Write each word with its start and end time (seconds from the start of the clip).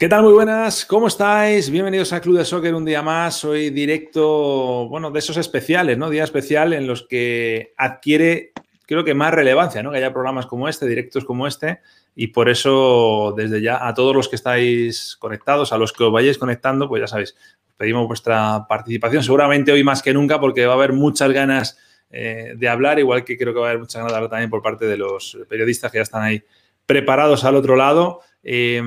¿Qué 0.00 0.08
tal? 0.08 0.22
Muy 0.22 0.32
buenas, 0.32 0.86
¿cómo 0.86 1.08
estáis? 1.08 1.68
Bienvenidos 1.68 2.14
a 2.14 2.22
Club 2.22 2.38
de 2.38 2.46
Soccer 2.46 2.74
un 2.74 2.86
día 2.86 3.02
más. 3.02 3.44
Hoy 3.44 3.68
directo, 3.68 4.88
bueno, 4.88 5.10
de 5.10 5.18
esos 5.18 5.36
especiales, 5.36 5.98
¿no? 5.98 6.08
Día 6.08 6.24
especial 6.24 6.72
en 6.72 6.86
los 6.86 7.06
que 7.06 7.74
adquiere, 7.76 8.52
creo 8.86 9.04
que 9.04 9.12
más 9.12 9.34
relevancia, 9.34 9.82
¿no? 9.82 9.90
Que 9.90 9.98
haya 9.98 10.10
programas 10.10 10.46
como 10.46 10.70
este, 10.70 10.86
directos 10.86 11.26
como 11.26 11.46
este. 11.46 11.80
Y 12.14 12.28
por 12.28 12.48
eso, 12.48 13.34
desde 13.36 13.60
ya, 13.60 13.86
a 13.86 13.92
todos 13.92 14.16
los 14.16 14.30
que 14.30 14.36
estáis 14.36 15.16
conectados, 15.20 15.70
a 15.70 15.76
los 15.76 15.92
que 15.92 16.04
os 16.04 16.10
vayáis 16.10 16.38
conectando, 16.38 16.88
pues 16.88 17.02
ya 17.02 17.06
sabéis, 17.06 17.36
pedimos 17.76 18.06
vuestra 18.08 18.64
participación. 18.66 19.22
Seguramente 19.22 19.70
hoy 19.70 19.84
más 19.84 20.00
que 20.00 20.14
nunca, 20.14 20.40
porque 20.40 20.64
va 20.64 20.72
a 20.72 20.76
haber 20.76 20.94
muchas 20.94 21.30
ganas 21.30 21.78
eh, 22.10 22.54
de 22.56 22.68
hablar, 22.70 22.98
igual 22.98 23.22
que 23.22 23.36
creo 23.36 23.52
que 23.52 23.60
va 23.60 23.66
a 23.66 23.68
haber 23.72 23.80
muchas 23.80 23.96
ganas 23.96 24.12
de 24.12 24.16
hablar 24.16 24.30
también 24.30 24.48
por 24.48 24.62
parte 24.62 24.86
de 24.86 24.96
los 24.96 25.36
periodistas 25.46 25.92
que 25.92 25.98
ya 25.98 26.04
están 26.04 26.22
ahí 26.22 26.42
preparados 26.86 27.44
al 27.44 27.56
otro 27.56 27.76
lado. 27.76 28.22
Eh, 28.42 28.82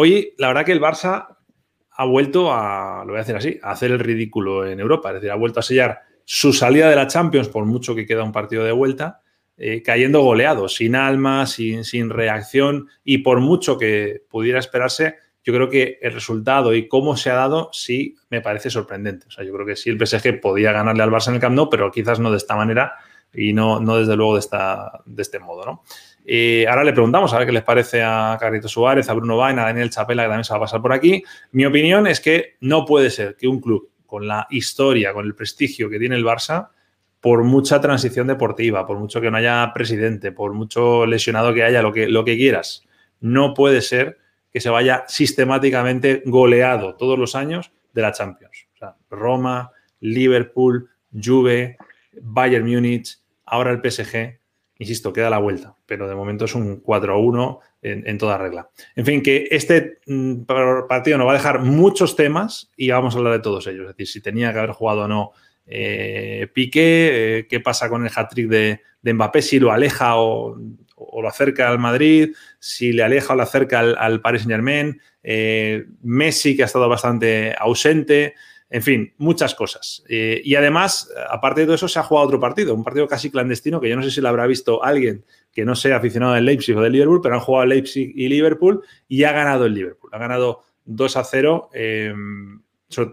Hoy, 0.00 0.32
la 0.38 0.46
verdad 0.46 0.64
que 0.64 0.70
el 0.70 0.80
Barça 0.80 1.26
ha 1.90 2.04
vuelto 2.04 2.52
a, 2.52 3.00
lo 3.00 3.08
voy 3.08 3.16
a 3.16 3.24
decir 3.24 3.34
así, 3.34 3.58
a 3.60 3.72
hacer 3.72 3.90
el 3.90 3.98
ridículo 3.98 4.64
en 4.64 4.78
Europa. 4.78 5.08
Es 5.08 5.14
decir, 5.16 5.32
ha 5.32 5.34
vuelto 5.34 5.58
a 5.58 5.62
sellar 5.64 6.02
su 6.24 6.52
salida 6.52 6.88
de 6.88 6.94
la 6.94 7.08
Champions, 7.08 7.48
por 7.48 7.64
mucho 7.64 7.96
que 7.96 8.06
queda 8.06 8.22
un 8.22 8.30
partido 8.30 8.62
de 8.62 8.70
vuelta, 8.70 9.22
eh, 9.56 9.82
cayendo 9.82 10.22
goleado, 10.22 10.68
sin 10.68 10.94
alma, 10.94 11.46
sin, 11.46 11.82
sin 11.82 12.10
reacción 12.10 12.86
y 13.02 13.18
por 13.18 13.40
mucho 13.40 13.76
que 13.76 14.22
pudiera 14.30 14.60
esperarse, 14.60 15.16
yo 15.42 15.52
creo 15.52 15.68
que 15.68 15.98
el 16.00 16.12
resultado 16.12 16.76
y 16.76 16.86
cómo 16.86 17.16
se 17.16 17.30
ha 17.30 17.34
dado 17.34 17.68
sí 17.72 18.14
me 18.30 18.40
parece 18.40 18.70
sorprendente. 18.70 19.26
O 19.26 19.32
sea, 19.32 19.44
yo 19.44 19.52
creo 19.52 19.66
que 19.66 19.74
sí 19.74 19.90
el 19.90 19.98
PSG 19.98 20.40
podía 20.40 20.70
ganarle 20.70 21.02
al 21.02 21.10
Barça 21.10 21.30
en 21.30 21.34
el 21.34 21.40
Camp 21.40 21.56
Nou, 21.56 21.68
pero 21.68 21.90
quizás 21.90 22.20
no 22.20 22.30
de 22.30 22.36
esta 22.36 22.54
manera 22.54 22.92
y 23.34 23.52
no, 23.52 23.80
no 23.80 23.96
desde 23.96 24.14
luego 24.14 24.34
de, 24.34 24.40
esta, 24.40 25.02
de 25.06 25.22
este 25.22 25.40
modo, 25.40 25.64
¿no? 25.66 25.82
Eh, 26.30 26.66
ahora 26.68 26.84
le 26.84 26.92
preguntamos 26.92 27.32
a 27.32 27.38
ver 27.38 27.46
qué 27.46 27.54
les 27.54 27.62
parece 27.62 28.02
a 28.02 28.36
Carrito 28.38 28.68
Suárez, 28.68 29.08
a 29.08 29.14
Bruno 29.14 29.38
Vaina, 29.38 29.62
a 29.62 29.66
Daniel 29.68 29.88
Chapela, 29.88 30.24
que 30.24 30.28
también 30.28 30.44
se 30.44 30.52
va 30.52 30.58
a 30.58 30.60
pasar 30.60 30.82
por 30.82 30.92
aquí. 30.92 31.22
Mi 31.52 31.64
opinión 31.64 32.06
es 32.06 32.20
que 32.20 32.56
no 32.60 32.84
puede 32.84 33.08
ser 33.08 33.34
que 33.34 33.48
un 33.48 33.62
club 33.62 33.88
con 34.04 34.28
la 34.28 34.46
historia, 34.50 35.14
con 35.14 35.24
el 35.24 35.34
prestigio 35.34 35.88
que 35.88 35.98
tiene 35.98 36.16
el 36.16 36.26
Barça, 36.26 36.68
por 37.22 37.44
mucha 37.44 37.80
transición 37.80 38.26
deportiva, 38.26 38.86
por 38.86 38.98
mucho 38.98 39.22
que 39.22 39.30
no 39.30 39.38
haya 39.38 39.72
presidente, 39.72 40.30
por 40.30 40.52
mucho 40.52 41.06
lesionado 41.06 41.54
que 41.54 41.64
haya, 41.64 41.80
lo 41.80 41.94
que, 41.94 42.08
lo 42.08 42.26
que 42.26 42.36
quieras, 42.36 42.84
no 43.20 43.54
puede 43.54 43.80
ser 43.80 44.18
que 44.52 44.60
se 44.60 44.68
vaya 44.68 45.04
sistemáticamente 45.08 46.22
goleado 46.26 46.94
todos 46.96 47.18
los 47.18 47.36
años 47.36 47.72
de 47.94 48.02
la 48.02 48.12
Champions. 48.12 48.66
O 48.74 48.76
sea, 48.76 48.96
Roma, 49.08 49.72
Liverpool, 50.00 50.90
Juve, 51.10 51.78
Bayern 52.20 52.66
Múnich, 52.66 53.18
ahora 53.46 53.70
el 53.70 53.80
PSG 53.80 54.37
Insisto, 54.80 55.12
queda 55.12 55.28
la 55.28 55.38
vuelta, 55.38 55.74
pero 55.86 56.08
de 56.08 56.14
momento 56.14 56.44
es 56.44 56.54
un 56.54 56.82
4-1 56.82 57.58
en, 57.82 58.18
toda 58.18 58.38
regla. 58.38 58.70
En 58.94 59.04
fin, 59.04 59.22
que 59.22 59.48
este 59.50 59.98
mm, 60.06 60.42
partido 60.88 61.18
nos 61.18 61.26
va 61.26 61.32
a 61.32 61.36
dejar 61.36 61.60
muchos 61.62 62.14
temas 62.14 62.70
y 62.76 62.90
vamos 62.90 63.14
a 63.14 63.18
hablar 63.18 63.32
de 63.32 63.40
todos 63.40 63.66
ellos. 63.66 63.82
Es 63.82 63.88
decir, 63.88 64.06
si 64.06 64.20
tenía 64.20 64.52
que 64.52 64.58
haber 64.58 64.70
jugado 64.70 65.02
o 65.02 65.08
no 65.08 65.32
eh, 65.66 66.48
Piqué, 66.52 67.38
eh, 67.38 67.46
qué 67.48 67.60
pasa 67.60 67.88
con 67.88 68.04
el 68.04 68.12
hat-trick 68.14 68.48
de, 68.48 68.80
Mbappé, 69.02 69.42
si 69.42 69.58
lo 69.58 69.72
aleja 69.72 70.16
o, 70.16 70.56
lo 70.56 71.28
acerca 71.28 71.68
al 71.68 71.78
Madrid, 71.78 72.34
si 72.58 72.92
le 72.92 73.02
aleja 73.02 73.32
o 73.32 73.36
lo 73.36 73.42
acerca 73.42 73.80
al, 73.80 74.20
Paris 74.20 74.42
Saint-Germain, 74.42 75.00
eh, 75.22 75.86
Messi, 76.02 76.56
que 76.56 76.62
ha 76.62 76.66
estado 76.66 76.88
bastante 76.88 77.54
ausente. 77.58 78.34
En 78.70 78.82
fin, 78.82 79.14
muchas 79.16 79.54
cosas. 79.54 80.04
Eh, 80.08 80.42
y 80.44 80.54
además, 80.54 81.10
aparte 81.30 81.60
de 81.60 81.66
todo 81.66 81.74
eso, 81.76 81.88
se 81.88 81.98
ha 81.98 82.02
jugado 82.02 82.26
otro 82.26 82.40
partido, 82.40 82.74
un 82.74 82.84
partido 82.84 83.08
casi 83.08 83.30
clandestino, 83.30 83.80
que 83.80 83.88
yo 83.88 83.96
no 83.96 84.02
sé 84.02 84.10
si 84.10 84.20
lo 84.20 84.28
habrá 84.28 84.46
visto 84.46 84.84
alguien 84.84 85.24
que 85.52 85.64
no 85.64 85.74
sea 85.74 85.96
aficionado 85.96 86.34
del 86.34 86.44
Leipzig 86.44 86.76
o 86.76 86.82
del 86.82 86.92
Liverpool, 86.92 87.20
pero 87.22 87.34
han 87.34 87.40
jugado 87.40 87.66
Leipzig 87.66 88.12
y 88.14 88.28
Liverpool 88.28 88.82
y 89.08 89.24
ha 89.24 89.32
ganado 89.32 89.64
el 89.64 89.74
Liverpool. 89.74 90.10
Ha 90.12 90.18
ganado 90.18 90.64
2 90.84 91.16
a 91.16 91.24
0. 91.24 91.70
Em, 91.72 92.60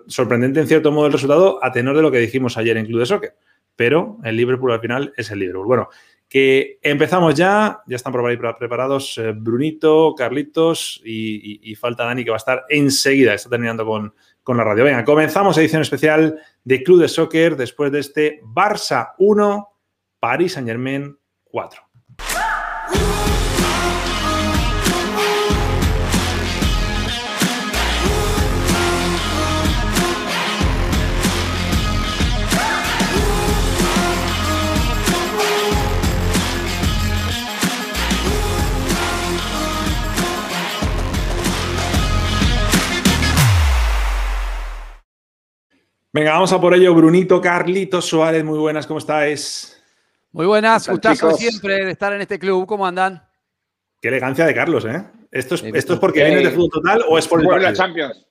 sorprendente 0.07 0.59
en 0.59 0.67
cierto 0.67 0.91
modo 0.91 1.07
el 1.07 1.13
resultado, 1.13 1.63
a 1.63 1.71
tenor 1.71 1.95
de 1.95 2.01
lo 2.01 2.11
que 2.11 2.19
dijimos 2.19 2.57
ayer 2.57 2.75
en 2.77 2.85
Club 2.85 2.99
de 2.99 3.05
Soccer. 3.05 3.35
Pero 3.77 4.17
el 4.23 4.35
Liverpool 4.35 4.71
al 4.73 4.81
final 4.81 5.13
es 5.15 5.31
el 5.31 5.39
Liverpool. 5.39 5.67
Bueno, 5.67 5.89
que 6.27 6.79
empezamos 6.81 7.35
ya, 7.35 7.81
ya 7.87 7.95
están 7.95 8.13
preparados 8.13 9.17
eh, 9.17 9.31
Brunito, 9.31 10.15
Carlitos 10.17 11.01
y, 11.05 11.71
y, 11.71 11.75
falta 11.75 12.05
Dani 12.05 12.23
que 12.23 12.31
va 12.31 12.37
a 12.37 12.37
estar 12.37 12.63
enseguida, 12.67 13.33
está 13.33 13.49
terminando 13.49 13.85
con, 13.85 14.13
con 14.45 14.57
la 14.57 14.63
radio. 14.63 14.83
Venga, 14.83 15.03
comenzamos 15.03 15.57
edición 15.57 15.81
especial 15.81 16.39
de 16.63 16.83
Club 16.83 17.01
de 17.01 17.07
Soccer 17.07 17.57
después 17.57 17.91
de 17.91 17.99
este 17.99 18.41
Barça 18.43 19.13
1, 19.17 19.69
París 20.19 20.53
Saint 20.53 20.67
Germain 20.67 21.17
4. 21.45 21.84
Venga, 46.15 46.31
vamos 46.31 46.53
a 46.53 46.61
por 46.61 46.73
ello. 46.73 46.95
Brunito, 46.95 47.41
Carlitos 47.41 48.05
Suárez, 48.05 48.41
muy 48.41 48.57
buenas, 48.57 48.87
¿cómo 48.87 48.99
estáis? 48.99 49.83
Muy 50.31 50.45
buenas, 50.45 50.87
gustazo 50.87 51.31
siempre 51.33 51.83
de 51.83 51.91
estar 51.91 52.13
en 52.13 52.21
este 52.21 52.39
club. 52.39 52.65
¿Cómo 52.65 52.87
andan? 52.87 53.21
Qué 53.99 54.07
elegancia 54.07 54.45
de 54.45 54.53
Carlos, 54.53 54.85
¿eh? 54.85 55.03
¿Esto 55.29 55.55
es, 55.55 55.63
esto 55.63 55.95
es 55.95 55.99
porque 55.99 56.23
viene 56.23 56.41
de 56.41 56.51
fútbol 56.51 56.69
total 56.69 57.03
o 57.09 57.17
es 57.17 57.27
por 57.27 57.41
el 57.41 57.61
la 57.61 57.73
Champions? 57.73 58.25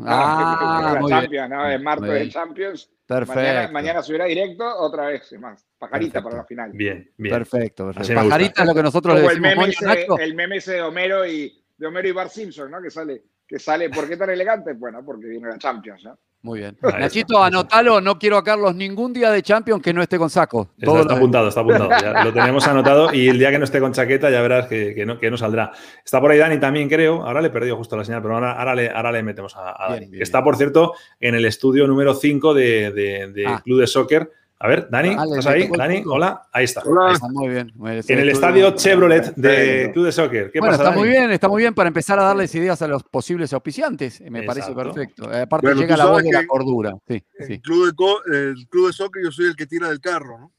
Ah, 0.00 0.96
no, 1.00 1.08
la 1.08 1.20
Champions, 1.20 1.50
¿no? 1.50 1.70
Es 1.70 1.80
martes 1.80 2.10
de 2.10 2.28
Champions. 2.28 2.90
Perfecto. 3.06 3.40
Mañana, 3.40 3.70
mañana 3.70 4.02
subirá 4.02 4.24
directo 4.24 4.64
otra 4.76 5.06
vez, 5.06 5.32
más. 5.38 5.64
Pajarita 5.78 6.20
para 6.20 6.38
la 6.38 6.44
final. 6.44 6.72
Bien, 6.74 7.08
bien. 7.16 7.32
Perfecto, 7.32 7.86
perfecto. 7.86 8.14
Pajarita 8.20 8.62
es 8.62 8.68
lo 8.68 8.74
que 8.74 8.82
nosotros 8.82 9.14
le 9.14 9.20
decimos. 9.20 9.48
El 9.48 9.56
meme, 9.56 9.68
ese, 9.68 10.06
el 10.18 10.34
meme 10.34 10.56
ese 10.56 10.72
de 10.72 10.82
Homero 10.82 11.24
y 11.24 11.64
de 11.76 11.86
Homero 11.86 12.08
y 12.08 12.12
Bart 12.12 12.32
Simpson, 12.32 12.68
¿no? 12.68 12.82
Que 12.82 12.90
sale, 12.90 13.22
que 13.48 13.58
sale, 13.58 13.88
¿por 13.88 14.06
qué 14.06 14.16
tan 14.16 14.28
elegante? 14.28 14.74
Bueno, 14.74 15.02
porque 15.04 15.26
viene 15.26 15.48
la 15.48 15.58
Champions, 15.58 16.04
¿no? 16.04 16.18
Muy 16.42 16.60
bien. 16.60 16.78
Nachito, 16.82 17.42
anotalo, 17.42 18.00
no 18.00 18.16
quiero 18.16 18.36
a 18.36 18.44
Carlos 18.44 18.72
ningún 18.74 19.12
día 19.12 19.30
de 19.32 19.42
Champions 19.42 19.82
que 19.82 19.92
no 19.92 20.02
esté 20.02 20.18
con 20.18 20.30
saco. 20.30 20.70
Está, 20.78 21.14
apuntado, 21.14 21.48
está 21.48 21.62
apuntado. 21.62 21.90
lo 22.24 22.32
tenemos 22.32 22.64
anotado 22.68 23.12
y 23.12 23.28
el 23.28 23.38
día 23.38 23.50
que 23.50 23.58
no 23.58 23.64
esté 23.64 23.80
con 23.80 23.92
chaqueta 23.92 24.30
ya 24.30 24.40
verás 24.40 24.66
que, 24.68 25.04
no, 25.04 25.18
que 25.18 25.30
no 25.32 25.36
saldrá. 25.36 25.72
Está 26.04 26.20
por 26.20 26.30
ahí 26.30 26.38
Dani 26.38 26.60
también, 26.60 26.88
creo. 26.88 27.26
Ahora 27.26 27.40
le 27.40 27.48
he 27.48 27.50
perdido 27.50 27.76
justo 27.76 27.96
la 27.96 28.04
señal, 28.04 28.22
pero 28.22 28.34
ahora, 28.34 28.52
ahora, 28.52 28.74
le, 28.76 28.88
ahora 28.88 29.10
le 29.10 29.22
metemos 29.24 29.56
a, 29.56 29.88
Dani. 29.88 30.10
Está, 30.12 30.44
por 30.44 30.56
cierto, 30.56 30.92
en 31.18 31.34
el 31.34 31.44
estudio 31.44 31.88
número 31.88 32.14
5 32.14 32.54
de, 32.54 32.92
de, 33.34 33.46
ah. 33.46 33.60
Club 33.64 33.80
de 33.80 33.86
Soccer 33.88 34.30
a 34.60 34.66
ver, 34.66 34.88
Dani, 34.90 35.10
¿estás 35.10 35.46
ahí? 35.46 35.68
Dani, 35.68 36.02
hola, 36.04 36.42
ahí 36.52 36.64
está. 36.64 36.82
Hola. 36.84 37.12
está 37.12 37.28
muy 37.28 37.48
bien. 37.48 37.72
En 38.08 38.18
el 38.18 38.28
estadio 38.28 38.72
Chevrolet 38.72 39.34
de 39.36 39.90
Club 39.92 40.06
de 40.06 40.12
Soccer. 40.12 40.50
¿Qué 40.50 40.58
bueno, 40.58 40.74
está 40.74 40.90
muy 40.90 41.08
bien, 41.08 41.30
está 41.30 41.48
muy 41.48 41.62
bien 41.62 41.74
para 41.74 41.86
empezar 41.86 42.18
a 42.18 42.24
darles 42.24 42.52
ideas 42.56 42.82
a 42.82 42.88
los 42.88 43.04
posibles 43.04 43.52
auspiciantes. 43.52 44.20
Me 44.20 44.42
parece 44.42 44.72
perfecto. 44.72 45.32
Eh, 45.32 45.42
aparte 45.42 45.74
llega 45.74 45.96
la 45.96 46.06
voz 46.06 46.24
de 46.24 46.32
la 46.32 46.46
cordura. 46.46 46.94
Sí, 47.06 47.22
el, 47.38 47.60
Club 47.60 47.94
de, 48.26 48.38
el 48.38 48.68
Club 48.68 48.88
de 48.88 48.92
Soccer 48.92 49.22
yo 49.22 49.30
soy 49.30 49.46
el 49.46 49.56
que 49.56 49.66
tira 49.66 49.88
del 49.88 50.00
carro, 50.00 50.38
¿no? 50.38 50.52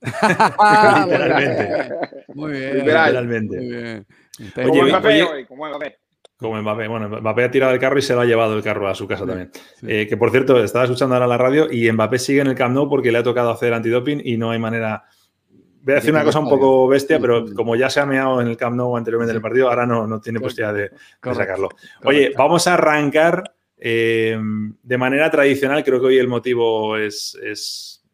Literalmente. 1.06 1.94
Muy 2.34 2.52
bien. 2.52 2.78
Literalmente. 2.78 3.56
Muy 3.56 3.68
bien. 3.68 4.06
Oye, 4.56 4.68
como 4.68 4.88
Mbappé 4.88 5.22
hoy, 5.22 5.46
como 5.46 5.68
Mbappé. 5.68 6.03
Como 6.38 6.60
Mbappé. 6.60 6.88
Bueno, 6.88 7.08
Mbappé 7.08 7.44
ha 7.44 7.50
tirado 7.50 7.72
el 7.72 7.78
carro 7.78 7.98
y 7.98 8.02
se 8.02 8.14
lo 8.14 8.20
ha 8.20 8.24
llevado 8.24 8.56
el 8.56 8.62
carro 8.62 8.88
a 8.88 8.94
su 8.94 9.06
casa 9.06 9.24
también. 9.24 9.50
Eh, 9.86 10.06
que 10.08 10.16
por 10.16 10.30
cierto, 10.30 10.62
estaba 10.62 10.84
escuchando 10.84 11.14
ahora 11.14 11.26
la 11.26 11.38
radio 11.38 11.70
y 11.70 11.90
Mbappé 11.90 12.18
sigue 12.18 12.40
en 12.40 12.48
el 12.48 12.54
Camp 12.54 12.74
Nou 12.74 12.88
porque 12.88 13.12
le 13.12 13.18
ha 13.18 13.22
tocado 13.22 13.50
hacer 13.50 13.72
antidoping 13.72 14.20
y 14.24 14.36
no 14.36 14.50
hay 14.50 14.58
manera. 14.58 15.04
Voy 15.82 15.92
a 15.92 15.96
decir 15.96 16.12
una 16.12 16.24
cosa 16.24 16.40
un 16.40 16.48
poco 16.48 16.88
bestia, 16.88 17.20
pero 17.20 17.44
como 17.54 17.76
ya 17.76 17.90
se 17.90 18.00
ha 18.00 18.06
meado 18.06 18.40
en 18.40 18.48
el 18.48 18.56
Camp 18.56 18.74
Nou 18.74 18.96
anteriormente 18.96 19.30
en 19.30 19.36
el 19.36 19.42
partido, 19.42 19.68
ahora 19.68 19.86
no, 19.86 20.06
no 20.06 20.20
tiene 20.20 20.40
posibilidad 20.40 20.74
de, 20.74 20.90
sacarlo. 21.34 21.68
Oye, 22.04 22.32
vamos 22.36 22.66
a 22.66 22.74
arrancar 22.74 23.54
eh, 23.76 24.36
de 24.82 24.98
manera 24.98 25.30
tradicional. 25.30 25.84
Creo 25.84 26.00
que 26.00 26.06
hoy 26.06 26.18
el 26.18 26.28
motivo 26.28 26.96
es, 26.96 27.38
es 27.42 28.04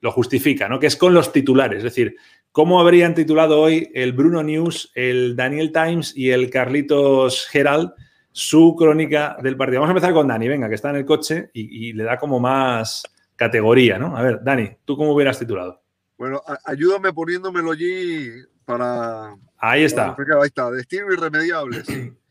lo 0.00 0.12
justifica, 0.12 0.68
¿no? 0.68 0.78
Que 0.80 0.86
es 0.86 0.96
con 0.96 1.14
los 1.14 1.32
titulares. 1.32 1.78
Es 1.78 1.84
decir, 1.84 2.16
¿Cómo 2.52 2.80
habrían 2.80 3.14
titulado 3.14 3.60
hoy 3.60 3.92
el 3.94 4.12
Bruno 4.12 4.42
News, 4.42 4.90
el 4.96 5.36
Daniel 5.36 5.70
Times 5.70 6.16
y 6.16 6.30
el 6.30 6.50
Carlitos 6.50 7.48
Herald 7.54 7.92
su 8.32 8.74
crónica 8.76 9.36
del 9.40 9.56
partido? 9.56 9.80
Vamos 9.80 9.90
a 9.90 9.96
empezar 9.96 10.12
con 10.12 10.26
Dani, 10.26 10.48
venga, 10.48 10.68
que 10.68 10.74
está 10.74 10.90
en 10.90 10.96
el 10.96 11.04
coche 11.04 11.50
y, 11.54 11.92
le 11.92 12.02
da 12.02 12.18
como 12.18 12.40
más 12.40 13.04
categoría, 13.36 13.98
¿no? 13.98 14.16
A 14.16 14.22
ver, 14.22 14.40
Dani, 14.42 14.68
¿tú 14.84 14.96
cómo 14.96 15.12
hubieras 15.12 15.38
titulado? 15.38 15.80
Bueno, 16.18 16.42
ayúdame 16.64 17.12
poniéndomelo 17.12 17.70
allí 17.70 18.30
para... 18.64 19.36
Ahí 19.56 19.84
está. 19.84 20.16
ahí 20.18 20.46
está, 20.46 20.72
destino 20.72 21.12
irremediable, 21.12 21.84
sí. 21.84 22.12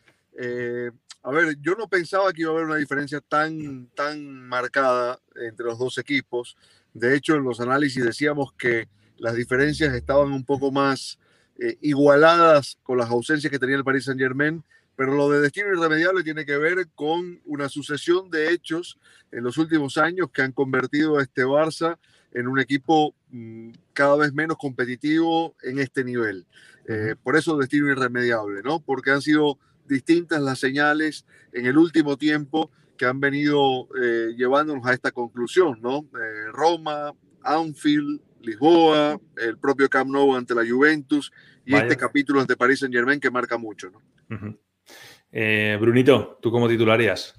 Eh, 0.42 0.89
a 1.24 1.31
ver, 1.31 1.57
yo 1.60 1.75
no 1.75 1.89
pensaba 1.89 2.31
que 2.31 2.44
iba 2.44 2.51
a 2.51 2.54
haber 2.54 2.65
una 2.65 2.77
diferencia 2.77 3.19
tan, 3.19 3.88
tan 3.88 4.48
marcada 4.48 5.19
entre 5.36 5.65
los 5.65 5.77
dos 5.77 5.98
equipos. 5.98 6.56
De 6.94 7.13
hecho, 7.13 7.36
en 7.36 7.44
los 7.44 7.60
análisis 7.60 8.06
decíamos 8.06 8.54
que 8.54 8.88
las 9.19 9.36
diferencias 9.36 9.94
estaban 9.94 10.31
un 10.31 10.44
poco 10.44 10.71
más 10.71 11.19
eh, 11.60 11.77
igualadas 11.81 12.77
con 12.83 12.98
las 12.98 13.10
ausencias 13.10 13.51
que 13.51 13.60
tenía 13.60 13.75
el 13.75 13.83
Paris 13.83 14.06
Saint 14.06 14.19
Germain, 14.19 14.63
pero 14.95 15.13
lo 15.13 15.30
de 15.30 15.42
destino 15.42 15.68
irremediable 15.68 16.24
tiene 16.24 16.45
que 16.45 16.57
ver 16.57 16.88
con 16.95 17.42
una 17.45 17.69
sucesión 17.69 18.30
de 18.30 18.51
hechos 18.51 18.98
en 19.31 19.44
los 19.44 19.57
últimos 19.57 19.98
años 19.98 20.30
que 20.31 20.42
han 20.42 20.51
convertido 20.51 21.18
a 21.18 21.24
este 21.24 21.45
Barça 21.45 21.98
en 22.31 22.48
un 22.48 22.60
equipo 22.60 23.13
mm, 23.30 23.71
cada 23.94 24.16
vez 24.16 24.33
menos 24.33 24.57
competitivo 24.57 25.56
en 25.62 25.80
este 25.80 26.04
nivel. 26.04 26.45
Eh, 26.88 27.15
por 27.22 27.36
eso 27.36 27.57
destino 27.57 27.92
irremediable, 27.92 28.62
¿no? 28.63 28.80
Porque 28.80 29.12
han 29.12 29.22
sido 29.22 29.57
distintas 29.88 30.42
las 30.42 30.60
señales 30.60 31.25
en 31.51 31.65
el 31.65 31.77
último 31.77 32.18
tiempo 32.18 32.72
que 32.98 33.06
han 33.06 33.19
venido 33.19 33.88
eh, 34.01 34.33
llevándonos 34.38 34.86
a 34.86 34.94
esta 34.94 35.12
conclusión, 35.12 35.80
¿no? 35.81 36.06
Roma, 36.51 37.13
Anfield, 37.44 38.22
Lisboa, 38.41 39.19
el 39.38 39.57
propio 39.57 39.89
Camp 39.89 40.12
Nou 40.12 40.36
ante 40.36 40.56
la 40.56 40.63
Juventus 40.68 41.31
y 41.65 41.75
este 41.75 41.95
capítulo 41.95 42.41
ante 42.41 42.56
Paris 42.56 42.80
Saint 42.80 42.94
Germain 42.94 43.19
que 43.19 43.30
marca 43.30 43.57
mucho. 43.57 43.89
¿no? 43.91 44.57
Eh, 45.31 45.77
Brunito, 45.80 46.39
¿tú 46.41 46.51
cómo 46.51 46.68
titularías? 46.68 47.36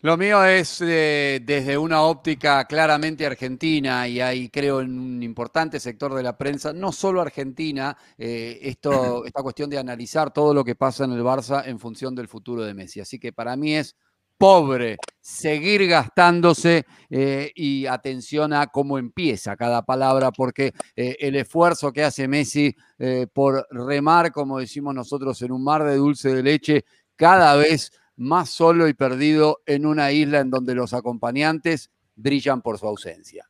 Lo 0.00 0.16
mío 0.16 0.44
es 0.44 0.82
eh, 0.82 1.40
desde 1.42 1.76
una 1.76 2.02
óptica 2.02 2.64
claramente 2.66 3.26
argentina 3.26 4.06
y 4.06 4.20
hay 4.20 4.50
creo 4.50 4.80
en 4.80 4.96
un 4.98 5.22
importante 5.22 5.80
sector 5.80 6.14
de 6.14 6.22
la 6.22 6.36
prensa, 6.36 6.72
no 6.72 6.92
solo 6.92 7.20
argentina, 7.20 7.96
eh, 8.16 8.58
esto, 8.62 9.24
esta 9.26 9.42
cuestión 9.42 9.68
de 9.68 9.78
analizar 9.78 10.32
todo 10.32 10.54
lo 10.54 10.62
que 10.62 10.74
pasa 10.74 11.04
en 11.04 11.12
el 11.12 11.22
Barça 11.22 11.66
en 11.66 11.78
función 11.78 12.14
del 12.14 12.28
futuro 12.28 12.62
de 12.62 12.74
Messi. 12.74 13.00
Así 13.00 13.18
que 13.18 13.32
para 13.32 13.56
mí 13.56 13.74
es 13.74 13.96
pobre, 14.38 14.96
seguir 15.20 15.86
gastándose 15.88 16.84
eh, 17.10 17.50
y 17.54 17.86
atención 17.86 18.52
a 18.52 18.68
cómo 18.68 18.98
empieza 18.98 19.56
cada 19.56 19.82
palabra, 19.82 20.30
porque 20.30 20.72
eh, 20.94 21.16
el 21.18 21.36
esfuerzo 21.36 21.92
que 21.92 22.04
hace 22.04 22.28
Messi 22.28 22.74
eh, 22.98 23.26
por 23.32 23.66
remar, 23.70 24.32
como 24.32 24.58
decimos 24.58 24.94
nosotros, 24.94 25.40
en 25.42 25.52
un 25.52 25.64
mar 25.64 25.84
de 25.84 25.96
dulce 25.96 26.34
de 26.34 26.42
leche, 26.42 26.84
cada 27.16 27.56
vez 27.56 27.90
más 28.16 28.50
solo 28.50 28.88
y 28.88 28.94
perdido 28.94 29.62
en 29.66 29.84
una 29.84 30.12
isla 30.12 30.40
en 30.40 30.50
donde 30.50 30.74
los 30.74 30.94
acompañantes 30.94 31.90
brillan 32.14 32.62
por 32.62 32.78
su 32.78 32.86
ausencia. 32.86 33.46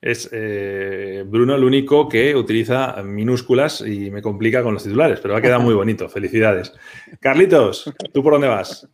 Es 0.00 0.30
Bruno 0.30 1.56
el 1.56 1.64
único 1.64 2.08
que 2.08 2.36
utiliza 2.36 3.02
minúsculas 3.02 3.80
y 3.80 4.12
me 4.12 4.22
complica 4.22 4.62
con 4.62 4.74
los 4.74 4.84
titulares, 4.84 5.18
pero 5.20 5.34
ha 5.34 5.40
quedado 5.40 5.62
muy 5.62 5.74
bonito. 5.74 6.08
Felicidades. 6.08 6.72
Carlitos, 7.20 7.92
¿tú 8.12 8.22
por 8.22 8.34
dónde 8.34 8.46
vas? 8.46 8.88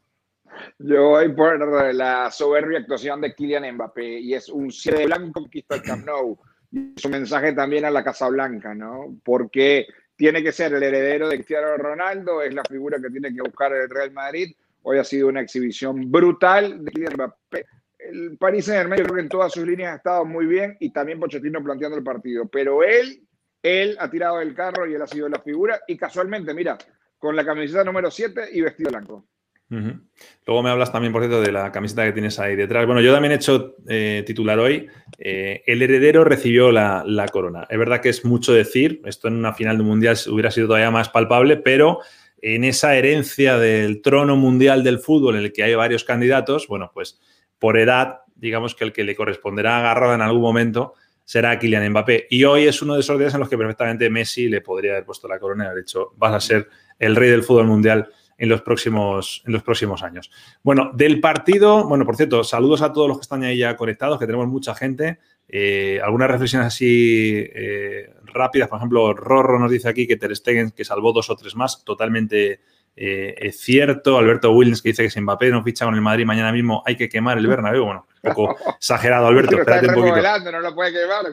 Yo 0.78 1.10
voy 1.10 1.32
por 1.32 1.94
la 1.94 2.30
soberbia 2.32 2.80
actuación 2.80 3.20
de 3.20 3.32
Kylian 3.32 3.76
Mbappé 3.76 4.18
y 4.18 4.34
es 4.34 4.48
un 4.48 4.72
cierre 4.72 5.06
blanco 5.06 5.32
conquista 5.40 5.76
el 5.76 5.82
Camp 5.82 6.04
Nou. 6.04 6.36
Y 6.72 6.94
es 6.96 7.04
un 7.04 7.12
mensaje 7.12 7.52
también 7.52 7.84
a 7.84 7.90
la 7.90 8.02
Casa 8.02 8.28
Blanca, 8.28 8.74
¿no? 8.74 9.16
Porque 9.24 9.86
tiene 10.16 10.42
que 10.42 10.50
ser 10.50 10.74
el 10.74 10.82
heredero 10.82 11.28
de 11.28 11.36
Cristiano 11.36 11.76
Ronaldo, 11.76 12.42
es 12.42 12.52
la 12.52 12.64
figura 12.64 12.98
que 13.00 13.10
tiene 13.10 13.32
que 13.32 13.42
buscar 13.42 13.72
el 13.72 13.88
Real 13.88 14.10
Madrid. 14.12 14.54
Hoy 14.82 14.98
ha 14.98 15.04
sido 15.04 15.28
una 15.28 15.40
exhibición 15.40 16.10
brutal 16.10 16.84
de 16.84 16.90
Kylian 16.90 17.14
Mbappé. 17.14 17.66
El 17.98 18.36
París 18.36 18.68
en 18.68 18.80
el 18.80 18.88
medio 18.88 19.04
creo 19.04 19.14
que 19.14 19.22
en 19.22 19.28
todas 19.28 19.52
sus 19.52 19.64
líneas 19.64 19.92
ha 19.92 19.96
estado 19.96 20.24
muy 20.24 20.46
bien 20.46 20.76
y 20.80 20.92
también 20.92 21.20
Pochettino 21.20 21.62
planteando 21.62 21.96
el 21.96 22.04
partido. 22.04 22.48
Pero 22.48 22.82
él, 22.82 23.24
él 23.62 23.96
ha 24.00 24.10
tirado 24.10 24.38
del 24.38 24.54
carro 24.54 24.88
y 24.88 24.94
él 24.94 25.02
ha 25.02 25.06
sido 25.06 25.28
la 25.28 25.38
figura 25.38 25.80
y 25.86 25.96
casualmente, 25.96 26.52
mira, 26.52 26.76
con 27.16 27.36
la 27.36 27.44
camiseta 27.44 27.84
número 27.84 28.10
7 28.10 28.48
y 28.52 28.60
vestido 28.60 28.90
blanco. 28.90 29.24
Luego 29.68 30.62
me 30.62 30.70
hablas 30.70 30.92
también, 30.92 31.12
por 31.12 31.22
cierto, 31.22 31.40
de 31.40 31.50
la 31.50 31.72
camiseta 31.72 32.04
que 32.04 32.12
tienes 32.12 32.38
ahí 32.38 32.54
detrás. 32.54 32.86
Bueno, 32.86 33.00
yo 33.00 33.12
también 33.12 33.32
he 33.32 33.36
hecho 33.36 33.76
eh, 33.88 34.22
titular 34.26 34.58
hoy. 34.58 34.88
Eh, 35.18 35.62
el 35.66 35.82
heredero 35.82 36.24
recibió 36.24 36.70
la, 36.70 37.26
corona. 37.32 37.66
Es 37.68 37.78
verdad 37.78 38.00
que 38.00 38.10
es 38.10 38.24
mucho 38.24 38.52
decir, 38.52 39.00
esto 39.04 39.28
en 39.28 39.34
una 39.34 39.54
final 39.54 39.78
de 39.78 39.84
mundial 39.84 40.16
hubiera 40.30 40.50
sido 40.50 40.68
todavía 40.68 40.90
más 40.90 41.08
palpable, 41.08 41.56
pero 41.56 42.00
en 42.40 42.64
esa 42.64 42.94
herencia 42.94 43.58
del 43.58 44.02
trono 44.02 44.36
mundial 44.36 44.84
del 44.84 44.98
fútbol 44.98 45.36
en 45.36 45.44
el 45.44 45.52
que 45.52 45.62
hay 45.62 45.74
varios 45.74 46.04
candidatos, 46.04 46.68
bueno, 46.68 46.90
pues 46.92 47.20
por 47.58 47.78
edad, 47.78 48.18
digamos 48.34 48.74
que 48.74 48.84
el 48.84 48.92
que 48.92 49.04
le 49.04 49.16
corresponderá 49.16 49.78
agarrado 49.78 50.14
en 50.14 50.20
algún 50.20 50.42
momento 50.42 50.94
será 51.24 51.58
Kylian 51.58 51.88
Mbappé. 51.90 52.26
Y 52.28 52.44
hoy 52.44 52.66
es 52.66 52.82
uno 52.82 52.94
de 52.94 53.00
esos 53.00 53.18
días 53.18 53.32
en 53.32 53.40
los 53.40 53.48
que 53.48 53.56
perfectamente 53.56 54.10
Messi 54.10 54.48
le 54.48 54.60
podría 54.60 54.92
haber 54.92 55.06
puesto 55.06 55.26
la 55.26 55.38
corona 55.38 55.64
y 55.64 55.66
haber 55.68 55.84
dicho, 55.84 56.12
vas 56.16 56.34
a 56.34 56.40
ser 56.40 56.68
el 56.98 57.16
rey 57.16 57.30
del 57.30 57.42
fútbol 57.42 57.66
mundial 57.66 58.08
en 58.38 58.48
los 58.48 58.62
próximos, 58.62 59.42
en 59.46 59.52
los 59.52 59.62
próximos 59.62 60.02
años. 60.02 60.30
Bueno, 60.62 60.90
del 60.94 61.20
partido, 61.20 61.86
bueno, 61.86 62.04
por 62.04 62.16
cierto, 62.16 62.44
saludos 62.44 62.82
a 62.82 62.92
todos 62.92 63.08
los 63.08 63.18
que 63.18 63.22
están 63.22 63.42
ahí 63.44 63.58
ya 63.58 63.76
conectados, 63.76 64.18
que 64.18 64.26
tenemos 64.26 64.48
mucha 64.48 64.74
gente. 64.74 65.18
Eh, 65.48 66.00
algunas 66.02 66.30
reflexiones 66.30 66.68
así 66.68 67.46
eh, 67.54 68.14
rápidas, 68.24 68.68
por 68.68 68.78
ejemplo, 68.78 69.12
Rorro 69.12 69.58
nos 69.58 69.70
dice 69.70 69.88
aquí 69.88 70.06
que 70.06 70.16
Ter 70.16 70.34
Stegen, 70.34 70.70
que 70.70 70.84
salvó 70.84 71.12
dos 71.12 71.30
o 71.30 71.36
tres 71.36 71.54
más, 71.54 71.84
totalmente 71.84 72.60
eh, 72.96 73.34
es 73.38 73.58
cierto, 73.58 74.18
Alberto 74.18 74.52
Williams 74.52 74.80
que 74.80 74.90
dice 74.90 75.02
que 75.02 75.10
si 75.10 75.20
Mbappé 75.20 75.50
no 75.50 75.64
ficha 75.64 75.84
con 75.84 75.96
el 75.96 76.00
Madrid 76.00 76.24
mañana 76.24 76.52
mismo 76.52 76.82
hay 76.86 76.96
que 76.96 77.08
quemar 77.08 77.38
el 77.38 77.46
Bernabéu. 77.48 77.84
Bueno, 77.84 78.06
un 78.22 78.34
poco 78.34 78.56
exagerado, 78.76 79.26
Alberto. 79.26 79.58
Espérate 79.58 79.88
un 79.88 79.94
poquito. 79.94 80.52
No 80.52 80.60
lo 80.60 80.74
puede 80.74 80.92
quemar. 80.92 81.24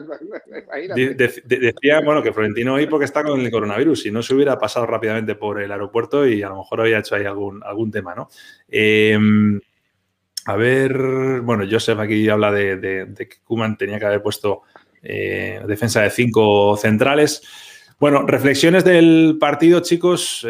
decía, 1.44 2.00
bueno, 2.00 2.22
que 2.22 2.32
Florentino 2.32 2.74
hoy 2.74 2.86
porque 2.86 3.04
está 3.04 3.22
con 3.22 3.40
el 3.40 3.50
coronavirus. 3.50 4.02
Si 4.02 4.10
no 4.10 4.22
se 4.22 4.34
hubiera 4.34 4.58
pasado 4.58 4.86
rápidamente 4.86 5.36
por 5.36 5.60
el 5.60 5.70
aeropuerto 5.70 6.26
y 6.26 6.42
a 6.42 6.48
lo 6.48 6.58
mejor 6.58 6.80
había 6.80 6.98
hecho 6.98 7.14
ahí 7.14 7.24
algún, 7.24 7.62
algún 7.62 7.90
tema, 7.90 8.14
¿no? 8.14 8.28
Em, 8.68 9.60
a 10.46 10.56
ver, 10.56 11.40
bueno, 11.42 11.64
Joseph 11.70 12.00
aquí 12.00 12.28
habla 12.28 12.50
de, 12.50 13.06
que 13.16 13.36
Kuman 13.44 13.78
tenía 13.78 14.00
que 14.00 14.06
haber 14.06 14.22
puesto 14.22 14.62
eh, 15.00 15.62
defensa 15.68 16.02
de 16.02 16.10
cinco 16.10 16.76
centrales. 16.76 17.42
Bueno, 18.00 18.26
reflexiones 18.26 18.84
del 18.84 19.36
partido, 19.38 19.78
chicos. 19.78 20.44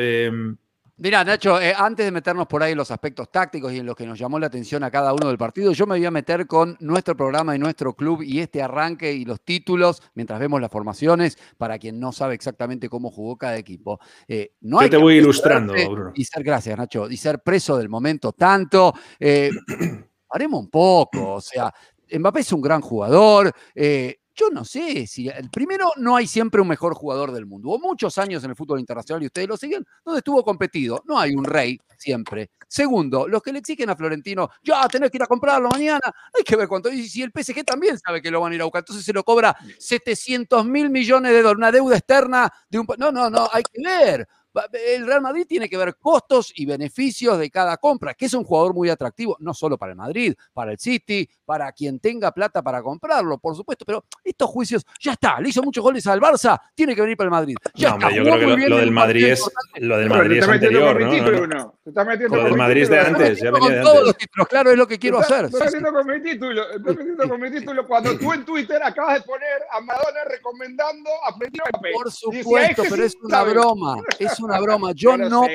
Mira, 1.02 1.25
Nacho, 1.25 1.60
eh, 1.60 1.75
antes 1.76 2.06
de 2.06 2.12
meternos 2.12 2.46
por 2.46 2.62
ahí 2.62 2.70
en 2.70 2.78
los 2.78 2.93
aspectos 2.93 3.28
tácticos 3.28 3.72
y 3.72 3.78
en 3.78 3.87
lo 3.87 3.96
que 3.96 4.06
nos 4.06 4.16
llamó 4.16 4.38
la 4.38 4.46
atención 4.46 4.84
a 4.84 4.90
cada 4.93 5.12
uno 5.12 5.26
del 5.26 5.37
partido, 5.37 5.72
yo 5.72 5.84
me 5.84 5.96
voy 5.96 6.06
a 6.06 6.12
meter 6.12 6.46
con 6.46 6.76
nuestro 6.78 7.16
programa 7.16 7.56
y 7.56 7.58
nuestro 7.58 7.94
club 7.96 8.22
y 8.22 8.38
este 8.38 8.62
arranque 8.62 9.12
y 9.12 9.25
los 9.25 9.40
títulos 9.40 10.00
mientras 10.14 10.38
vemos 10.38 10.60
las 10.60 10.70
formaciones 10.70 11.36
para 11.58 11.76
quien 11.81 11.98
no 11.98 12.12
sabe 12.12 12.36
exactamente 12.36 12.88
cómo 12.88 13.10
jugó 13.10 13.36
cada 13.36 13.56
equipo. 13.56 13.98
Eh, 14.29 14.53
no 14.60 14.81
yo 14.81 14.91
te 14.91 14.96
voy 14.96 15.17
ilustrando, 15.17 15.72
Bruno. 15.72 16.12
Y 16.15 16.24
ser, 16.24 16.44
gracias, 16.44 16.79
Nacho, 16.79 17.10
y 17.10 17.17
ser 17.17 17.41
preso 17.41 17.76
del 17.76 17.88
momento 17.88 18.31
tanto. 18.31 18.94
Eh, 19.19 19.50
haremos 20.31 20.60
un 20.60 20.70
poco, 20.70 21.34
o 21.34 21.41
sea, 21.41 21.74
Mbappé 22.17 22.41
es 22.41 22.53
un 22.53 22.60
gran 22.60 22.81
jugador. 22.81 23.53
Eh, 23.74 24.20
yo 24.34 24.51
no 24.51 24.65
sé 24.65 25.06
si 25.06 25.29
el 25.29 25.51
primero 25.51 25.93
no 25.96 26.17
hay 26.17 26.27
siempre 26.27 26.60
un 26.60 26.69
mejor 26.69 26.94
jugador 26.94 27.32
del 27.32 27.46
mundo. 27.46 27.69
Hubo 27.69 27.79
muchos 27.79 28.17
años 28.19 28.43
en 28.44 28.51
el 28.51 28.56
fútbol 28.56 28.81
internacional 28.81 29.22
y 29.22 29.27
ustedes 29.27 29.48
lo 29.48 29.56
siguen, 29.56 29.84
donde 30.05 30.19
estuvo 30.19 30.43
competido. 30.43 31.03
No 31.06 31.19
hay 31.19 31.34
un 31.34 31.44
rey 31.44 31.79
siempre. 31.98 32.51
Segundo, 32.67 33.29
los 33.29 33.43
que 33.43 33.53
le 33.53 33.58
exigen 33.58 33.91
a 33.91 33.96
Florentino, 33.96 34.48
ya 34.62 34.89
tenés 34.89 35.10
que 35.10 35.19
ir 35.19 35.22
a 35.22 35.27
comprarlo 35.27 35.69
mañana, 35.69 36.01
hay 36.34 36.43
que 36.43 36.56
ver 36.56 36.69
cuánto. 36.69 36.91
Y 36.91 37.08
si 37.08 37.22
el 37.22 37.31
PSG 37.31 37.65
también 37.65 37.98
sabe 37.98 38.22
que 38.22 38.31
lo 38.31 38.41
van 38.41 38.53
a 38.53 38.55
ir 38.55 38.62
a 38.62 38.65
buscar, 38.65 38.81
entonces 38.81 39.05
se 39.05 39.12
lo 39.12 39.22
cobra 39.24 39.56
700 39.79 40.65
mil 40.65 40.89
millones 40.91 41.32
de 41.32 41.43
dólares, 41.43 41.58
una 41.58 41.72
deuda 41.72 41.96
externa 41.96 42.53
de 42.69 42.79
un. 42.79 42.86
No, 42.98 43.12
no, 43.12 43.29
no, 43.29 43.48
hay 43.53 43.62
que 43.62 43.82
ver 43.82 44.27
el 44.72 45.06
Real 45.06 45.20
Madrid 45.20 45.46
tiene 45.48 45.68
que 45.68 45.76
ver 45.76 45.96
costos 45.96 46.52
y 46.54 46.66
beneficios 46.66 47.38
de 47.38 47.50
cada 47.50 47.76
compra, 47.76 48.14
que 48.14 48.26
es 48.26 48.34
un 48.34 48.44
jugador 48.44 48.74
muy 48.74 48.90
atractivo, 48.90 49.36
no 49.40 49.54
solo 49.54 49.78
para 49.78 49.92
el 49.92 49.96
Madrid, 49.96 50.34
para 50.52 50.72
el 50.72 50.78
City, 50.78 51.28
para 51.44 51.72
quien 51.72 52.00
tenga 52.00 52.32
plata 52.32 52.62
para 52.62 52.82
comprarlo, 52.82 53.38
por 53.38 53.56
supuesto, 53.56 53.84
pero 53.84 54.04
estos 54.24 54.48
juicios, 54.50 54.84
ya 55.00 55.12
está, 55.12 55.40
le 55.40 55.48
hizo 55.48 55.62
muchos 55.62 55.82
goles 55.82 56.06
al 56.06 56.20
Barça, 56.20 56.60
tiene 56.74 56.94
que 56.94 57.02
venir 57.02 57.16
para 57.16 57.26
el 57.26 57.32
Madrid. 57.32 57.56
Ya 57.74 57.96
no, 57.96 58.10
yo 58.10 58.22
creo 58.22 58.56
que 58.56 58.68
lo, 58.68 58.76
del 58.78 58.90
Madrid 58.90 59.26
es, 59.26 59.50
lo 59.76 59.98
del 59.98 60.08
Madrid 60.08 60.38
es 60.38 60.48
anterior, 60.48 61.00
¿no? 61.48 61.78
Te 61.82 61.90
estás 61.90 62.06
metiendo 62.06 62.36
lo 62.36 62.44
del 62.44 62.56
Madrid 62.56 62.82
es 62.82 62.88
de 62.88 63.00
antes, 63.00 63.40
ya 63.40 63.50
venía 63.50 63.70
de 63.70 63.78
antes. 63.78 63.92
Todos 63.92 64.06
los 64.06 64.16
títulos, 64.16 64.48
claro, 64.48 64.70
es 64.70 64.78
lo 64.78 64.86
que 64.86 64.98
quiero 64.98 65.18
hacer. 65.18 65.46
Estás 65.46 65.64
metiendo 65.64 65.92
con 65.92 66.06
mi 66.06 66.22
título, 66.22 66.70
estás 66.70 66.96
metiendo 66.96 67.28
con 67.28 67.40
mi 67.40 67.50
título 67.50 67.86
cuando 67.86 68.18
tú 68.18 68.32
en 68.32 68.44
Twitter 68.44 68.82
acabas 68.82 69.14
de 69.14 69.22
poner 69.22 69.62
a 69.70 69.80
Madonna 69.80 70.24
recomendando 70.28 71.10
a 71.26 71.32
Florentino 71.32 71.64
Por 71.94 72.10
supuesto, 72.10 72.82
pero 72.88 73.04
es 73.04 73.16
una 73.22 73.42
broma, 73.42 73.96
es 74.18 74.38
una 74.43 74.61
broma. 74.61 74.93
Yo 74.94 75.17
no, 75.17 75.46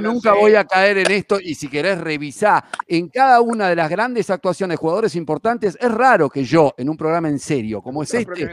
nunca 0.00 0.32
voy 0.32 0.54
a 0.54 0.64
caer 0.64 0.98
en 0.98 1.10
esto 1.10 1.38
y 1.40 1.54
si 1.54 1.68
querés 1.68 1.98
revisar 1.98 2.64
en 2.86 3.08
cada 3.08 3.40
una 3.40 3.68
de 3.68 3.76
las 3.76 3.90
grandes 3.90 4.30
actuaciones 4.30 4.74
de 4.74 4.80
jugadores 4.80 5.16
importantes, 5.16 5.76
es 5.80 5.90
raro 5.90 6.28
que 6.28 6.44
yo 6.44 6.74
en 6.76 6.88
un 6.88 6.96
programa 6.96 7.28
en 7.28 7.38
serio 7.38 7.82
como 7.82 8.02
es 8.02 8.14
este 8.14 8.46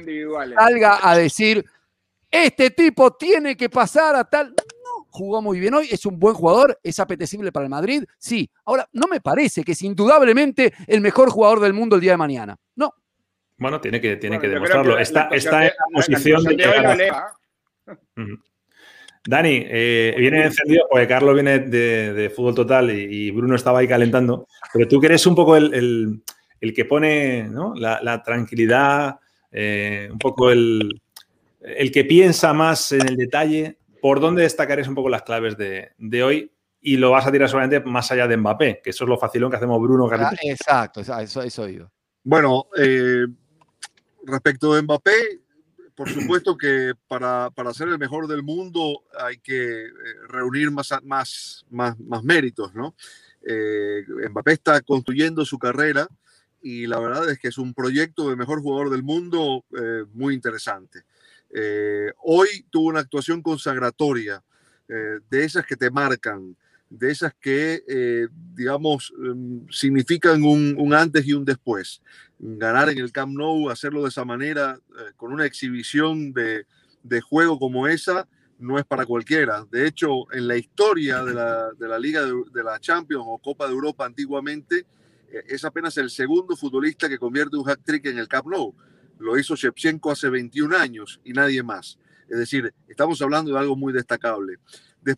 salga 0.55 0.99
a 1.01 1.17
decir, 1.17 1.63
este 2.29 2.71
tipo 2.71 3.11
tiene 3.11 3.55
que 3.55 3.69
pasar 3.69 4.15
a 4.15 4.23
tal... 4.23 4.49
No, 4.49 5.05
jugó 5.09 5.41
muy 5.41 5.59
bien 5.59 5.73
hoy, 5.73 5.87
es 5.91 6.05
un 6.05 6.19
buen 6.19 6.33
jugador, 6.33 6.79
es 6.81 6.99
apetecible 6.99 7.51
para 7.51 7.65
el 7.65 7.69
Madrid, 7.69 8.03
sí. 8.17 8.49
Ahora, 8.65 8.89
no 8.93 9.07
me 9.07 9.21
parece 9.21 9.63
que 9.63 9.73
es 9.73 9.81
indudablemente 9.83 10.73
el 10.87 11.01
mejor 11.01 11.29
jugador 11.29 11.59
del 11.59 11.73
mundo 11.73 11.95
el 11.95 12.01
día 12.01 12.11
de 12.11 12.17
mañana. 12.17 12.57
No, 12.75 12.93
Bueno, 13.57 13.79
tiene 13.79 14.01
que, 14.01 14.17
tiene 14.17 14.39
que 14.39 14.47
demostrarlo. 14.47 14.97
está, 14.97 15.29
está 15.31 15.65
en 15.65 15.71
la 15.77 15.85
posición 15.93 16.43
de... 16.43 17.11
Dani, 19.25 19.63
eh, 19.65 20.15
viene 20.17 20.45
encendido 20.45 20.85
porque 20.89 21.07
Carlos 21.07 21.33
viene 21.33 21.59
de, 21.59 22.31
fútbol 22.35 22.55
total 22.55 22.91
y, 22.91 23.31
Bruno 23.31 23.55
estaba 23.55 23.79
ahí 23.79 23.87
calentando, 23.87 24.47
pero 24.73 24.87
tú 24.87 24.99
que 24.99 25.07
eres 25.07 25.25
un 25.25 25.35
poco 25.35 25.55
el, 25.55 26.21
que 26.59 26.85
pone 26.85 27.49
la, 27.75 28.21
tranquilidad, 28.23 29.19
eh, 29.51 30.09
un 30.11 30.19
poco 30.19 30.51
el, 30.51 31.01
que 31.93 32.03
piensa 32.03 32.53
más 32.53 32.91
en 32.91 33.07
el 33.07 33.15
detalle, 33.15 33.77
¿por 34.01 34.19
dónde 34.19 34.43
destacarías 34.43 34.89
un 34.89 34.95
poco 34.95 35.09
las 35.09 35.23
claves 35.23 35.55
de, 35.57 36.23
hoy? 36.23 36.51
Y 36.81 36.97
lo 36.97 37.11
vas 37.11 37.25
a 37.25 37.31
tirar 37.31 37.47
solamente 37.47 37.79
más 37.79 38.11
allá 38.11 38.27
de 38.27 38.35
Mbappé, 38.35 38.81
que 38.83 38.89
eso 38.89 39.05
es 39.05 39.09
lo 39.09 39.17
facilón 39.17 39.49
que 39.49 39.55
hacemos 39.55 39.81
Bruno. 39.81 40.09
Ah, 40.11 40.33
exacto, 40.41 40.99
eso, 40.99 41.41
eso 41.41 41.65
digo. 41.65 41.89
Bueno, 42.25 42.65
eh, 42.77 43.25
respecto 44.25 44.75
de 44.75 44.81
Mbappé, 44.81 45.42
por 45.95 46.09
supuesto 46.09 46.57
que 46.57 46.93
para, 47.07 47.49
para, 47.51 47.73
ser 47.73 47.87
el 47.89 47.99
mejor 47.99 48.27
del 48.27 48.43
mundo 48.43 49.03
hay 49.19 49.37
que 49.37 49.85
eh, 49.85 49.91
reunir 50.27 50.71
más, 50.71 50.89
más, 51.03 51.65
más, 51.69 51.99
más 51.99 52.23
méritos, 52.23 52.73
¿no? 52.73 52.95
Eh, 53.45 54.03
Mbappé 54.29 54.53
está 54.53 54.81
construyendo 54.81 55.45
su 55.45 55.59
carrera 55.59 56.07
y 56.61 56.87
la 56.87 56.99
verdad 56.99 57.29
es 57.29 57.39
que 57.39 57.49
es 57.49 57.57
un 57.57 57.73
proyecto 57.73 58.29
de 58.29 58.35
mejor 58.35 58.61
jugador 58.61 58.89
del 58.89 59.03
mundo 59.03 59.65
eh, 59.77 60.05
muy 60.13 60.33
interesante. 60.33 61.03
hoy 62.23 62.65
tuvo 62.69 62.87
una 62.87 63.01
actuación 63.01 63.41
consagratoria, 63.41 64.43
de 64.87 65.43
esas 65.43 65.65
que 65.65 65.75
te 65.75 65.89
marcan, 65.89 66.55
de 66.89 67.11
esas 67.11 67.33
que, 67.39 67.83
eh, 67.87 68.27
digamos, 68.53 69.13
em, 69.17 69.65
significan 69.69 70.43
un, 70.43 70.93
antes 70.93 71.25
y 71.25 71.33
un 71.33 71.43
después. 71.43 72.01
Ganar 72.37 72.89
en 72.89 72.99
el 72.99 73.11
Camp 73.11 73.33
Nou, 73.35 73.69
hacerlo 73.69 74.03
de 74.03 74.09
esa 74.09 74.25
manera, 74.25 74.79
eh, 74.99 75.11
con 75.15 75.33
una 75.33 75.45
exhibición 75.45 76.33
de, 76.33 76.65
juego 77.21 77.57
como 77.57 77.87
esa, 77.87 78.27
no 78.59 78.77
es 78.77 78.85
para 78.85 79.05
cualquiera. 79.05 79.65
De 79.71 79.87
hecho, 79.87 80.31
en 80.31 80.47
la 80.47 80.55
historia 80.55 81.23
de 81.23 81.33
la, 81.33 81.99
Liga 81.99 82.21
de, 82.21 82.63
la 82.63 82.79
Champions 82.79 83.23
o 83.27 83.39
Copa 83.39 83.65
de 83.65 83.73
Europa 83.73 84.05
antiguamente, 84.05 84.85
eh, 85.29 85.43
es 85.47 85.65
apenas 85.65 85.97
el 85.97 86.09
segundo 86.09 86.55
futbolista 86.55 87.09
que 87.09 87.17
convierte 87.17 87.57
un 87.57 87.67
hat-trick 87.67 88.05
en 88.05 88.19
el 88.19 88.27
Camp 88.27 88.47
Nou. 88.47 88.73
Lo 89.19 89.37
hizo 89.37 89.55
Shevchenko 89.55 90.11
hace 90.11 90.29
21 90.29 90.75
años 90.77 91.19
y 91.23 91.33
nadie 91.33 91.63
más. 91.63 91.97
Es 92.29 92.37
decir, 92.37 92.73
estamos 92.87 93.21
hablando 93.21 93.51
de 93.51 93.59
algo 93.59 93.75
muy 93.75 93.93
destacable 93.93 94.57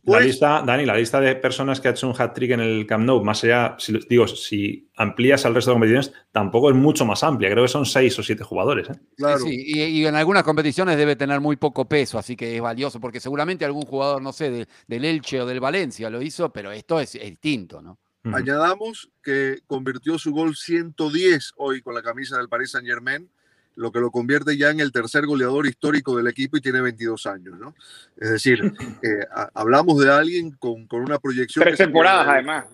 la 0.04 0.20
lista, 0.20 0.64
Dani, 0.66 0.86
la 0.86 0.96
lista 0.96 1.20
de 1.20 1.36
personas 1.36 1.80
que 1.80 1.88
ha 1.88 1.92
hecho 1.92 2.08
un 2.08 2.16
hat-trick 2.18 2.52
en 2.52 2.60
el 2.60 2.86
Camp 2.86 3.06
Nou, 3.06 3.24
más 3.24 3.44
allá, 3.44 3.76
si, 3.78 3.94
digo, 4.10 4.28
si 4.28 4.90
amplías 4.96 5.46
al 5.46 5.54
resto 5.54 5.72
de 5.72 5.76
competiciones, 5.76 6.14
tampoco 6.32 6.70
es 6.70 6.76
mucho 6.76 7.06
más 7.06 7.24
amplia. 7.24 7.50
Creo 7.52 7.64
que 7.64 7.70
son 7.70 7.86
seis 7.86 8.18
o 8.20 8.24
siete 8.24 8.44
jugadores. 8.44 8.90
¿eh? 8.90 9.00
Claro. 9.18 9.40
Sí, 9.40 9.64
Y, 9.66 10.06
en 10.06 10.16
algunas 10.16 10.44
competiciones 10.44 10.98
debe 10.98 11.16
tener 11.16 11.40
muy 11.42 11.56
poco 11.56 11.86
peso, 11.88 12.18
así 12.18 12.36
que 12.36 12.56
es 12.56 12.62
valioso, 12.62 13.00
porque 13.00 13.20
seguramente 13.20 13.66
algún 13.66 13.84
jugador, 13.84 14.22
no 14.22 14.34
sé, 14.34 14.68
del 14.88 15.06
Elche 15.06 15.42
o 15.42 15.46
del 15.46 15.60
Valencia 15.60 16.10
lo 16.10 16.22
hizo, 16.22 16.52
pero 16.52 16.72
esto 16.72 17.00
es, 17.00 17.14
distinto, 17.14 17.82
¿no? 17.82 18.00
Añadamos 18.34 19.12
que 19.22 19.60
convirtió 19.68 20.18
su 20.18 20.32
gol 20.32 20.56
110 20.56 21.54
hoy 21.58 21.82
con 21.82 21.94
la 21.94 22.02
camisa 22.02 22.38
del 22.38 22.50
Paris 22.50 22.72
Saint 22.72 22.88
Germain 22.88 23.30
lo 23.76 23.92
que 23.92 24.00
lo 24.00 24.12
convierte 24.12 24.58
ya 24.58 24.70
en 24.70 24.80
el 24.80 24.92
tercer 24.92 25.26
goleador 25.26 25.68
histórico 25.68 26.16
del 26.16 26.28
equipo 26.28 26.58
y 26.58 26.62
tiene 26.62 26.82
22 26.82 27.26
años, 27.26 27.60
¿no? 27.60 27.76
Es 28.18 28.30
decir, 28.30 28.60
eh, 29.02 29.26
hablamos 29.54 30.00
de 30.00 30.12
alguien 30.12 30.52
con, 30.52 30.88
con 30.88 31.02
una 31.02 31.20
proyección... 31.20 31.64
Tres 31.64 31.78
temporadas, 31.78 32.28
además. 32.28 32.66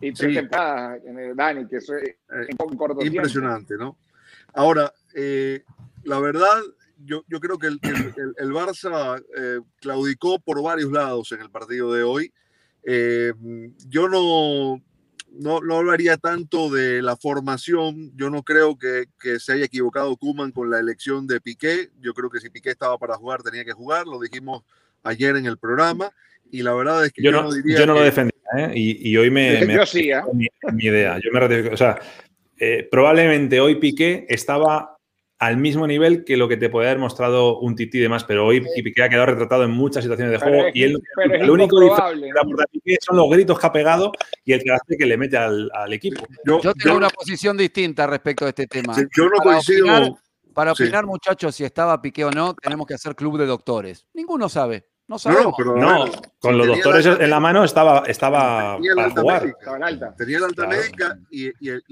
Y 0.00 0.12
tres 0.12 0.34
temporadas, 0.34 1.00
Dani, 1.34 1.66
que 1.66 1.76
eso 1.76 1.94
es 1.96 2.08
eh, 2.08 2.48
Impresionante, 3.00 3.76
¿no? 3.76 3.96
Ahora, 4.52 4.92
eh, 5.14 5.64
la 6.04 6.20
verdad, 6.20 6.62
yo, 6.98 7.24
yo, 7.28 7.40
creo 7.40 7.58
que 7.58 7.68
el, 7.68 7.80
el, 7.82 8.34
el 8.36 8.52
Barça 8.52 9.22
claudicó 9.80 10.38
por 10.38 10.62
varios 10.62 10.92
lados 10.92 11.32
en 11.32 11.40
el 11.40 11.50
partido 11.50 11.92
de 11.92 12.02
hoy. 12.02 12.32
yo 13.88 14.08
no, 14.08 14.82
no, 15.38 15.60
no 15.60 15.76
hablaría 15.76 16.16
tanto 16.16 16.70
de 16.70 17.02
la 17.02 17.16
formación. 17.16 18.12
Yo 18.16 18.30
no 18.30 18.42
creo 18.42 18.78
que, 18.78 19.06
que, 19.20 19.38
se 19.38 19.52
haya 19.52 19.64
equivocado 19.64 20.16
Kuman 20.16 20.52
con 20.52 20.70
la 20.70 20.78
elección 20.78 21.26
de 21.26 21.40
Piqué. 21.40 21.90
Yo 22.00 22.14
creo 22.14 22.30
que 22.30 22.40
si 22.40 22.50
Piqué 22.50 22.70
estaba 22.70 22.98
para 22.98 23.16
jugar, 23.16 23.42
tenía 23.42 23.64
que 23.64 23.72
jugar. 23.72 24.06
Lo 24.06 24.20
dijimos 24.20 24.62
ayer 25.02 25.36
en 25.36 25.46
el 25.46 25.58
programa. 25.58 26.10
Y 26.50 26.62
la 26.62 26.74
verdad 26.74 27.04
es 27.04 27.12
que 27.12 27.22
yo, 27.22 27.32
no, 27.32 27.50
yo 27.64 27.86
no 27.86 27.94
lo 27.94 28.02
defendía. 28.02 28.38
¿eh? 28.56 28.72
Y, 28.74 29.10
y, 29.10 29.16
hoy 29.16 29.30
me. 29.30 29.64
me 29.66 29.74
yo 29.74 29.86
sí, 29.86 30.10
¿eh? 30.10 30.20
mi, 30.32 30.46
mi, 30.72 30.84
idea. 30.84 31.18
Yo 31.18 31.30
me 31.32 31.68
O 31.70 31.76
sea, 31.76 31.98
eh, 32.58 32.86
probablemente 32.90 33.60
hoy 33.60 33.76
Piqué 33.76 34.26
estaba 34.28 34.95
al 35.38 35.58
mismo 35.58 35.86
nivel 35.86 36.24
que 36.24 36.36
lo 36.36 36.48
que 36.48 36.56
te 36.56 36.70
puede 36.70 36.88
haber 36.88 36.98
mostrado 36.98 37.58
un 37.58 37.76
Titi 37.76 37.98
y 37.98 38.00
demás, 38.00 38.24
pero 38.24 38.46
hoy 38.46 38.64
Piqué 38.82 39.02
ha 39.02 39.08
quedado 39.08 39.26
retratado 39.26 39.64
en 39.64 39.70
muchas 39.70 40.02
situaciones 40.02 40.32
de 40.32 40.38
juego 40.38 40.64
y 40.72 40.84
él, 40.84 40.98
el 41.30 41.50
único 41.50 41.78
diferente 41.78 42.30
son 43.00 43.16
los 43.16 43.28
gritos 43.28 43.58
que 43.58 43.66
ha 43.66 43.72
pegado 43.72 44.12
y 44.44 44.52
el 44.54 44.62
que 44.62 44.72
hace 44.72 44.96
que 44.96 45.04
le 45.04 45.16
mete 45.16 45.36
al, 45.36 45.70
equipo. 45.92 46.26
Yo, 46.44 46.60
tengo 46.74 46.96
una 46.96 47.10
posición 47.10 47.56
distinta 47.56 48.06
respecto 48.06 48.46
a 48.46 48.48
este 48.48 48.66
tema. 48.66 48.94
yo 49.16 49.24
no 49.24 49.36
para 49.38 49.42
coincido. 49.42 49.84
Opinar, 49.84 50.12
para 50.54 50.72
opinar, 50.72 51.04
muchachos, 51.04 51.54
si 51.54 51.64
estaba 51.64 52.00
Piqué 52.00 52.24
o 52.24 52.30
no, 52.30 52.54
tenemos 52.54 52.86
que 52.86 52.94
hacer 52.94 53.14
club 53.14 53.38
de 53.38 53.44
doctores. 53.44 54.06
Ninguno 54.14 54.48
sabe. 54.48 54.86
No 55.08 55.18
sabemos. 55.20 55.54
No, 55.58 56.10
con 56.40 56.58
los 56.58 56.66
doctores 56.66 57.06
en 57.06 57.30
la 57.30 57.38
mano 57.38 57.62
estaba, 57.62 58.04
estaba 58.06 58.78
para 58.94 59.10
jugar. 59.10 59.54
Tenía 60.16 60.40
la 60.40 60.46
alta 60.46 60.66
médica 60.66 61.18
y, 61.30 61.46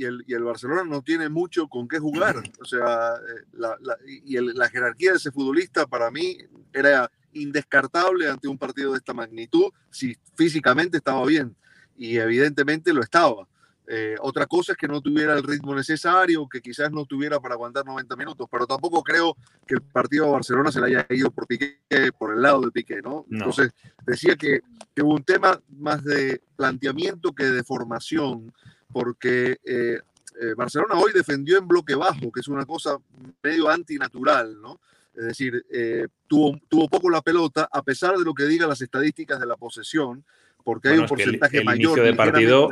el, 0.05 0.43
Barcelona 0.43 0.83
no 0.85 1.03
tiene 1.03 1.29
mucho 1.29 1.69
con 1.69 1.87
qué 1.87 1.99
jugar. 1.99 2.43
O 2.61 2.65
sea, 2.65 3.15
eh, 3.17 3.45
la, 3.53 3.77
y 4.05 4.37
la 4.41 4.69
jerarquía 4.69 5.13
de 5.13 5.19
ese 5.19 5.31
futbolista 5.31 5.87
para 5.87 6.11
mí 6.11 6.39
era 6.73 7.09
indescartable 7.33 8.29
ante 8.29 8.49
un 8.49 8.59
partido 8.59 8.93
de 8.93 8.99
esta 8.99 9.13
magnitud 9.13 9.73
si 9.91 10.17
físicamente 10.37 10.97
estaba 10.97 11.25
bien. 11.25 11.55
Y 11.97 12.17
evidentemente 12.19 12.93
lo 12.93 13.03
estaba. 13.03 13.47
Eh, 13.87 14.15
otra 14.21 14.47
cosa 14.47 14.73
es 14.73 14.79
que 14.79 14.89
no 14.89 15.01
tuviera 15.03 15.35
el 15.35 15.43
ritmo 15.43 15.75
necesario, 15.75 16.49
que 16.49 16.63
quizás 16.63 16.91
no 16.91 17.05
tuviera 17.05 17.39
para 17.39 17.55
aguantar 17.55 17.85
90 17.85 18.17
minutos, 18.17 18.49
pero 18.51 18.67
tampoco 18.67 19.03
creo 19.03 19.37
que 19.67 19.75
el 19.75 19.83
partido 19.83 20.27
de 20.27 20.33
Barcelona 20.33 20.73
se 20.73 20.81
le 20.81 20.87
haya 20.87 21.07
ido 21.11 21.31
por 21.31 21.47
Piqué, 21.47 21.79
por 22.19 22.33
el 22.33 22.41
lado 22.41 22.63
de 22.63 22.71
Piqué, 22.71 23.03
¿no? 23.03 23.27
Entonces, 23.31 23.73
decía 24.07 24.37
que, 24.37 24.61
que, 24.95 25.03
hubo 25.03 25.15
un 25.15 25.25
tema 25.25 25.61
más 25.69 26.03
de 26.03 26.41
planteamiento 26.57 27.33
que 27.33 27.45
de 27.45 27.63
formación, 27.63 28.55
porque 28.91 29.59
eh, 29.65 30.01
eh, 30.41 30.55
Barcelona 30.57 30.95
hoy 30.95 31.13
defendió 31.13 31.59
en 31.59 31.69
bloque 31.69 31.95
bajo, 31.95 32.33
que 32.33 32.41
es 32.41 32.49
una 32.49 32.65
cosa 32.65 32.97
medio 33.43 33.69
antinatural, 33.69 34.61
¿no? 34.63 34.81
Es 35.15 35.27
decir, 35.27 35.65
tuvo, 36.27 36.59
tuvo 36.69 36.89
poco 36.89 37.09
la 37.09 37.23
pelota, 37.23 37.69
a 37.71 37.83
pesar 37.83 38.17
de 38.17 38.25
lo 38.25 38.35
que 38.35 38.47
digan 38.47 38.69
las 38.69 38.81
estadísticas 38.81 39.39
de 39.39 39.47
la 39.47 39.55
posesión, 39.55 40.25
porque 40.65 40.89
hay 40.89 40.99
un 40.99 41.07
porcentaje 41.07 41.59
el, 41.59 41.65
mayor, 41.65 41.81
inicio 41.83 42.03
de 42.03 42.15
partido 42.15 42.71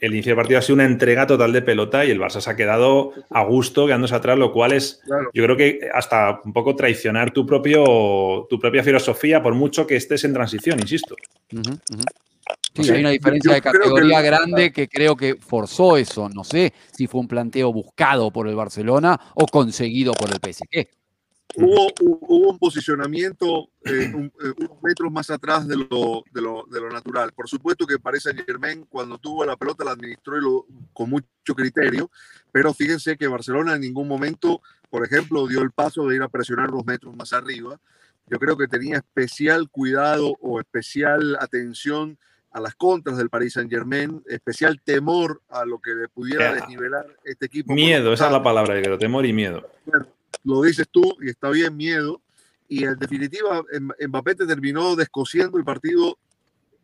el, 0.00 0.12
inicio 0.12 0.32
de 0.32 0.36
partido 0.36 0.58
ha 0.58 0.62
sido 0.62 0.74
una 0.74 0.84
entrega 0.84 1.26
total 1.26 1.52
de 1.52 1.62
pelota 1.62 2.04
y 2.04 2.10
el 2.10 2.20
Barça 2.20 2.40
se 2.40 2.50
ha 2.50 2.56
quedado 2.56 3.12
a 3.30 3.44
gusto 3.44 3.86
quedándose 3.86 4.16
atrás, 4.16 4.36
lo 4.36 4.52
cual 4.52 4.72
es, 4.72 5.00
yo 5.32 5.44
creo 5.44 5.56
que 5.56 5.88
hasta 5.94 6.40
un 6.44 6.52
poco 6.52 6.74
traicionar 6.74 7.32
tu, 7.32 7.46
propio, 7.46 8.46
tu 8.50 8.58
propia 8.58 8.82
filosofía, 8.82 9.42
por 9.42 9.54
mucho 9.54 9.86
que 9.86 9.96
estés 9.96 10.24
en 10.24 10.34
transición, 10.34 10.80
insisto. 10.80 11.14
Sí, 12.74 12.90
hay 12.90 13.00
una 13.00 13.10
diferencia 13.10 13.52
de 13.54 13.60
categoría 13.60 14.20
grande 14.22 14.72
que 14.72 14.88
creo 14.88 15.14
que 15.14 15.36
forzó 15.36 15.96
eso. 15.96 16.28
No 16.28 16.42
sé 16.42 16.72
si 16.90 17.06
fue 17.06 17.20
un 17.20 17.28
planteo 17.28 17.72
buscado 17.72 18.30
por 18.30 18.48
el 18.48 18.54
Barcelona 18.54 19.20
o 19.34 19.46
conseguido 19.46 20.12
por 20.14 20.30
el 20.30 20.36
PSG. 20.36 20.88
Hubo, 21.54 21.88
hubo, 22.00 22.50
un 22.50 22.58
posicionamiento 22.58 23.68
eh, 23.84 24.10
eh, 24.10 24.52
unos 24.56 24.82
metros 24.82 25.12
más 25.12 25.28
atrás 25.28 25.68
de 25.68 25.76
lo, 25.76 26.24
de, 26.32 26.40
lo, 26.40 26.64
de 26.70 26.80
lo, 26.80 26.88
natural. 26.88 27.32
Por 27.32 27.46
supuesto 27.48 27.86
que 27.86 27.98
parece 27.98 28.34
Germain 28.46 28.86
cuando 28.88 29.18
tuvo 29.18 29.44
la 29.44 29.56
pelota 29.56 29.84
la 29.84 29.90
administró 29.90 30.40
lo, 30.40 30.66
con 30.94 31.10
mucho 31.10 31.54
criterio, 31.54 32.10
pero 32.50 32.72
fíjense 32.72 33.18
que 33.18 33.28
Barcelona 33.28 33.74
en 33.74 33.82
ningún 33.82 34.08
momento, 34.08 34.62
por 34.88 35.04
ejemplo, 35.04 35.46
dio 35.46 35.60
el 35.60 35.72
paso 35.72 36.08
de 36.08 36.16
ir 36.16 36.22
a 36.22 36.28
presionar 36.28 36.70
los 36.70 36.86
metros 36.86 37.14
más 37.14 37.34
arriba. 37.34 37.78
Yo 38.28 38.38
creo 38.38 38.56
que 38.56 38.66
tenía 38.66 38.96
especial 38.96 39.68
cuidado 39.68 40.38
o 40.40 40.58
especial 40.58 41.36
atención 41.38 42.18
a 42.50 42.60
las 42.60 42.74
contras 42.74 43.18
del 43.18 43.28
Paris 43.28 43.54
Saint 43.54 43.70
Germain, 43.70 44.22
especial 44.26 44.80
temor 44.82 45.42
a 45.48 45.66
lo 45.66 45.80
que 45.80 45.90
le 45.94 46.08
pudiera 46.08 46.54
desnivelar 46.54 47.06
este 47.24 47.46
equipo. 47.46 47.74
Miedo, 47.74 48.12
esa 48.12 48.26
es 48.26 48.32
la 48.32 48.42
palabra, 48.42 48.80
creo, 48.80 48.98
temor 48.98 49.26
y 49.26 49.34
miedo 49.34 49.68
lo 50.44 50.62
dices 50.62 50.86
tú 50.90 51.02
y 51.20 51.30
está 51.30 51.50
bien 51.50 51.76
miedo. 51.76 52.20
Y 52.68 52.84
en 52.84 52.98
definitiva, 52.98 53.62
Mbappé 54.08 54.34
te 54.34 54.46
terminó 54.46 54.96
descosiendo 54.96 55.58
el 55.58 55.64
partido 55.64 56.18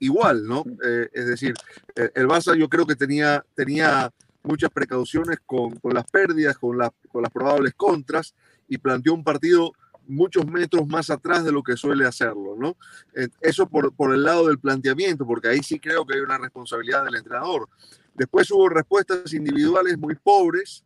igual, 0.01 0.47
¿no? 0.47 0.65
Eh, 0.85 1.09
es 1.13 1.27
decir, 1.27 1.55
el 1.95 2.29
Barça 2.29 2.55
yo 2.57 2.69
creo 2.69 2.87
que 2.87 2.95
tenía, 2.95 3.45
tenía 3.55 4.13
muchas 4.43 4.71
precauciones 4.71 5.39
con, 5.45 5.77
con 5.77 5.95
las 5.95 6.05
pérdidas, 6.11 6.59
con, 6.59 6.79
con 7.11 7.23
las 7.23 7.33
probables 7.33 7.75
contras 7.75 8.35
y 8.69 8.79
planteó 8.79 9.15
un 9.15 9.25
partido 9.25 9.73
muchos 10.09 10.47
metros 10.47 10.87
más 10.87 11.11
atrás 11.11 11.45
de 11.45 11.53
lo 11.53 11.63
que 11.63 11.77
suele 11.77 12.07
hacerlo, 12.07 12.57
¿no? 12.59 12.77
Eh, 13.15 13.29
eso 13.41 13.69
por, 13.69 13.95
por 13.95 14.15
el 14.15 14.23
lado 14.23 14.49
del 14.49 14.59
planteamiento, 14.59 15.27
porque 15.27 15.49
ahí 15.49 15.63
sí 15.63 15.79
creo 15.79 16.07
que 16.07 16.15
hay 16.15 16.21
una 16.21 16.39
responsabilidad 16.39 17.05
del 17.05 17.17
entrenador. 17.17 17.69
Después 18.15 18.51
hubo 18.51 18.69
respuestas 18.69 19.33
individuales 19.33 19.99
muy 19.99 20.15
pobres, 20.17 20.83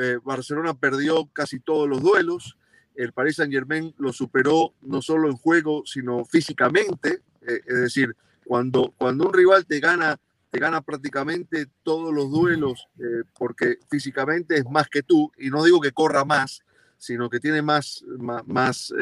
eh, 0.00 0.18
Barcelona 0.22 0.74
perdió 0.74 1.28
casi 1.32 1.58
todos 1.58 1.88
los 1.88 2.00
duelos, 2.00 2.56
el 2.94 3.12
Paris 3.12 3.36
Saint 3.36 3.52
Germain 3.52 3.92
lo 3.98 4.12
superó 4.12 4.72
no 4.82 5.02
solo 5.02 5.28
en 5.28 5.36
juego, 5.36 5.82
sino 5.86 6.24
físicamente, 6.24 7.22
eh, 7.42 7.60
es 7.66 7.80
decir, 7.80 8.14
cuando, 8.44 8.94
cuando 8.96 9.26
un 9.26 9.32
rival 9.32 9.66
te 9.66 9.80
gana, 9.80 10.16
te 10.50 10.60
gana 10.60 10.82
prácticamente 10.82 11.66
todos 11.82 12.14
los 12.14 12.30
duelos 12.30 12.86
eh, 13.00 13.24
porque 13.36 13.78
físicamente 13.90 14.56
es 14.58 14.64
más 14.70 14.88
que 14.88 15.02
tú, 15.02 15.32
y 15.36 15.50
no 15.50 15.64
digo 15.64 15.80
que 15.80 15.90
corra 15.90 16.24
más, 16.24 16.62
sino 16.96 17.28
que 17.28 17.40
tiene 17.40 17.60
más, 17.60 18.04
más, 18.18 18.46
más 18.46 18.94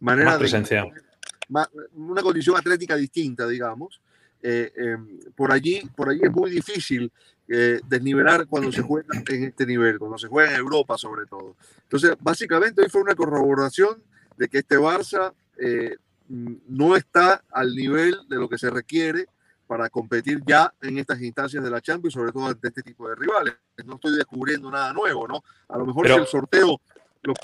manera 0.00 0.30
más 0.30 0.38
presencia. 0.38 0.82
de... 0.82 1.60
una 1.94 2.22
condición 2.22 2.56
atlética 2.56 2.96
distinta, 2.96 3.46
digamos. 3.46 4.00
Em, 4.42 5.18
por, 5.34 5.50
allí, 5.50 5.82
por 5.96 6.08
allí 6.08 6.20
es 6.22 6.30
muy 6.30 6.50
difícil 6.50 7.10
eh, 7.48 7.80
desnivelar 7.86 8.46
cuando 8.46 8.72
se 8.72 8.82
juega 8.82 9.08
en 9.28 9.44
este 9.44 9.66
nivel, 9.66 9.98
cuando 9.98 10.18
se 10.18 10.28
juega 10.28 10.50
en 10.50 10.56
Europa 10.56 10.98
sobre 10.98 11.26
todo. 11.26 11.56
Entonces, 11.82 12.16
básicamente 12.20 12.82
hoy 12.82 12.88
fue 12.88 13.02
una 13.02 13.14
corroboración 13.14 14.02
de 14.36 14.48
que 14.48 14.58
este 14.58 14.76
Barça 14.76 15.32
eh, 15.58 15.96
no 16.28 16.96
está 16.96 17.42
al 17.52 17.74
nivel 17.74 18.16
de 18.28 18.36
lo 18.36 18.48
que 18.48 18.58
se 18.58 18.70
requiere 18.70 19.26
para 19.66 19.88
competir 19.88 20.40
ya 20.46 20.72
en 20.80 20.98
estas 20.98 21.20
instancias 21.20 21.62
de 21.62 21.70
la 21.70 21.80
Champions, 21.80 22.14
sobre 22.14 22.32
todo 22.32 22.46
ante 22.46 22.68
este 22.68 22.82
tipo 22.82 23.08
de 23.08 23.16
rivales. 23.16 23.54
No 23.84 23.94
estoy 23.94 24.16
descubriendo 24.16 24.70
nada 24.70 24.92
nuevo, 24.92 25.26
¿no? 25.26 25.42
A 25.68 25.78
lo 25.78 25.86
mejor 25.86 26.06
si 26.06 26.14
el 26.14 26.26
sorteo... 26.26 26.80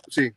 sí. 0.09 0.33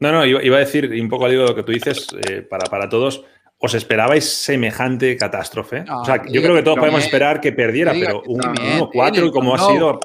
No, 0.00 0.10
no, 0.10 0.26
iba, 0.26 0.56
a 0.56 0.60
decir, 0.60 0.90
un 1.00 1.08
poco 1.08 1.24
al 1.24 1.32
hilo 1.32 1.42
de 1.42 1.48
lo 1.50 1.54
que 1.54 1.62
tú 1.62 1.72
dices, 1.72 2.08
eh, 2.28 2.42
para, 2.42 2.68
para 2.68 2.88
todos, 2.88 3.24
¿Os 3.64 3.72
esperabais 3.72 4.28
semejante 4.28 5.16
catástrofe? 5.16 5.86
o 5.90 6.04
sea, 6.04 6.22
yo 6.26 6.42
creo 6.42 6.54
que 6.54 6.62
todos 6.62 6.78
podemos 6.78 7.02
esperar 7.02 7.40
que 7.40 7.50
perdiera, 7.50 7.92
pero 7.92 8.20
un 8.26 8.38
1-4 8.42 9.32
como 9.32 9.54
ha 9.54 9.58
sido. 9.58 10.00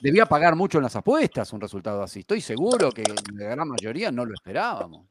debía 0.00 0.24
pagar 0.24 0.56
mucho 0.56 0.78
en 0.78 0.84
las 0.84 0.96
apuestas 0.96 1.52
un 1.52 1.60
resultado 1.60 2.02
así. 2.02 2.20
Estoy 2.20 2.40
seguro 2.40 2.90
que 2.90 3.02
la 3.34 3.50
gran 3.50 3.68
mayoría 3.68 4.10
no 4.10 4.24
lo 4.24 4.32
esperábamos. 4.32 5.08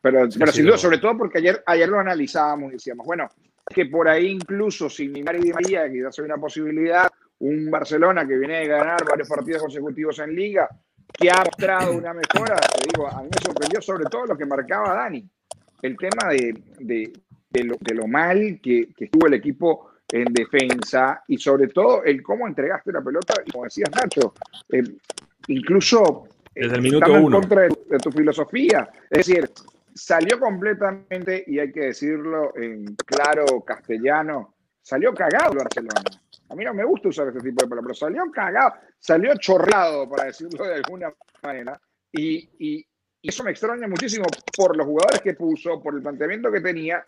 Pero, 0.00 0.28
pero 0.38 0.52
sin 0.52 0.66
duda, 0.66 0.78
sobre 0.78 0.98
todo 0.98 1.18
porque 1.18 1.38
ayer, 1.38 1.64
ayer 1.66 1.88
lo 1.88 1.98
analizábamos 1.98 2.70
y 2.70 2.74
decíamos, 2.74 3.04
bueno, 3.04 3.28
que 3.74 3.86
por 3.86 4.06
ahí 4.06 4.28
incluso 4.28 4.88
sin 4.88 5.14
Neymar 5.14 5.34
y 5.34 5.40
Di 5.40 5.52
María, 5.52 5.90
quizás 5.90 6.16
hay 6.20 6.26
una 6.26 6.36
posibilidad, 6.36 7.10
un 7.40 7.72
Barcelona 7.72 8.24
que 8.24 8.36
viene 8.36 8.60
de 8.60 8.68
ganar 8.68 9.04
varios 9.04 9.28
partidos 9.28 9.62
consecutivos 9.62 10.16
en 10.20 10.32
Liga, 10.32 10.68
que 11.12 11.28
ha 11.28 11.42
mostrado 11.44 11.90
una 11.90 12.14
mejora, 12.14 12.54
te 12.54 12.86
digo, 12.86 13.08
a 13.08 13.20
mí 13.20 13.30
me 13.34 13.44
sorprendió 13.44 13.82
sobre 13.82 14.04
todo 14.04 14.26
lo 14.26 14.38
que 14.38 14.46
marcaba 14.46 14.94
Dani 14.94 15.28
el 15.82 15.96
tema 15.96 16.30
de, 16.30 17.12
lo, 17.94 18.06
mal 18.06 18.60
que, 18.62 18.88
estuvo 18.96 19.26
el 19.26 19.34
equipo 19.34 19.90
en 20.10 20.32
defensa 20.32 21.22
y 21.28 21.38
sobre 21.38 21.68
todo 21.68 22.04
el 22.04 22.22
cómo 22.22 22.46
entregaste 22.46 22.92
la 22.92 23.02
pelota, 23.02 23.34
y 23.44 23.50
como 23.50 23.64
decías 23.64 23.90
Nacho, 23.90 24.34
eh, 24.70 24.82
incluso 25.48 26.28
eh, 26.54 26.62
desde 26.62 26.76
el 26.76 26.82
minuto 26.82 27.12
uno. 27.12 27.38
en 27.38 27.42
contra 27.42 27.62
de, 27.62 27.98
tu 28.02 28.12
filosofía. 28.12 28.88
Es 29.10 29.26
decir, 29.26 29.50
salió 29.94 30.38
completamente, 30.38 31.44
y 31.46 31.58
hay 31.58 31.72
que 31.72 31.86
decirlo 31.86 32.56
en 32.56 32.94
claro 32.96 33.62
castellano, 33.62 34.54
salió 34.82 35.12
cagado 35.12 35.52
el 35.52 35.58
Barcelona. 35.58 36.02
A 36.48 36.54
mí 36.54 36.64
no 36.64 36.74
me 36.74 36.84
gusta 36.84 37.08
usar 37.08 37.28
este 37.28 37.40
tipo 37.40 37.64
de 37.64 37.68
palabras, 37.68 37.98
pero 37.98 38.10
salió 38.10 38.30
cagado, 38.30 38.74
salió 38.98 39.34
chorrado, 39.36 40.08
para 40.08 40.24
decirlo 40.24 40.64
de 40.64 40.74
alguna 40.74 41.12
manera, 41.42 41.80
y, 42.12 42.86
y 43.24 43.30
eso 43.30 43.42
me 43.42 43.52
extraña 43.52 43.88
muchísimo 43.88 44.26
por 44.54 44.76
los 44.76 44.86
jugadores 44.86 45.22
que 45.22 45.32
puso, 45.32 45.82
por 45.82 45.94
el 45.94 46.02
planteamiento 46.02 46.52
que 46.52 46.60
tenía, 46.60 47.02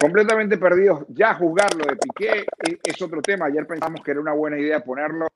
completamente 0.00 0.56
perdidos. 0.56 1.04
Ya 1.08 1.34
juzgarlo 1.34 1.84
de 1.84 1.96
Piqué 1.96 2.46
es, 2.82 3.02
otro 3.02 3.20
tema. 3.20 3.44
Ayer 3.44 3.66
pensamos 3.66 4.00
que 4.02 4.12
era 4.12 4.20
una 4.20 4.32
buena 4.32 4.58
idea 4.58 4.82
ponerlo 4.82 5.26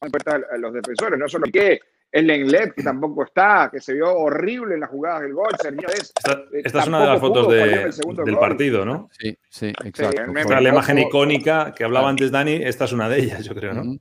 a 0.00 0.56
los 0.58 0.74
defensores, 0.74 1.16
no 1.20 1.28
solo 1.28 1.44
Piqué, 1.44 1.80
el 2.14 2.28
Lenglet, 2.28 2.74
que 2.74 2.82
tampoco 2.84 3.24
está, 3.24 3.68
que 3.72 3.80
se 3.80 3.92
vio 3.92 4.14
horrible 4.14 4.74
en 4.74 4.80
las 4.80 4.90
jugadas 4.90 5.22
del 5.22 5.34
gol. 5.34 5.48
esta, 5.52 6.44
esta 6.52 6.80
es 6.80 6.86
una 6.86 7.00
de 7.00 7.06
las 7.08 7.20
fotos 7.20 7.48
del 7.48 8.38
partido, 8.38 8.84
¿no? 8.84 9.08
Sí, 9.18 9.36
sí, 9.48 9.72
exacto. 9.84 10.60
la 10.60 10.68
imagen 10.68 11.00
icónica 11.00 11.74
que 11.74 11.82
hablaba 11.82 12.08
antes 12.08 12.30
Dani, 12.30 12.52
esta 12.52 12.84
es 12.84 12.92
una 12.92 13.08
de 13.08 13.18
ellas, 13.18 13.44
yo 13.44 13.52
creo, 13.52 13.74
¿no? 13.74 13.98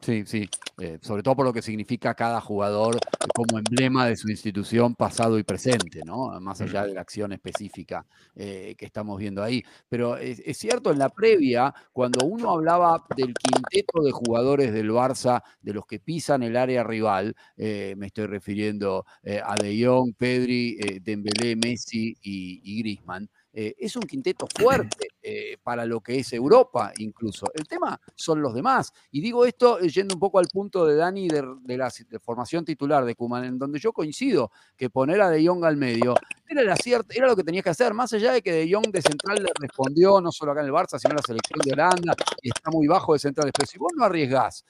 Sí, 0.00 0.24
sí. 0.24 0.48
Eh, 0.80 0.98
sobre 1.02 1.22
todo 1.22 1.36
por 1.36 1.44
lo 1.44 1.52
que 1.52 1.60
significa 1.60 2.14
cada 2.14 2.40
jugador 2.40 2.96
como 3.34 3.58
emblema 3.58 4.06
de 4.06 4.16
su 4.16 4.30
institución 4.30 4.94
pasado 4.94 5.38
y 5.38 5.42
presente, 5.42 6.00
¿no? 6.06 6.40
Más 6.40 6.62
allá 6.62 6.86
de 6.86 6.94
la 6.94 7.02
acción 7.02 7.32
específica 7.32 8.06
eh, 8.34 8.74
que 8.78 8.86
estamos 8.86 9.18
viendo 9.18 9.42
ahí. 9.42 9.62
Pero 9.90 10.16
es, 10.16 10.40
es 10.46 10.56
cierto, 10.56 10.90
en 10.90 10.98
la 10.98 11.10
previa, 11.10 11.74
cuando 11.92 12.24
uno 12.24 12.52
hablaba 12.52 13.04
del 13.14 13.34
quinteto 13.34 14.00
de 14.02 14.12
jugadores 14.12 14.72
del 14.72 14.90
Barça, 14.90 15.42
de 15.60 15.74
los 15.74 15.84
que 15.84 16.00
pisan 16.00 16.42
el 16.42 16.56
área 16.56 16.82
rival, 16.82 17.36
eh, 17.56 17.94
me 17.96 18.06
estoy 18.06 18.26
refiriendo 18.26 19.04
eh, 19.22 19.40
a 19.44 19.58
De 19.58 19.76
Jong, 19.84 20.14
Pedri, 20.16 20.76
eh, 20.80 21.00
Dembélé, 21.02 21.56
Messi 21.56 22.16
y, 22.22 22.60
y 22.64 22.78
Griezmann. 22.80 23.28
Es 23.52 23.96
un 23.96 24.02
quinteto 24.02 24.46
fuerte 24.46 25.08
para 25.62 25.84
lo 25.84 26.00
que 26.00 26.18
es 26.18 26.32
Europa 26.32 26.92
incluso. 26.98 27.46
El 27.54 27.66
tema 27.66 28.00
son 28.14 28.40
los 28.40 28.54
demás. 28.54 28.92
Y 29.10 29.20
digo 29.20 29.44
esto 29.44 29.78
yendo 29.80 30.14
un 30.14 30.20
poco 30.20 30.38
al 30.38 30.46
punto 30.46 30.86
de 30.86 30.96
Dani 30.96 31.28
de, 31.28 31.76
la 31.76 31.90
formación 32.20 32.64
titular 32.64 33.04
de 33.04 33.14
Kuman, 33.14 33.44
en 33.44 33.58
donde 33.58 33.78
yo 33.78 33.92
coincido 33.92 34.50
que 34.76 34.90
poner 34.90 35.20
a 35.20 35.30
De 35.30 35.46
Jong 35.46 35.64
al 35.64 35.76
medio 35.76 36.14
era, 36.48 36.74
era 37.10 37.26
lo 37.28 37.36
que 37.36 37.44
tenías 37.44 37.62
que 37.62 37.70
hacer, 37.70 37.94
más 37.94 38.12
allá 38.12 38.32
de 38.32 38.42
que 38.42 38.52
De 38.52 38.72
Jong 38.72 38.90
de 38.90 39.02
central 39.02 39.42
le 39.42 39.50
respondió, 39.58 40.20
no 40.20 40.32
solo 40.32 40.52
acá 40.52 40.62
en 40.62 40.66
el 40.66 40.72
Barça, 40.72 40.98
sino 40.98 41.12
en 41.12 41.16
la 41.16 41.22
selección 41.22 41.60
de 41.64 41.72
Holanda, 41.72 42.14
y 42.42 42.48
está 42.48 42.70
muy 42.70 42.88
bajo 42.88 43.12
de 43.12 43.20
central. 43.20 43.50
Pero 43.56 43.66
si 43.66 43.78
vos 43.78 43.92
no 43.96 44.04
arriesgás 44.04 44.64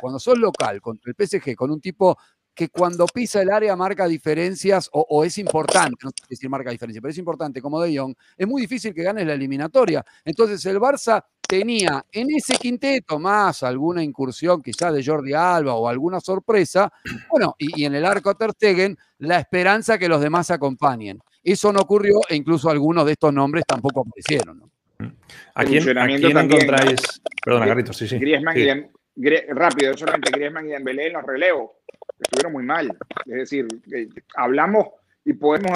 cuando 0.00 0.18
sos 0.18 0.38
local 0.38 0.80
contra 0.80 1.12
el 1.12 1.26
PSG 1.26 1.54
con 1.54 1.70
un 1.70 1.80
tipo 1.80 2.16
que 2.54 2.68
cuando 2.68 3.06
pisa 3.06 3.42
el 3.42 3.50
área 3.50 3.76
marca 3.76 4.06
diferencias 4.06 4.88
o, 4.92 5.24
es 5.24 5.38
importante, 5.38 5.96
no 6.02 6.10
sé 6.10 6.26
decir 6.28 6.50
marca 6.50 6.70
diferencia, 6.70 7.00
pero 7.00 7.10
es 7.10 7.18
importante 7.18 7.62
como 7.62 7.80
De 7.80 7.96
Jong, 7.96 8.14
es 8.36 8.46
muy 8.46 8.62
difícil 8.62 8.94
que 8.94 9.02
ganes 9.02 9.26
la 9.26 9.34
eliminatoria. 9.34 10.04
Entonces 10.24 10.64
el 10.66 10.78
Barça 10.78 11.24
tenía 11.48 12.04
en 12.12 12.28
ese 12.34 12.56
quinteto 12.56 13.18
más 13.18 13.62
alguna 13.62 14.02
incursión 14.02 14.62
quizás 14.62 14.92
de 14.94 15.04
Jordi 15.04 15.34
Alba 15.34 15.74
o 15.74 15.88
alguna 15.88 16.20
sorpresa, 16.20 16.92
bueno, 17.30 17.54
y, 17.58 17.84
en 17.84 17.94
el 17.94 18.04
arco 18.04 18.34
Ter 18.34 18.52
Stegen, 18.52 18.96
la 19.18 19.38
esperanza 19.38 19.98
que 19.98 20.08
los 20.08 20.20
demás 20.20 20.50
acompañen. 20.50 21.20
Eso 21.42 21.72
no 21.72 21.80
ocurrió 21.80 22.20
e 22.28 22.36
incluso 22.36 22.70
algunos 22.70 23.04
de 23.06 23.12
estos 23.12 23.32
nombres 23.32 23.64
tampoco 23.66 24.02
aparecieron. 24.06 24.60
¿no? 24.60 24.70
¿A 25.54 25.64
quién, 25.64 25.88
encontráis? 25.88 27.00
Perdona, 27.44 27.66
Carlitos, 27.66 27.96
sí, 27.96 28.06
sí. 28.06 28.18
Griezmann, 28.18 28.90
rápido, 29.48 29.96
solamente 29.96 30.30
Griezmann 30.30 30.68
y 30.68 30.72
Dembélé 30.72 31.08
en 31.08 31.12
los 31.14 31.24
relevos 31.24 31.70
estuvieron 32.22 32.52
muy 32.52 32.64
mal. 32.64 32.96
Es 33.26 33.34
decir, 33.34 33.66
eh, 33.92 34.08
hablamos 34.36 34.88
y 35.24 35.34
podemos 35.34 35.72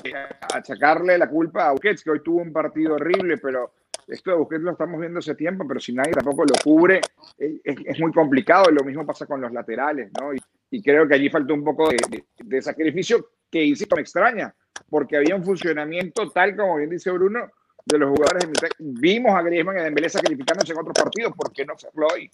achacarle 0.55 1.19
la 1.19 1.29
culpa 1.29 1.69
a 1.69 1.73
Busquets, 1.73 2.03
que 2.03 2.11
hoy 2.11 2.23
tuvo 2.23 2.43
un 2.43 2.53
partido 2.53 2.95
horrible, 2.95 3.39
pero 3.39 3.73
esto 4.07 4.31
de 4.31 4.37
Busquets 4.37 4.63
lo 4.63 4.73
estamos 4.73 5.01
viendo 5.01 5.19
hace 5.19 5.35
tiempo, 5.35 5.67
pero 5.67 5.81
si 5.81 5.93
nadie 5.93 6.13
tampoco 6.13 6.45
lo 6.45 6.55
cubre, 6.63 7.01
eh, 7.39 7.61
es, 7.65 8.01
muy 8.01 8.13
complicado. 8.13 8.71
Lo 8.71 8.85
mismo 8.85 9.07
pasa 9.07 9.27
con 9.27 9.41
los 9.41 9.53
laterales, 9.53 10.11
¿no? 10.21 10.33
Y, 10.35 10.83
creo 10.83 11.09
que 11.09 11.15
allí 11.15 11.31
faltó 11.31 11.55
un 11.55 11.65
poco 11.65 11.89
de, 11.89 12.63
sacrificio 12.63 13.31
que, 13.51 13.65
insisto, 13.65 13.97
me 13.97 14.03
extraña, 14.03 14.55
porque 14.91 15.17
había 15.17 15.35
un 15.35 15.45
funcionamiento 15.45 16.31
tal 16.31 16.55
como 16.55 16.77
bien 16.77 16.91
dice 16.91 17.11
Bruno, 17.13 17.51
de 17.85 17.99
los 17.99 18.11
jugadores. 18.11 18.45
Vimos 18.79 19.35
a 19.35 19.43
Griezmann 19.43 19.77
y 19.77 19.81
a 19.81 19.85
Dembélé 19.85 20.09
sacrificándose 20.09 20.73
en 20.73 20.79
otros 20.79 20.95
partidos, 20.95 21.33
¿por 21.35 21.51
qué 21.53 21.65
no 21.65 21.75
hacerlo 21.75 22.09
hoy? 22.13 22.31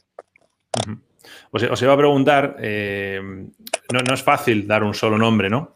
Os, 1.50 1.82
iba 1.82 1.92
a 1.92 1.96
preguntar, 1.96 2.56
eh, 2.58 3.20
no, 3.92 4.14
es 4.14 4.22
fácil 4.22 4.66
dar 4.66 4.82
un 4.84 4.94
solo 4.94 5.18
nombre, 5.18 5.50
¿no? 5.50 5.74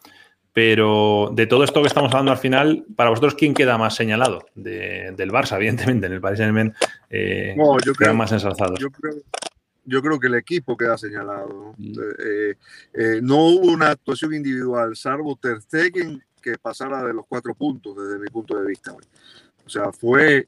Pero 0.53 1.31
de 1.35 1.47
todo 1.47 1.65
esto 1.65 1.83
que 1.83 1.89
estamos 1.89 2.11
hablando 2.13 2.33
al 2.33 2.39
final, 2.39 2.87
para 2.97 3.11
vosotros, 3.11 3.35
¿quién 3.35 3.53
queda 3.53 3.77
más 3.77 3.95
señalado? 3.95 4.47
del 4.55 5.31
Barça, 5.31 5.57
evidentemente, 5.57 6.07
en 6.07 6.15
el 6.15 6.21
Paris 6.23 6.39
Saint-Germain 6.39 6.75
eh, 7.11 7.55
yo 7.85 7.93
creo, 7.93 8.15
más 8.15 8.33
ensalzados. 8.33 8.79
Yo 9.85 10.01
creo, 10.01 10.19
que 10.19 10.29
el 10.29 10.35
equipo 10.35 10.75
queda 10.75 10.97
señalado. 10.97 11.75
Eh, 11.79 12.55
eh, 12.95 13.21
no 13.23 13.37
hubo 13.49 13.71
una 13.71 13.91
actuación 13.91 14.33
individual, 14.33 14.97
salvo 14.97 15.37
Ter 15.37 15.61
Stegen, 15.61 16.23
que 16.41 16.57
pasara 16.57 17.05
de 17.05 17.13
los 17.13 17.27
cuatro 17.27 17.55
puntos 17.55 17.95
desde 17.95 18.19
mi 18.19 18.29
punto 18.29 18.59
de 18.59 18.67
vista. 18.67 18.95
O 18.95 19.69
sea, 19.69 19.93
fue 19.93 20.47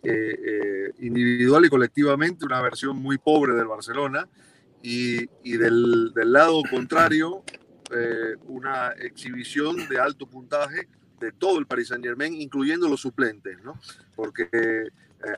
individual 1.01 1.67
y 1.67 1.69
colectivamente 1.69 2.47
una 2.47 2.63
versión 2.63 2.97
muy 2.97 3.19
pobre 3.19 3.53
del 3.53 3.67
Barcelona 3.67 4.27
y, 4.83 5.29
y 5.43 5.57
del, 5.57 6.13
del, 6.15 6.33
lado 6.33 6.63
contrario, 6.71 7.43
eh, 7.91 8.37
una 8.47 8.91
exhibición 8.93 9.89
de 9.89 9.99
alto 9.99 10.27
puntaje 10.27 10.89
de 11.21 11.33
todo 11.33 11.59
el 11.59 11.67
Paris 11.67 11.89
Saint 11.89 12.05
Germain, 12.05 12.35
incluyendo 12.35 12.89
los 12.89 13.01
suplentes, 13.01 13.61
¿no? 13.63 13.81
Porque 14.15 14.49
eh, 14.53 14.91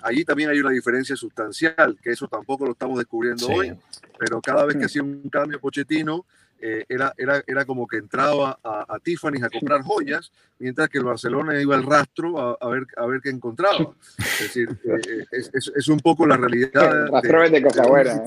allí 0.02 0.24
también 0.24 0.50
hay 0.50 0.60
una 0.60 0.70
diferencia 0.70 1.16
sustancial, 1.16 1.98
que 2.02 2.10
eso 2.10 2.28
tampoco 2.28 2.66
lo 2.66 2.72
estamos 2.72 2.98
descubriendo 2.98 3.48
hoy, 3.48 3.72
pero 4.18 4.40
cada 4.40 4.66
vez 4.66 4.76
que 4.76 4.84
hacía 4.84 5.02
un 5.02 5.28
cambio 5.30 5.60
Pochettino, 5.60 6.26
eh, 6.60 6.84
era, 6.88 7.12
era, 7.16 7.42
era 7.46 7.64
como 7.64 7.86
que 7.86 7.96
entraba 7.96 8.58
a, 8.62 8.86
a 8.88 8.98
Tiffany 8.98 9.42
a 9.42 9.48
comprar 9.48 9.82
joyas, 9.82 10.30
mientras 10.58 10.88
que 10.88 10.98
el 10.98 11.04
Barcelona 11.04 11.60
iba 11.60 11.74
al 11.74 11.84
rastro 11.84 12.58
a, 12.60 12.68
ver, 12.68 12.86
a 12.96 13.06
ver 13.06 13.20
qué 13.20 13.30
encontraba. 13.30 13.94
Es 14.18 14.40
decir, 14.40 14.68
eh, 14.84 15.00
eh, 15.08 15.24
es, 15.32 15.72
es, 15.74 15.88
un 15.88 16.00
poco 16.00 16.26
la 16.26 16.36
realidad. 16.36 17.06
de, 17.22 17.50
de 17.50 17.62
cosas 17.62 17.88
buenas. 17.88 18.20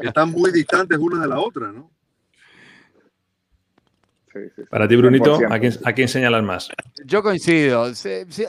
Que 0.00 0.06
están 0.06 0.30
muy 0.30 0.52
distantes 0.52 0.98
una 0.98 1.20
de 1.20 1.28
la 1.28 1.40
otra, 1.40 1.72
¿no? 1.72 1.90
Para 4.70 4.88
ti, 4.88 4.96
Brunito, 4.96 5.38
¿a 5.48 5.58
quién, 5.58 5.72
¿a 5.84 5.92
quién, 5.92 6.08
señalas 6.08 6.42
más? 6.42 6.68
Yo 7.04 7.22
coincido. 7.22 7.86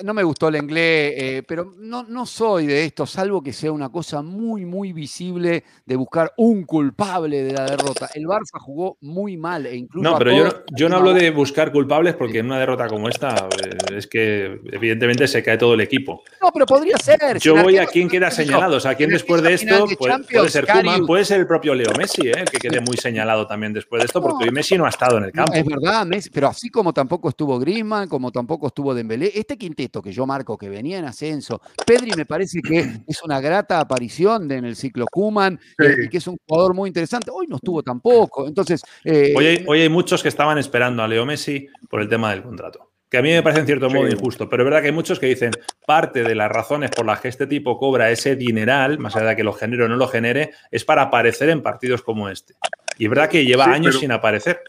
No 0.03 0.13
me 0.13 0.23
gustó 0.23 0.47
el 0.47 0.55
inglés, 0.55 1.13
eh, 1.17 1.43
pero 1.47 1.73
no, 1.77 2.03
no 2.03 2.25
soy 2.25 2.67
de 2.67 2.85
esto, 2.85 3.05
salvo 3.05 3.41
que 3.41 3.53
sea 3.53 3.71
una 3.71 3.89
cosa 3.89 4.21
muy, 4.21 4.65
muy 4.65 4.93
visible 4.93 5.63
de 5.85 5.95
buscar 5.95 6.33
un 6.37 6.63
culpable 6.63 7.43
de 7.43 7.53
la 7.53 7.65
derrota. 7.65 8.09
El 8.13 8.25
Barça 8.25 8.59
jugó 8.59 8.97
muy 9.01 9.37
mal 9.37 9.65
e 9.65 9.75
incluso. 9.75 10.09
No, 10.09 10.17
pero 10.17 10.31
yo, 10.31 10.43
no, 10.45 10.53
yo 10.75 10.89
no 10.89 10.97
hablo 10.97 11.13
de 11.13 11.31
buscar 11.31 11.71
culpables 11.71 12.15
porque 12.15 12.39
en 12.39 12.47
una 12.47 12.59
derrota 12.59 12.87
como 12.87 13.09
esta 13.09 13.47
eh, 13.63 13.97
es 13.97 14.07
que 14.07 14.59
evidentemente 14.71 15.27
se 15.27 15.43
cae 15.43 15.57
todo 15.57 15.73
el 15.73 15.81
equipo. 15.81 16.23
No, 16.41 16.51
pero 16.51 16.65
podría 16.65 16.97
ser. 16.97 17.39
Yo 17.39 17.55
voy 17.55 17.77
a 17.77 17.85
quién 17.85 18.09
queda 18.09 18.31
señalado. 18.31 18.77
O 18.77 18.79
sea, 18.79 18.95
quién 18.95 19.09
después 19.09 19.41
de 19.41 19.53
esto 19.53 19.85
puede, 19.97 20.49
ser 20.49 20.65
Kuman, 20.67 21.05
puede 21.05 21.25
ser 21.25 21.39
el 21.39 21.47
propio 21.47 21.73
Leo 21.75 21.91
Messi, 21.97 22.29
eh, 22.29 22.45
que 22.49 22.57
quede 22.57 22.81
muy 22.81 22.97
señalado 22.97 23.47
también 23.47 23.73
después 23.73 24.01
de 24.01 24.05
esto, 24.05 24.21
porque 24.21 24.45
hoy 24.45 24.51
Messi 24.51 24.77
no 24.77 24.85
ha 24.85 24.89
estado 24.89 25.17
en 25.17 25.25
el 25.25 25.31
campo 25.31 25.53
verdad, 25.75 26.07
pero 26.31 26.47
así 26.47 26.69
como 26.69 26.93
tampoco 26.93 27.29
estuvo 27.29 27.59
Griezmann, 27.59 28.07
como 28.07 28.31
tampoco 28.31 28.67
estuvo 28.67 28.93
Dembélé, 28.93 29.31
este 29.33 29.57
quinteto 29.57 30.01
que 30.01 30.11
yo 30.11 30.25
marco 30.25 30.57
que 30.57 30.69
venía 30.69 30.99
en 30.99 31.05
ascenso, 31.05 31.61
Pedri 31.85 32.11
me 32.15 32.25
parece 32.25 32.61
que 32.61 33.01
es 33.07 33.23
una 33.23 33.39
grata 33.39 33.79
aparición 33.79 34.51
en 34.51 34.65
el 34.65 34.75
ciclo 34.75 35.05
Kuman 35.11 35.59
eh, 35.79 36.05
y 36.05 36.09
que 36.09 36.17
es 36.17 36.27
un 36.27 36.37
jugador 36.47 36.73
muy 36.73 36.87
interesante. 36.89 37.31
Hoy 37.31 37.47
no 37.47 37.57
estuvo 37.57 37.83
tampoco, 37.83 38.47
entonces... 38.47 38.81
Eh, 39.03 39.33
hoy, 39.35 39.45
hay, 39.45 39.65
hoy 39.67 39.81
hay 39.81 39.89
muchos 39.89 40.21
que 40.21 40.29
estaban 40.29 40.57
esperando 40.57 41.03
a 41.03 41.07
Leo 41.07 41.25
Messi 41.25 41.67
por 41.89 42.01
el 42.01 42.09
tema 42.09 42.31
del 42.31 42.43
contrato 42.43 42.93
que 43.13 43.19
a 43.19 43.21
mí 43.21 43.29
me 43.29 43.43
parece 43.43 43.59
en 43.59 43.67
cierto 43.67 43.91
modo 43.91 44.07
injusto, 44.07 44.49
pero 44.49 44.63
es 44.63 44.65
verdad 44.65 44.81
que 44.81 44.87
hay 44.87 44.91
muchos 44.91 45.19
que 45.19 45.27
dicen 45.27 45.51
parte 45.85 46.23
de 46.23 46.33
las 46.33 46.51
razones 46.51 46.89
por 46.89 47.05
las 47.05 47.21
que 47.21 47.27
este 47.27 47.45
tipo 47.45 47.77
cobra 47.77 48.09
ese 48.09 48.35
dineral, 48.35 48.97
más 48.97 49.15
allá 49.15 49.27
de 49.27 49.35
que 49.35 49.43
lo 49.43 49.53
genere 49.53 49.83
o 49.83 49.87
no 49.87 49.97
lo 49.97 50.07
genere, 50.07 50.49
es 50.71 50.83
para 50.83 51.03
aparecer 51.03 51.49
en 51.49 51.61
partidos 51.61 52.01
como 52.01 52.27
este. 52.27 52.55
Y 52.97 53.03
es 53.03 53.09
verdad 53.11 53.29
que 53.29 53.45
lleva 53.45 53.65
años 53.65 53.99
sin 53.99 54.11
aparecer. 54.11 54.63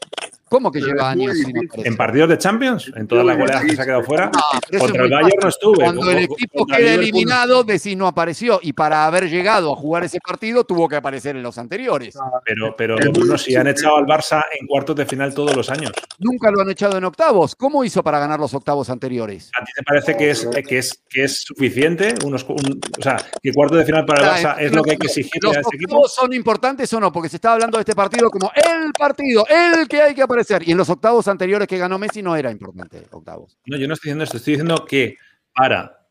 ¿Cómo 0.54 0.70
que 0.70 0.80
lleva 0.80 1.10
años 1.10 1.36
sin 1.36 1.48
aparecer? 1.48 1.84
En 1.88 1.96
partidos 1.96 2.28
de 2.28 2.38
Champions, 2.38 2.92
en 2.94 3.08
todas 3.08 3.26
las 3.26 3.36
goleadas 3.36 3.64
que 3.64 3.74
se 3.74 3.82
ha 3.82 3.84
quedado 3.84 4.04
fuera. 4.04 4.30
contra 4.78 5.04
el 5.04 5.10
Bayern 5.10 5.38
no 5.42 5.48
estuve. 5.48 5.82
Cuando 5.82 6.10
el 6.12 6.18
equipo 6.18 6.64
queda 6.64 6.94
eliminado, 6.94 7.64
decís 7.64 7.96
no 7.96 8.06
apareció. 8.06 8.60
Y 8.62 8.72
para 8.72 9.04
haber 9.04 9.28
llegado 9.28 9.72
a 9.72 9.76
jugar 9.76 10.04
ese 10.04 10.20
partido, 10.20 10.62
tuvo 10.62 10.88
que 10.88 10.94
aparecer 10.94 11.34
en 11.34 11.42
los 11.42 11.58
anteriores. 11.58 12.16
Pero, 12.44 12.76
pero 12.76 12.94
no, 12.96 13.36
si 13.36 13.56
han 13.56 13.66
echado 13.66 13.96
al 13.96 14.04
Barça 14.04 14.44
en 14.56 14.68
cuartos 14.68 14.94
de 14.94 15.06
final 15.06 15.34
todos 15.34 15.56
los 15.56 15.68
años. 15.70 15.90
Nunca 16.20 16.52
lo 16.52 16.60
han 16.60 16.70
echado 16.70 16.98
en 16.98 17.02
octavos. 17.02 17.56
¿Cómo 17.56 17.82
hizo 17.82 18.04
para 18.04 18.20
ganar 18.20 18.38
los 18.38 18.54
octavos 18.54 18.88
anteriores? 18.90 19.50
¿A 19.60 19.64
ti 19.64 19.72
te 19.74 19.82
parece 19.82 20.16
que 20.16 20.30
es, 20.30 20.48
que 20.68 20.78
es, 20.78 21.02
que 21.10 21.24
es 21.24 21.42
suficiente? 21.42 22.14
Unos, 22.24 22.46
o 22.48 23.02
sea, 23.02 23.16
que 23.42 23.52
cuartos 23.52 23.78
de 23.78 23.84
final 23.86 24.06
para 24.06 24.22
el 24.22 24.44
Barça 24.44 24.56
es 24.60 24.72
lo 24.72 24.84
que 24.84 24.92
hay 24.92 24.98
que 24.98 25.08
exigir 25.08 25.44
a 25.48 25.50
ese 25.50 25.74
equipo. 25.74 26.06
¿Son 26.06 26.32
importantes 26.32 26.92
o 26.92 27.00
no? 27.00 27.10
Porque 27.10 27.28
se 27.28 27.38
está 27.38 27.54
hablando 27.54 27.76
de 27.76 27.82
este 27.82 27.96
partido 27.96 28.30
como 28.30 28.52
el 28.54 28.92
partido, 28.96 29.44
el 29.48 29.88
que 29.88 30.00
hay 30.00 30.14
que 30.14 30.22
aparecer. 30.22 30.43
Y 30.64 30.72
en 30.72 30.78
los 30.78 30.88
octavos 30.90 31.28
anteriores 31.28 31.68
que 31.68 31.78
ganó 31.78 31.98
Messi 31.98 32.22
no 32.22 32.36
era 32.36 32.50
importante, 32.50 33.06
octavos. 33.10 33.58
No, 33.66 33.76
yo 33.76 33.88
no 33.88 33.94
estoy 33.94 34.08
diciendo 34.08 34.24
esto, 34.24 34.36
estoy 34.36 34.54
diciendo 34.54 34.84
que 34.84 35.16
para 35.54 36.03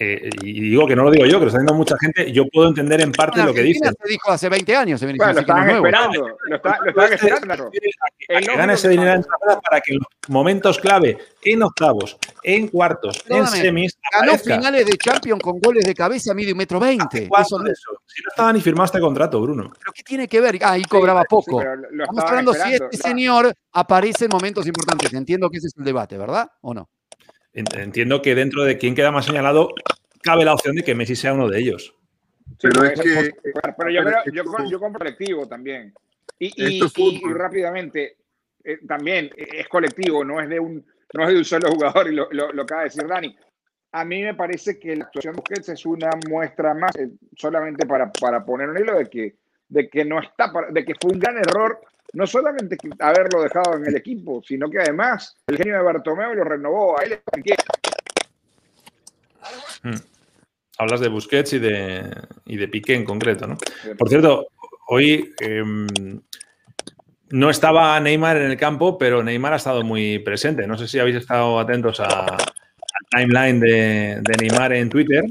eh, 0.00 0.30
y 0.42 0.60
digo 0.70 0.86
que 0.86 0.94
no 0.94 1.02
lo 1.02 1.10
digo 1.10 1.26
yo, 1.26 1.38
que 1.38 1.46
lo 1.46 1.48
está 1.48 1.58
diciendo 1.58 1.74
mucha 1.74 1.96
gente, 2.00 2.30
yo 2.30 2.46
puedo 2.46 2.68
entender 2.68 3.00
en 3.00 3.10
parte 3.10 3.42
lo 3.42 3.52
que 3.52 3.62
dicen. 3.62 3.92
Se 4.00 4.08
dijo 4.08 4.30
hace 4.30 4.48
20 4.48 4.76
años. 4.76 5.00
Se 5.00 5.06
bueno, 5.06 5.32
lo 5.32 5.40
estaban 5.40 5.70
esperando. 5.70 6.28
Lo, 6.44 6.56
está, 6.56 6.78
lo 6.84 6.90
estaban 6.90 7.12
esperando. 7.12 7.70
Que 7.70 8.40
gane 8.40 8.74
ese 8.74 8.88
dinero 8.88 9.12
en 9.12 9.24
para 9.62 9.80
que 9.80 9.94
en 9.94 9.98
los 9.98 10.08
momentos 10.28 10.78
clave, 10.78 11.18
en 11.42 11.62
octavos, 11.62 12.16
en 12.44 12.68
cuartos, 12.68 13.24
en 13.28 13.46
semis. 13.48 13.98
Ganó 14.12 14.38
finales 14.38 14.86
de 14.86 14.96
Champions 14.96 15.42
con 15.42 15.58
goles 15.58 15.84
de 15.84 15.94
cabeza, 15.94 16.32
medio 16.32 16.54
metro 16.54 16.78
veinte. 16.78 17.24
Eso, 17.24 17.64
eso? 17.64 17.90
Si 18.06 18.22
no 18.22 18.28
estaba 18.28 18.52
ni 18.52 18.60
firmado 18.60 18.84
este 18.84 19.00
contrato, 19.00 19.40
Bruno. 19.40 19.72
¿Pero 19.78 19.92
qué 19.92 20.02
tiene 20.04 20.28
que 20.28 20.40
ver? 20.40 20.58
Ah, 20.62 20.72
ahí 20.72 20.84
cobraba 20.84 21.24
poco. 21.24 21.60
Estamos 21.60 22.24
hablando 22.24 22.54
si 22.54 22.74
este 22.74 22.96
señor 22.96 23.52
aparece 23.72 24.26
en 24.26 24.30
momentos 24.30 24.66
importantes. 24.66 25.12
Entiendo 25.12 25.50
que 25.50 25.58
ese 25.58 25.66
es 25.68 25.74
el 25.76 25.84
debate, 25.84 26.16
¿verdad? 26.16 26.48
¿O 26.60 26.72
no? 26.72 26.88
Entiendo 27.58 28.22
que 28.22 28.34
dentro 28.34 28.64
de 28.64 28.78
quién 28.78 28.94
queda 28.94 29.10
más 29.10 29.26
señalado, 29.26 29.70
cabe 30.22 30.44
la 30.44 30.54
opción 30.54 30.76
de 30.76 30.84
que 30.84 30.94
Messi 30.94 31.16
sea 31.16 31.32
uno 31.32 31.48
de 31.48 31.58
ellos. 31.58 31.94
pero 32.60 32.84
es 32.84 33.00
que. 33.00 33.32
Pero 33.76 33.90
yo, 33.90 34.02
yo, 34.32 34.44
yo 34.70 34.78
compro 34.78 34.98
colectivo 34.98 35.46
también. 35.48 35.92
Y, 36.38 36.80
rápidamente, 37.34 38.16
eh, 38.62 38.78
también 38.86 39.30
es 39.36 39.68
colectivo, 39.68 40.24
no 40.24 40.40
es 40.40 40.48
de 40.48 40.60
un, 40.60 40.84
no 41.14 41.22
es 41.24 41.30
de 41.30 41.38
un 41.38 41.44
solo 41.44 41.70
jugador, 41.70 42.12
y 42.12 42.14
lo, 42.14 42.28
lo, 42.30 42.62
acaba 42.62 42.82
de 42.82 42.88
decir 42.88 43.06
Dani. 43.06 43.36
A 43.90 44.04
mí 44.04 44.22
me 44.22 44.34
parece 44.34 44.78
que 44.78 44.94
la 44.94 45.04
actuación 45.04 45.34
de 45.34 45.40
Busquets 45.40 45.70
es 45.70 45.86
una 45.86 46.10
muestra 46.28 46.74
más, 46.74 46.94
eh, 46.96 47.08
solamente 47.36 47.86
para, 47.86 48.12
para 48.12 48.44
poner 48.44 48.68
un 48.68 48.78
hilo 48.78 48.96
de 48.96 49.06
que, 49.06 49.34
de 49.68 49.88
que 49.88 50.04
no 50.04 50.20
está, 50.20 50.52
de 50.70 50.84
que 50.84 50.94
fue 51.00 51.12
un 51.12 51.18
gran 51.18 51.38
error 51.38 51.80
no 52.12 52.26
solamente 52.26 52.76
haberlo 53.00 53.42
dejado 53.42 53.76
en 53.76 53.86
el 53.86 53.96
equipo, 53.96 54.42
sino 54.42 54.70
que 54.70 54.80
además 54.80 55.36
el 55.46 55.56
genio 55.56 55.76
de 55.76 55.82
Bartomeu 55.82 56.34
lo 56.34 56.44
renovó. 56.44 56.98
A 56.98 57.04
él 57.04 57.20
hmm. 59.82 59.94
Hablas 60.78 61.00
de 61.00 61.08
Busquets 61.08 61.52
y 61.54 61.58
de, 61.58 62.04
y 62.46 62.56
de 62.56 62.68
Piqué 62.68 62.94
en 62.94 63.04
concreto, 63.04 63.46
¿no? 63.46 63.58
Por 63.98 64.08
cierto, 64.08 64.46
hoy 64.88 65.34
em, 65.40 65.86
no 67.30 67.50
estaba 67.50 67.98
Neymar 68.00 68.36
en 68.36 68.50
el 68.50 68.56
campo, 68.56 68.96
pero 68.96 69.22
Neymar 69.22 69.52
ha 69.52 69.56
estado 69.56 69.82
muy 69.82 70.20
presente. 70.20 70.66
No 70.66 70.78
sé 70.78 70.86
si 70.86 70.98
habéis 70.98 71.16
estado 71.16 71.58
atentos 71.58 72.00
a, 72.00 72.26
al 72.26 73.06
timeline 73.10 73.60
de, 73.60 74.36
Neymar 74.40 74.72
en 74.72 74.88
Twitter, 74.88 75.24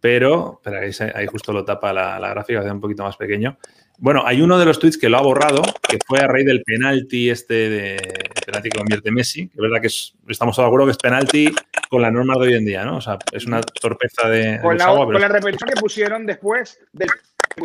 pero, 0.00 0.60
pero 0.62 0.78
ahí, 0.78 1.26
justo 1.26 1.52
lo 1.52 1.64
tapa 1.64 1.92
la, 1.92 2.20
la 2.20 2.28
gráfica, 2.28 2.60
hace 2.60 2.70
un 2.70 2.80
poquito 2.80 3.02
más 3.02 3.16
pequeño. 3.16 3.58
Bueno, 3.98 4.22
hay 4.26 4.42
uno 4.42 4.58
de 4.58 4.64
los 4.64 4.78
tweets 4.78 4.98
que 4.98 5.08
lo 5.08 5.18
ha 5.18 5.22
borrado, 5.22 5.62
que 5.88 5.98
fue 6.04 6.18
a 6.18 6.26
raíz 6.26 6.46
del 6.46 6.62
penalti 6.62 7.30
este 7.30 7.54
de 7.54 7.96
penalti 8.44 8.68
que 8.68 8.78
convierte 8.78 9.10
Messi, 9.12 9.48
que 9.48 9.54
es 9.54 9.60
verdad 9.60 9.80
que 9.80 9.86
estamos 10.32 10.56
todos 10.56 10.66
de 10.66 10.68
acuerdo 10.68 10.86
que 10.86 10.92
es 10.92 10.98
penalti 10.98 11.54
con 11.88 12.02
las 12.02 12.12
normas 12.12 12.38
de 12.38 12.46
hoy 12.48 12.54
en 12.54 12.64
día, 12.64 12.84
¿no? 12.84 12.96
O 12.96 13.00
sea, 13.00 13.18
es 13.32 13.46
una 13.46 13.60
torpeza 13.60 14.28
de. 14.28 14.58
Con, 14.60 14.76
la, 14.76 14.86
con 14.86 15.20
la 15.20 15.28
repetición 15.28 15.70
que 15.70 15.80
pusieron 15.80 16.26
después 16.26 16.78
del. 16.92 17.08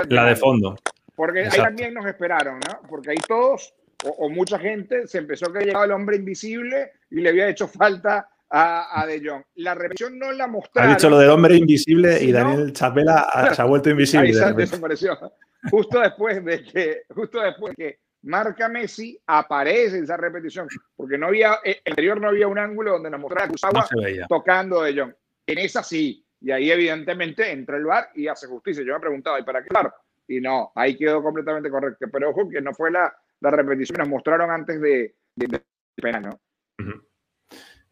La 0.10 0.26
de 0.26 0.36
fondo. 0.36 0.78
Porque 1.16 1.46
ahí 1.46 1.58
también 1.58 1.94
nos 1.94 2.06
esperaron, 2.06 2.60
¿no? 2.60 2.88
Porque 2.88 3.12
ahí 3.12 3.18
todos, 3.28 3.74
o, 4.06 4.30
mucha 4.30 4.60
gente, 4.60 5.08
se 5.08 5.18
empezó 5.18 5.50
a 5.50 5.54
que 5.54 5.66
llegaba 5.66 5.86
el 5.86 5.92
hombre 5.92 6.16
invisible 6.16 6.92
y 7.10 7.22
le 7.22 7.30
había 7.30 7.50
hecho 7.50 7.68
falta 7.68 8.30
a, 8.50 9.06
De 9.08 9.22
Jong. 9.28 9.44
La 9.56 9.74
repetición 9.74 10.18
no 10.18 10.32
la 10.32 10.48
mostraron. 10.48 10.92
Ha 10.92 10.96
dicho 10.96 11.10
lo 11.10 11.18
del 11.18 11.32
hombre 11.32 11.58
invisible 11.58 12.24
y 12.24 12.32
Daniel 12.32 12.72
Chapela 12.72 13.52
se 13.54 13.62
ha 13.62 13.66
vuelto 13.66 13.90
invisible. 13.90 14.30
Ahí 14.30 14.54
desapareció 14.56 15.18
justo 15.70 16.00
después 16.00 16.44
de 16.44 16.64
que, 16.64 17.02
justo 17.10 17.42
después 17.42 17.76
que 17.76 18.00
marca 18.24 18.68
Messi, 18.70 19.20
aparece 19.26 20.00
esa 20.00 20.18
repetición, 20.18 20.68
porque 20.96 21.18
no 21.18 21.28
había, 21.28 21.60
eh, 21.64 21.82
el 21.86 21.92
anterior 21.94 22.20
no 22.20 22.30
había 22.30 22.48
un 22.48 22.60
ángulo 22.60 22.94
donde 22.94 23.10
nos 23.10 23.20
mostrara 23.20 23.48
Kusawa 23.48 23.88
tocando 24.28 24.82
de 24.84 24.96
John. 24.98 25.16
En 25.48 25.58
esa 25.58 25.84
sí, 25.84 26.26
y 26.42 26.52
ahí 26.52 26.72
evidentemente 26.72 27.52
entra 27.52 27.78
el 27.78 27.86
bar 27.86 28.10
y 28.16 28.28
hace 28.28 28.48
justicia. 28.48 28.84
Yo 28.84 28.94
me 28.94 29.00
preguntaba, 29.00 29.40
¿y 29.40 29.44
para 29.44 29.64
qué 29.64 29.70
bar? 29.74 29.94
Y 30.28 30.40
no, 30.40 30.72
ahí 30.76 30.96
quedó 30.96 31.24
completamente 31.24 31.70
correcto. 31.70 32.06
Pero 32.12 32.30
ojo 32.30 32.50
que 32.50 32.62
no 32.62 32.74
fue 32.74 32.92
la, 32.92 33.14
la 33.42 33.52
repetición 33.52 33.96
que 33.96 34.02
nos 34.04 34.10
mostraron 34.10 34.52
antes 34.52 34.80
de, 34.80 35.16
de, 35.36 35.62
pena, 35.96 36.20
¿no? 36.20 36.40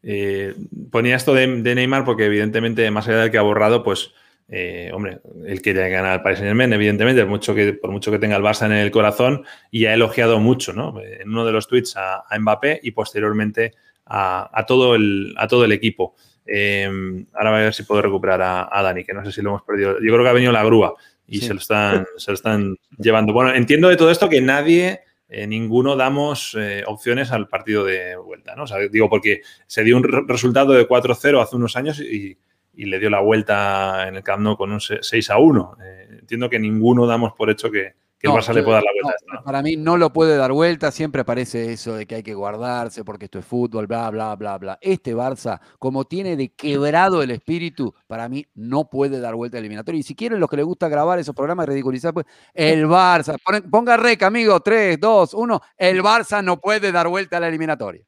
Eh, 0.02 0.54
ponía 0.90 1.16
esto 1.16 1.34
de, 1.34 1.62
de, 1.62 1.74
Neymar 1.74 2.04
porque 2.04 2.26
evidentemente, 2.26 2.88
más 2.90 3.08
allá 3.08 3.18
del 3.18 3.30
que 3.30 3.38
ha 3.38 3.42
borrado, 3.42 3.82
pues 3.82 4.14
eh, 4.50 4.90
hombre, 4.94 5.20
él 5.46 5.60
quiere 5.60 5.90
ganar 5.90 6.12
al 6.12 6.22
Paris 6.22 6.38
Saint 6.38 6.48
Germain, 6.48 6.72
evidentemente, 6.72 7.20
por 7.22 7.30
mucho, 7.30 7.54
que, 7.54 7.74
por 7.74 7.90
mucho 7.90 8.10
que 8.10 8.18
tenga 8.18 8.36
el 8.36 8.42
Barça 8.42 8.64
en 8.64 8.72
el 8.72 8.90
corazón, 8.90 9.44
y 9.70 9.84
ha 9.84 9.94
elogiado 9.94 10.40
mucho, 10.40 10.72
¿no? 10.72 11.00
En 11.02 11.28
uno 11.28 11.44
de 11.44 11.52
los 11.52 11.68
tweets 11.68 11.96
a, 11.96 12.24
Mbappé 12.38 12.80
y 12.82 12.92
posteriormente 12.92 13.74
a, 14.06 14.64
todo, 14.66 14.94
el, 14.94 15.34
a 15.36 15.46
todo 15.46 15.64
el 15.64 15.72
equipo. 15.72 16.14
Eh, 16.46 16.88
ahora 17.34 17.50
voy 17.50 17.60
a 17.60 17.64
ver 17.64 17.74
si 17.74 17.82
puedo 17.82 18.00
recuperar 18.00 18.40
a, 18.42 18.82
Dani, 18.82 19.04
que 19.04 19.12
no 19.12 19.22
sé 19.22 19.32
si 19.32 19.42
lo 19.42 19.50
hemos 19.50 19.62
perdido. 19.62 19.98
Yo 20.00 20.12
creo 20.12 20.22
que 20.22 20.30
ha 20.30 20.32
venido 20.32 20.52
la 20.52 20.64
grúa 20.64 20.94
y 21.26 21.40
se, 21.40 21.52
lo 21.52 21.60
están, 21.60 22.06
se 22.16 22.30
lo 22.30 22.34
están 22.34 22.76
llevando. 22.96 23.34
Bueno, 23.34 23.54
entiendo 23.54 23.90
de 23.90 23.96
todo 23.96 24.10
esto 24.10 24.30
que 24.30 24.40
nadie, 24.40 25.02
eh, 25.28 25.46
ninguno 25.46 25.94
damos 25.94 26.56
opciones 26.86 27.32
al 27.32 27.48
partido 27.48 27.84
de 27.84 28.16
vuelta, 28.16 28.56
¿no? 28.56 28.62
O 28.62 28.66
sea, 28.66 28.78
digo, 28.78 29.10
porque 29.10 29.42
se 29.66 29.84
dio 29.84 29.98
un 29.98 30.26
resultado 30.26 30.72
de 30.72 30.88
4-0 30.88 31.42
hace 31.42 31.56
unos 31.56 31.76
años 31.76 32.00
y 32.00 32.38
y 32.78 32.84
le 32.84 33.00
dio 33.00 33.10
la 33.10 33.20
vuelta 33.20 34.06
en 34.06 34.14
el 34.14 34.22
Camp 34.22 34.40
Nou 34.40 34.56
con 34.56 34.70
un 34.70 34.80
6 34.80 35.30
a 35.30 35.38
1. 35.38 35.76
Eh, 35.82 36.18
entiendo 36.20 36.48
que 36.48 36.60
ninguno 36.60 37.08
damos 37.08 37.32
por 37.32 37.50
hecho 37.50 37.72
que, 37.72 37.96
el 38.20 38.30
Barça 38.30 38.52
le 38.52 38.62
pueda 38.62 38.76
dar 38.76 38.84
la 38.84 38.90
vuelta. 39.02 39.44
para 39.44 39.62
mí 39.62 39.76
no 39.76 39.96
lo 39.96 40.12
puede 40.12 40.36
dar 40.36 40.52
vuelta, 40.52 40.90
siempre 40.90 41.22
aparece 41.22 41.72
eso 41.72 41.94
de 41.94 42.06
que 42.06 42.16
hay 42.16 42.22
que 42.24 42.34
guardarse 42.34 43.04
porque 43.04 43.26
esto 43.26 43.38
es 43.38 43.44
fútbol, 43.44 43.86
bla, 43.86 44.10
bla, 44.10 44.34
bla, 44.36 44.58
bla. 44.58 44.78
Este 44.80 45.14
Barça, 45.14 45.60
como 45.78 46.04
tiene 46.04 46.36
de 46.36 46.50
quebrado 46.50 47.22
el 47.22 47.32
espíritu, 47.32 47.94
para 48.06 48.28
mí 48.28 48.46
no 48.54 48.88
puede 48.88 49.18
dar 49.18 49.34
vuelta 49.34 49.58
eliminatoria. 49.58 49.98
Y 50.00 50.04
si 50.04 50.14
quieren 50.14 50.38
los 50.38 50.48
que 50.48 50.56
les 50.56 50.64
gusta 50.64 50.88
grabar 50.88 51.18
esos 51.18 51.34
programas 51.34 51.66
y 51.66 51.70
ridiculizar, 51.70 52.14
pues 52.14 52.26
el 52.54 52.86
Barça, 52.86 53.36
ponga 53.70 53.96
rec, 53.96 54.22
amigo, 54.22 54.60
3, 54.60 55.00
2, 55.00 55.34
1, 55.34 55.60
el 55.78 56.02
Barça 56.02 56.44
no 56.44 56.60
puede 56.60 56.92
dar 56.92 57.08
vuelta 57.08 57.38
a 57.38 57.40
la 57.40 57.48
eliminatoria. 57.48 58.04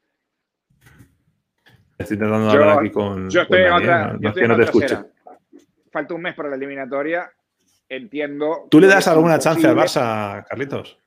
Estoy 2.00 2.14
intentando 2.14 2.50
hablar 2.50 2.78
aquí 2.78 2.90
con. 2.90 3.28
Yo 3.28 3.42
estoy 3.42 3.60
en 3.60 3.72
otra. 3.72 4.16
No, 4.18 4.34
yo 4.34 4.48
no 4.48 4.56
te 4.56 4.62
escucho. 4.62 5.06
Falta 5.92 6.14
un 6.14 6.22
mes 6.22 6.34
para 6.34 6.48
la 6.48 6.56
eliminatoria. 6.56 7.30
Entiendo. 7.88 8.68
¿Tú 8.70 8.80
le 8.80 8.86
das 8.86 9.06
alguna 9.08 9.38
chance 9.38 9.66
al 9.66 9.76
Barça, 9.76 10.44
Carlitos? 10.48 10.98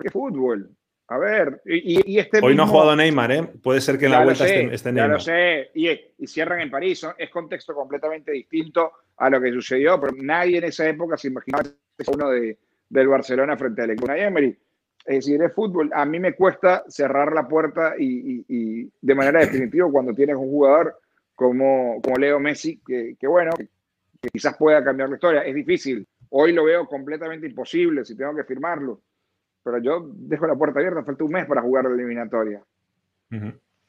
¿Qué 0.00 0.10
fútbol? 0.10 0.70
A 1.08 1.18
ver, 1.18 1.60
y, 1.66 2.18
este 2.18 2.40
Hoy 2.42 2.54
no 2.54 2.62
ha 2.62 2.66
jugado 2.66 2.96
Neymar, 2.96 3.32
¿eh? 3.32 3.42
Puede 3.62 3.80
ser 3.80 3.98
que 3.98 4.06
en 4.06 4.12
la 4.12 4.24
vuelta 4.24 4.46
esté, 4.46 4.92
Neymar. 4.92 5.10
Ya 5.10 5.14
lo 5.14 5.20
sé, 5.20 5.70
y, 5.74 6.26
cierran 6.26 6.60
en 6.60 6.70
París. 6.70 7.06
Es 7.18 7.30
contexto 7.30 7.74
completamente 7.74 8.32
distinto 8.32 8.92
a 9.16 9.30
lo 9.30 9.40
que 9.40 9.52
sucedió, 9.52 10.00
pero 10.00 10.12
nadie 10.16 10.58
en 10.58 10.64
esa 10.64 10.88
época 10.88 11.16
se 11.16 11.28
imaginaba 11.28 11.64
uno 12.06 12.30
de, 12.30 12.58
del 12.88 13.08
Barcelona 13.08 13.56
frente 13.56 13.82
al 13.82 13.90
equipo 13.90 14.12
Emery. 14.12 14.58
Es 15.04 15.24
decir, 15.24 15.42
es 15.42 15.52
fútbol. 15.52 15.90
A 15.94 16.04
mí 16.04 16.18
me 16.20 16.34
cuesta 16.34 16.84
cerrar 16.88 17.32
la 17.32 17.48
puerta 17.48 17.94
y, 17.98 18.90
de 19.00 19.14
manera 19.14 19.40
definitiva 19.40 19.90
cuando 19.90 20.14
tienes 20.14 20.36
un 20.36 20.48
jugador 20.48 20.98
como, 21.34 22.00
como 22.02 22.16
Leo 22.16 22.38
Messi, 22.38 22.80
que, 22.86 23.16
bueno, 23.26 23.52
que 23.56 24.28
quizás 24.30 24.56
pueda 24.56 24.82
cambiar 24.84 25.08
la 25.08 25.16
historia. 25.16 25.42
Es 25.42 25.54
difícil. 25.54 26.06
Hoy 26.30 26.52
lo 26.52 26.64
veo 26.64 26.86
completamente 26.86 27.46
imposible 27.46 28.04
si 28.04 28.16
tengo 28.16 28.34
que 28.34 28.44
firmarlo 28.44 29.00
pero 29.62 29.78
yo 29.78 30.10
dejo 30.14 30.46
la 30.46 30.54
puerta 30.54 30.80
abierta, 30.80 31.04
falta 31.04 31.24
un 31.24 31.32
mes 31.32 31.46
para 31.46 31.62
jugar 31.62 31.84
la 31.84 31.94
eliminatoria. 31.94 32.60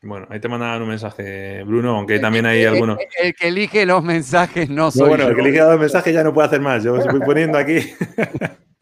Bueno, 0.02 0.28
ahí 0.30 0.40
te 0.40 0.50
mandaban 0.50 0.82
un 0.82 0.90
mensaje, 0.90 1.64
Bruno, 1.64 1.98
aunque 1.98 2.20
también 2.20 2.46
hay 2.46 2.64
algunos. 2.64 2.98
El, 3.22 3.34
que 3.34 3.48
elige 3.48 3.86
los 3.86 4.04
mensajes 4.04 4.70
no 4.70 4.92
soy 4.92 5.10
Bueno, 5.10 5.28
el 5.28 5.36
que 5.36 5.42
elige 5.42 5.60
los 5.60 5.80
mensajes 5.80 6.14
ya 6.14 6.24
no 6.24 6.34
puede 6.34 6.48
hacer 6.48 6.62
más. 6.62 6.84
Yo 6.84 6.94
os 6.94 7.06
voy 7.08 7.22
poniendo 7.22 7.58
aquí. 7.58 7.78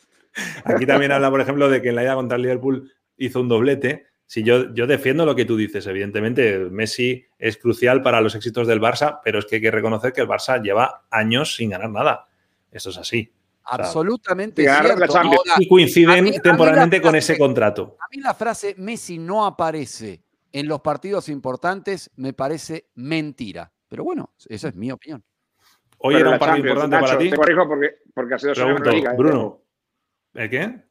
aquí 0.63 0.85
también 0.85 1.11
habla, 1.11 1.29
por 1.29 1.41
ejemplo, 1.41 1.69
de 1.69 1.81
que 1.81 1.89
en 1.89 1.95
la 1.95 2.03
ida 2.03 2.15
contra 2.15 2.35
el 2.37 2.43
Liverpool 2.43 2.91
hizo 3.17 3.41
un 3.41 3.49
doblete. 3.49 4.07
Si 4.25 4.43
yo, 4.43 4.73
yo 4.73 4.87
defiendo 4.87 5.25
lo 5.25 5.35
que 5.35 5.43
tú 5.45 5.57
dices, 5.57 5.85
evidentemente, 5.87 6.57
Messi 6.71 7.25
es 7.37 7.57
crucial 7.57 8.01
para 8.01 8.21
los 8.21 8.33
éxitos 8.33 8.65
del 8.67 8.79
Barça, 8.79 9.19
pero 9.23 9.39
es 9.39 9.45
que 9.45 9.55
hay 9.57 9.61
que 9.61 9.71
reconocer 9.71 10.13
que 10.13 10.21
el 10.21 10.27
Barça 10.27 10.61
lleva 10.61 11.05
años 11.11 11.55
sin 11.55 11.71
ganar 11.71 11.89
nada. 11.89 12.27
Eso 12.71 12.91
es 12.91 12.97
así. 12.97 13.31
Absolutamente 13.63 14.63
cierto. 14.63 15.05
y 15.59 15.67
coinciden 15.67 16.41
temporalmente 16.41 17.01
con 17.01 17.15
ese 17.15 17.37
contrato. 17.37 17.97
A 17.99 18.07
mí 18.09 18.21
la 18.21 18.33
frase 18.33 18.75
Messi 18.77 19.17
no 19.17 19.45
aparece 19.45 20.23
en 20.51 20.67
los 20.67 20.81
partidos 20.81 21.29
importantes 21.29 22.11
me 22.15 22.33
parece 22.33 22.87
mentira. 22.95 23.71
Pero 23.87 24.03
bueno, 24.03 24.33
esa 24.47 24.69
es 24.69 24.75
mi 24.75 24.91
opinión. 24.91 25.23
Hoy 25.99 26.15
era 26.15 26.31
un 26.31 26.39
partido 26.39 26.67
importante 26.67 26.99
para 26.99 27.17
ti. 27.17 27.29
Te 27.29 27.35
corrijo 27.35 27.67
porque, 27.67 27.89
porque 28.13 28.35
la 28.41 28.91
liga. 28.91 29.11
¿eh? 29.11 29.15
Bruno, 29.17 29.61
¿el 30.33 30.49
qué? 30.49 30.83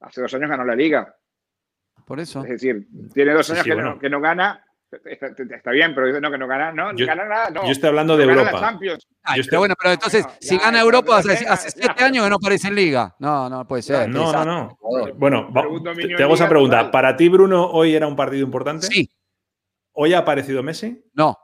Hace 0.00 0.20
dos 0.20 0.34
años 0.34 0.50
ganó 0.50 0.64
la 0.64 0.74
liga. 0.76 1.14
Por 2.04 2.20
eso. 2.20 2.42
Es 2.44 2.50
decir, 2.50 2.86
tiene 3.12 3.32
dos 3.32 3.50
años 3.50 3.64
que, 3.64 3.98
que 4.00 4.10
no 4.10 4.20
gana 4.20 4.64
Está, 4.90 5.70
bien, 5.70 5.94
pero 5.94 6.18
no, 6.18 6.30
que 6.30 6.38
no 6.38 6.46
gana, 6.46 6.72
no, 6.72 6.94
yo, 6.94 7.06
gana 7.06 7.26
nada, 7.26 7.50
no. 7.50 7.64
Yo 7.64 7.72
estoy 7.72 7.88
hablando 7.88 8.16
de 8.16 8.24
Europa. 8.24 8.78
yo 8.80 9.58
bueno, 9.58 9.74
pero 9.78 9.92
entonces, 9.92 10.24
si 10.40 10.56
gana 10.56 10.80
Europa, 10.80 11.18
hace, 11.18 11.70
siete 11.70 12.04
años 12.04 12.24
que 12.24 12.30
no 12.30 12.36
aparece 12.36 12.68
en 12.68 12.74
Liga. 12.74 13.14
No, 13.18 13.50
no 13.50 13.68
puede 13.68 13.82
ser. 13.82 14.08
No, 14.08 14.32
no, 14.32 14.44
no. 14.44 14.78
Bueno, 15.16 15.50
te, 16.16 16.22
hago 16.22 16.34
esa 16.34 16.48
pregunta. 16.48 16.90
¿Para 16.90 17.16
ti, 17.16 17.28
Bruno, 17.28 17.66
hoy 17.66 17.94
era 17.94 18.06
un 18.06 18.16
partido 18.16 18.44
importante? 18.44 18.86
Sí. 18.86 19.10
¿Hoy 19.92 20.14
ha 20.14 20.18
aparecido 20.18 20.62
Messi? 20.62 21.04
No. 21.12 21.36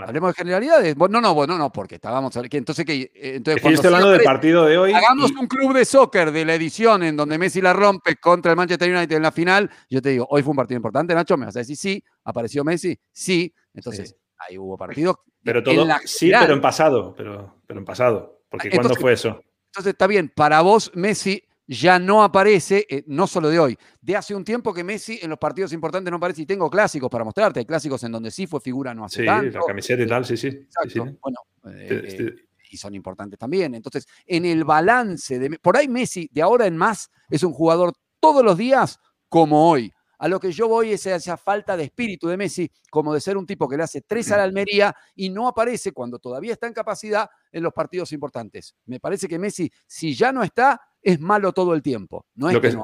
Hablemos 0.00 0.30
de 0.30 0.34
generalidades. 0.34 0.96
No, 0.96 1.20
no, 1.20 1.34
bueno, 1.34 1.58
no, 1.58 1.70
porque 1.70 1.96
estábamos. 1.96 2.34
Entonces, 2.34 2.84
que, 2.84 3.02
eh, 3.02 3.10
entonces 3.36 3.62
estoy 3.62 3.86
hablando 3.86 4.10
del 4.10 4.22
partido 4.22 4.64
de 4.64 4.78
hoy. 4.78 4.92
Hagamos 4.92 5.32
un 5.32 5.46
club 5.46 5.74
de 5.74 5.84
soccer 5.84 6.32
de 6.32 6.44
la 6.46 6.54
edición 6.54 7.02
en 7.02 7.16
donde 7.16 7.36
Messi 7.36 7.60
la 7.60 7.74
rompe 7.74 8.16
contra 8.16 8.52
el 8.52 8.56
Manchester 8.56 8.90
United 8.94 9.16
en 9.16 9.22
la 9.22 9.32
final. 9.32 9.70
Yo 9.90 10.00
te 10.00 10.10
digo, 10.10 10.26
hoy 10.30 10.42
fue 10.42 10.52
un 10.52 10.56
partido 10.56 10.76
importante, 10.76 11.14
Nacho. 11.14 11.36
Me 11.36 11.46
vas 11.46 11.56
a 11.56 11.58
decir 11.58 11.76
sí. 11.76 12.02
¿Apareció 12.24 12.64
Messi? 12.64 12.98
Sí. 13.10 13.54
Entonces, 13.74 14.16
ahí 14.38 14.56
hubo 14.56 14.78
partidos. 14.78 15.16
Pero 15.44 15.62
todo. 15.62 15.86
sí, 16.04 16.30
pero 16.30 16.54
en 16.54 16.60
pasado. 16.60 17.14
Pero, 17.14 17.62
pero 17.66 17.80
en 17.80 17.84
pasado. 17.84 18.44
Porque 18.48 18.70
¿cuándo 18.70 18.94
fue 18.94 19.12
eso? 19.12 19.42
Entonces, 19.66 19.92
está 19.92 20.06
bien. 20.06 20.32
Para 20.34 20.62
vos, 20.62 20.90
Messi 20.94 21.42
ya 21.72 21.98
no 21.98 22.22
aparece, 22.22 22.86
eh, 22.88 23.04
no 23.06 23.26
solo 23.26 23.48
de 23.48 23.58
hoy, 23.58 23.78
de 24.00 24.16
hace 24.16 24.34
un 24.34 24.44
tiempo 24.44 24.72
que 24.72 24.84
Messi 24.84 25.18
en 25.22 25.30
los 25.30 25.38
partidos 25.38 25.72
importantes 25.72 26.10
no 26.10 26.16
aparece 26.16 26.42
y 26.42 26.46
tengo 26.46 26.70
clásicos 26.70 27.10
para 27.10 27.24
mostrarte, 27.24 27.60
hay 27.60 27.66
clásicos 27.66 28.02
en 28.04 28.12
donde 28.12 28.30
sí 28.30 28.46
fue 28.46 28.60
figura 28.60 28.94
no 28.94 29.04
hace 29.04 29.20
sí, 29.20 29.26
tanto. 29.26 29.58
la 29.58 29.66
camiseta 29.66 30.02
y 30.02 30.06
tal, 30.06 30.24
sí, 30.24 30.36
sí. 30.36 30.48
Exacto. 30.48 31.16
Bueno, 31.22 31.38
eh, 31.66 32.16
eh, 32.18 32.34
y 32.70 32.76
son 32.76 32.94
importantes 32.94 33.38
también. 33.38 33.74
Entonces, 33.74 34.06
en 34.26 34.44
el 34.46 34.64
balance 34.64 35.38
de... 35.38 35.58
Por 35.58 35.76
ahí 35.76 35.88
Messi, 35.88 36.28
de 36.32 36.42
ahora 36.42 36.66
en 36.66 36.76
más, 36.76 37.10
es 37.28 37.42
un 37.42 37.52
jugador 37.52 37.92
todos 38.18 38.42
los 38.44 38.56
días 38.56 38.98
como 39.28 39.70
hoy. 39.70 39.92
A 40.18 40.28
lo 40.28 40.38
que 40.38 40.52
yo 40.52 40.68
voy 40.68 40.92
es 40.92 41.04
a 41.08 41.16
esa 41.16 41.36
falta 41.36 41.76
de 41.76 41.84
espíritu 41.84 42.28
de 42.28 42.36
Messi, 42.36 42.70
como 42.90 43.12
de 43.12 43.20
ser 43.20 43.36
un 43.36 43.44
tipo 43.44 43.68
que 43.68 43.76
le 43.76 43.82
hace 43.82 44.02
tres 44.02 44.30
a 44.30 44.36
la 44.36 44.44
Almería 44.44 44.94
y 45.16 45.30
no 45.30 45.48
aparece 45.48 45.90
cuando 45.90 46.20
todavía 46.20 46.52
está 46.52 46.68
en 46.68 46.72
capacidad 46.72 47.28
en 47.50 47.62
los 47.64 47.72
partidos 47.72 48.12
importantes. 48.12 48.76
Me 48.86 49.00
parece 49.00 49.26
que 49.26 49.38
Messi, 49.38 49.70
si 49.84 50.14
ya 50.14 50.30
no 50.30 50.44
está, 50.44 50.80
es 51.02 51.20
malo 51.20 51.52
todo 51.52 51.74
el 51.74 51.82
tiempo. 51.82 52.26
No 52.34 52.48
es 52.48 52.54
lo 52.54 52.60
que, 52.60 52.76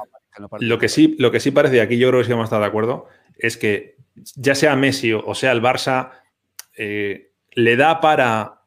lo 0.59 0.79
que 0.79 0.89
sí, 0.89 1.15
lo 1.19 1.31
que 1.31 1.39
sí 1.39 1.51
parece, 1.51 1.77
y 1.77 1.79
aquí 1.79 1.97
yo 1.97 2.09
creo 2.09 2.21
que 2.21 2.25
sí 2.25 2.31
vamos 2.31 2.45
a 2.45 2.49
estar 2.49 2.61
de 2.61 2.67
acuerdo, 2.67 3.07
es 3.37 3.57
que 3.57 3.97
ya 4.35 4.55
sea 4.55 4.75
Messi 4.75 5.13
o 5.13 5.33
sea 5.35 5.51
el 5.51 5.61
Barça, 5.61 6.11
eh, 6.77 7.31
le 7.53 7.75
da 7.75 7.99
para 7.99 8.61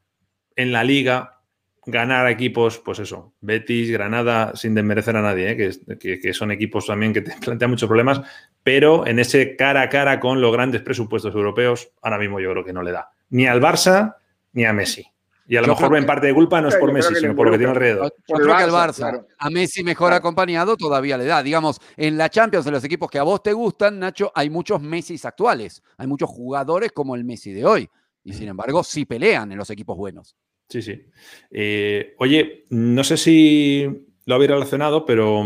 en 0.57 0.73
la 0.73 0.85
liga 0.85 1.41
ganar 1.85 2.31
equipos, 2.31 2.79
pues 2.79 3.01
eso, 3.01 3.35
Betis, 3.41 3.91
Granada, 3.91 4.55
sin 4.55 4.75
desmerecer 4.75 5.17
a 5.17 5.23
nadie, 5.23 5.51
eh, 5.51 5.99
que, 5.99 6.21
que, 6.21 6.35
son 6.35 6.53
equipos 6.53 6.87
también 6.87 7.13
que 7.13 7.23
te 7.23 7.33
plantean 7.41 7.73
muchos 7.73 7.89
problemas, 7.89 8.21
pero 8.63 9.07
en 9.07 9.19
ese 9.19 9.57
cara 9.57 9.83
a 9.83 9.89
cara 9.89 10.21
con 10.21 10.41
los 10.41 10.53
grandes 10.53 10.83
presupuestos 10.83 11.35
europeos, 11.35 11.91
ahora 12.03 12.19
mismo 12.19 12.41
yo 12.41 12.51
creo 12.53 12.65
que 12.65 12.73
no 12.73 12.83
le 12.83 12.93
da. 12.93 13.11
Ni 13.31 13.47
al 13.47 13.61
Barça 13.61 14.17
ni 14.53 14.65
a 14.65 14.73
Messi. 14.73 15.07
Y 15.47 15.57
a 15.57 15.61
lo 15.61 15.69
mejor 15.69 15.97
en 15.97 16.07
parte 16.07 16.29
de 16.29 16.35
culpa 16.35 16.61
no 16.61 16.69
es 16.69 16.77
por 16.77 16.93
Messi, 16.93 17.15
sino 17.17 17.35
por 17.35 17.47
lo 17.47 17.53
que 17.53 17.59
tiene 17.59 17.73
alrededor. 17.73 18.15
Yo 18.29 18.37
creo 18.37 18.57
que 18.57 18.63
al 18.63 18.71
Barça, 18.71 19.27
a 19.39 19.51
Messi 19.51 19.83
mejor 19.83 20.13
acompañado 20.13 20.77
todavía 20.77 21.19
le 21.19 21.25
da. 21.25 21.43
Digamos, 21.43 21.81
en 21.97 22.17
la 22.17 22.29
Champions, 22.29 22.65
de 22.65 22.71
los 22.71 22.85
equipos 22.85 23.11
que 23.11 23.19
a 23.19 23.23
vos 23.23 23.43
te 23.43 23.53
gustan, 23.53 23.99
Nacho, 23.99 24.31
hay 24.35 24.51
muchos 24.51 24.81
Messi 24.81 25.17
actuales. 25.23 25.83
Hay 25.97 26.07
muchos 26.07 26.31
jugadores 26.31 26.93
como 26.93 27.17
el 27.17 27.25
Messi 27.25 27.53
de 27.53 27.65
hoy. 27.65 27.89
Y 28.25 28.33
sin 28.35 28.49
embargo, 28.49 28.85
sí 28.85 29.05
pelean 29.05 29.51
en 29.51 29.59
los 29.59 29.69
equipos 29.71 29.97
buenos. 29.97 30.37
Sí, 30.69 30.81
sí. 30.81 31.05
Eh, 31.51 32.15
oye, 32.19 32.67
no 32.71 33.03
sé 33.05 33.17
si 33.17 34.07
lo 34.25 34.35
habéis 34.35 34.51
relacionado, 34.51 35.05
pero 35.05 35.45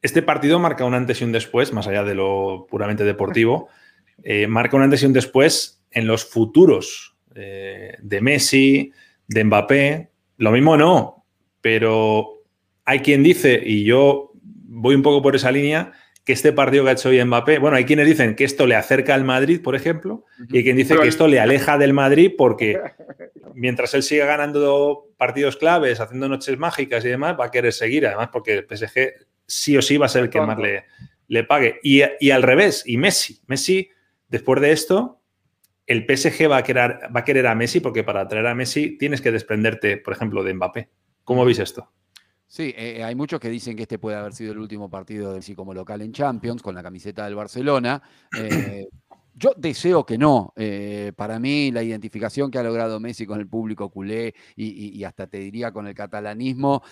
este 0.00 0.22
partido 0.22 0.58
marca 0.58 0.84
un 0.84 0.94
antes 0.94 1.20
y 1.20 1.24
un 1.24 1.32
después, 1.32 1.72
más 1.72 1.86
allá 1.86 2.04
de 2.04 2.14
lo 2.14 2.66
puramente 2.70 3.04
deportivo, 3.04 3.68
eh, 4.22 4.46
marca 4.46 4.76
un 4.76 4.84
antes 4.84 5.02
y 5.02 5.06
un 5.06 5.12
después 5.12 5.82
en 5.90 6.06
los 6.06 6.24
futuros 6.24 7.16
eh, 7.34 7.96
de 8.00 8.20
Messi, 8.20 8.92
de 9.28 9.44
Mbappé. 9.44 10.10
Lo 10.38 10.52
mismo 10.52 10.76
no, 10.76 11.26
pero 11.60 12.42
hay 12.84 13.00
quien 13.00 13.22
dice, 13.22 13.60
y 13.64 13.84
yo 13.84 14.32
voy 14.42 14.94
un 14.94 15.02
poco 15.02 15.22
por 15.22 15.36
esa 15.36 15.52
línea, 15.52 15.92
que 16.24 16.32
este 16.32 16.52
partido 16.52 16.84
que 16.84 16.90
ha 16.90 16.92
hecho 16.94 17.08
hoy 17.08 17.24
Mbappé, 17.24 17.58
bueno, 17.58 17.76
hay 17.76 17.84
quienes 17.84 18.06
dicen 18.06 18.36
que 18.36 18.44
esto 18.44 18.66
le 18.66 18.76
acerca 18.76 19.14
al 19.14 19.24
Madrid, 19.24 19.60
por 19.62 19.74
ejemplo, 19.74 20.24
y 20.48 20.58
hay 20.58 20.64
quien 20.64 20.76
dice 20.76 20.96
que 20.96 21.08
esto 21.08 21.28
le 21.28 21.40
aleja 21.40 21.78
del 21.78 21.92
Madrid 21.92 22.32
porque 22.36 22.80
mientras 23.54 23.94
él 23.94 24.02
siga 24.02 24.26
ganando 24.26 25.08
partidos 25.16 25.56
claves, 25.56 26.00
haciendo 26.00 26.28
noches 26.28 26.58
mágicas 26.58 27.04
y 27.04 27.08
demás, 27.08 27.36
va 27.38 27.46
a 27.46 27.50
querer 27.50 27.72
seguir, 27.72 28.06
además 28.06 28.28
porque 28.32 28.58
el 28.58 28.66
PSG 28.66 29.26
sí 29.46 29.76
o 29.76 29.82
sí 29.82 29.96
va 29.96 30.06
a 30.06 30.10
ser 30.10 30.24
el 30.24 30.30
que 30.30 30.40
más 30.40 30.58
le, 30.58 30.84
le 31.28 31.44
pague. 31.44 31.80
Y, 31.82 32.02
y, 32.20 32.30
al 32.30 32.42
revés, 32.42 32.82
y 32.86 32.96
Messi, 32.96 33.40
Messi, 33.46 33.88
después 34.28 34.60
de 34.60 34.72
esto, 34.72 35.19
el 35.90 36.06
PSG 36.06 36.48
va 36.48 36.58
a, 36.58 36.62
querer, 36.62 37.00
va 37.14 37.20
a 37.20 37.24
querer 37.24 37.48
a 37.48 37.54
Messi 37.56 37.80
porque 37.80 38.04
para 38.04 38.26
traer 38.28 38.46
a 38.46 38.54
Messi 38.54 38.96
tienes 38.96 39.20
que 39.20 39.32
desprenderte, 39.32 39.96
por 39.96 40.14
ejemplo, 40.14 40.44
de 40.44 40.54
Mbappé. 40.54 40.88
¿Cómo 41.24 41.44
veis 41.44 41.58
esto? 41.58 41.90
Sí, 42.46 42.72
eh, 42.76 43.02
hay 43.02 43.16
muchos 43.16 43.40
que 43.40 43.48
dicen 43.48 43.74
que 43.74 43.82
este 43.82 43.98
puede 43.98 44.16
haber 44.16 44.32
sido 44.32 44.52
el 44.52 44.58
último 44.58 44.88
partido 44.88 45.30
de 45.30 45.38
Messi 45.38 45.56
como 45.56 45.74
local 45.74 46.00
en 46.02 46.12
Champions 46.12 46.62
con 46.62 46.76
la 46.76 46.82
camiseta 46.84 47.24
del 47.24 47.34
Barcelona. 47.34 48.00
Eh, 48.38 48.86
yo 49.34 49.52
deseo 49.56 50.06
que 50.06 50.16
no. 50.16 50.52
Eh, 50.54 51.12
para 51.16 51.40
mí, 51.40 51.72
la 51.72 51.82
identificación 51.82 52.52
que 52.52 52.58
ha 52.58 52.62
logrado 52.62 53.00
Messi 53.00 53.26
con 53.26 53.40
el 53.40 53.48
público 53.48 53.90
culé 53.90 54.32
y, 54.54 55.02
hasta 55.02 55.26
te 55.26 55.38
diría 55.38 55.72
con 55.72 55.88
el 55.88 55.94
catalanismo, 55.94 56.84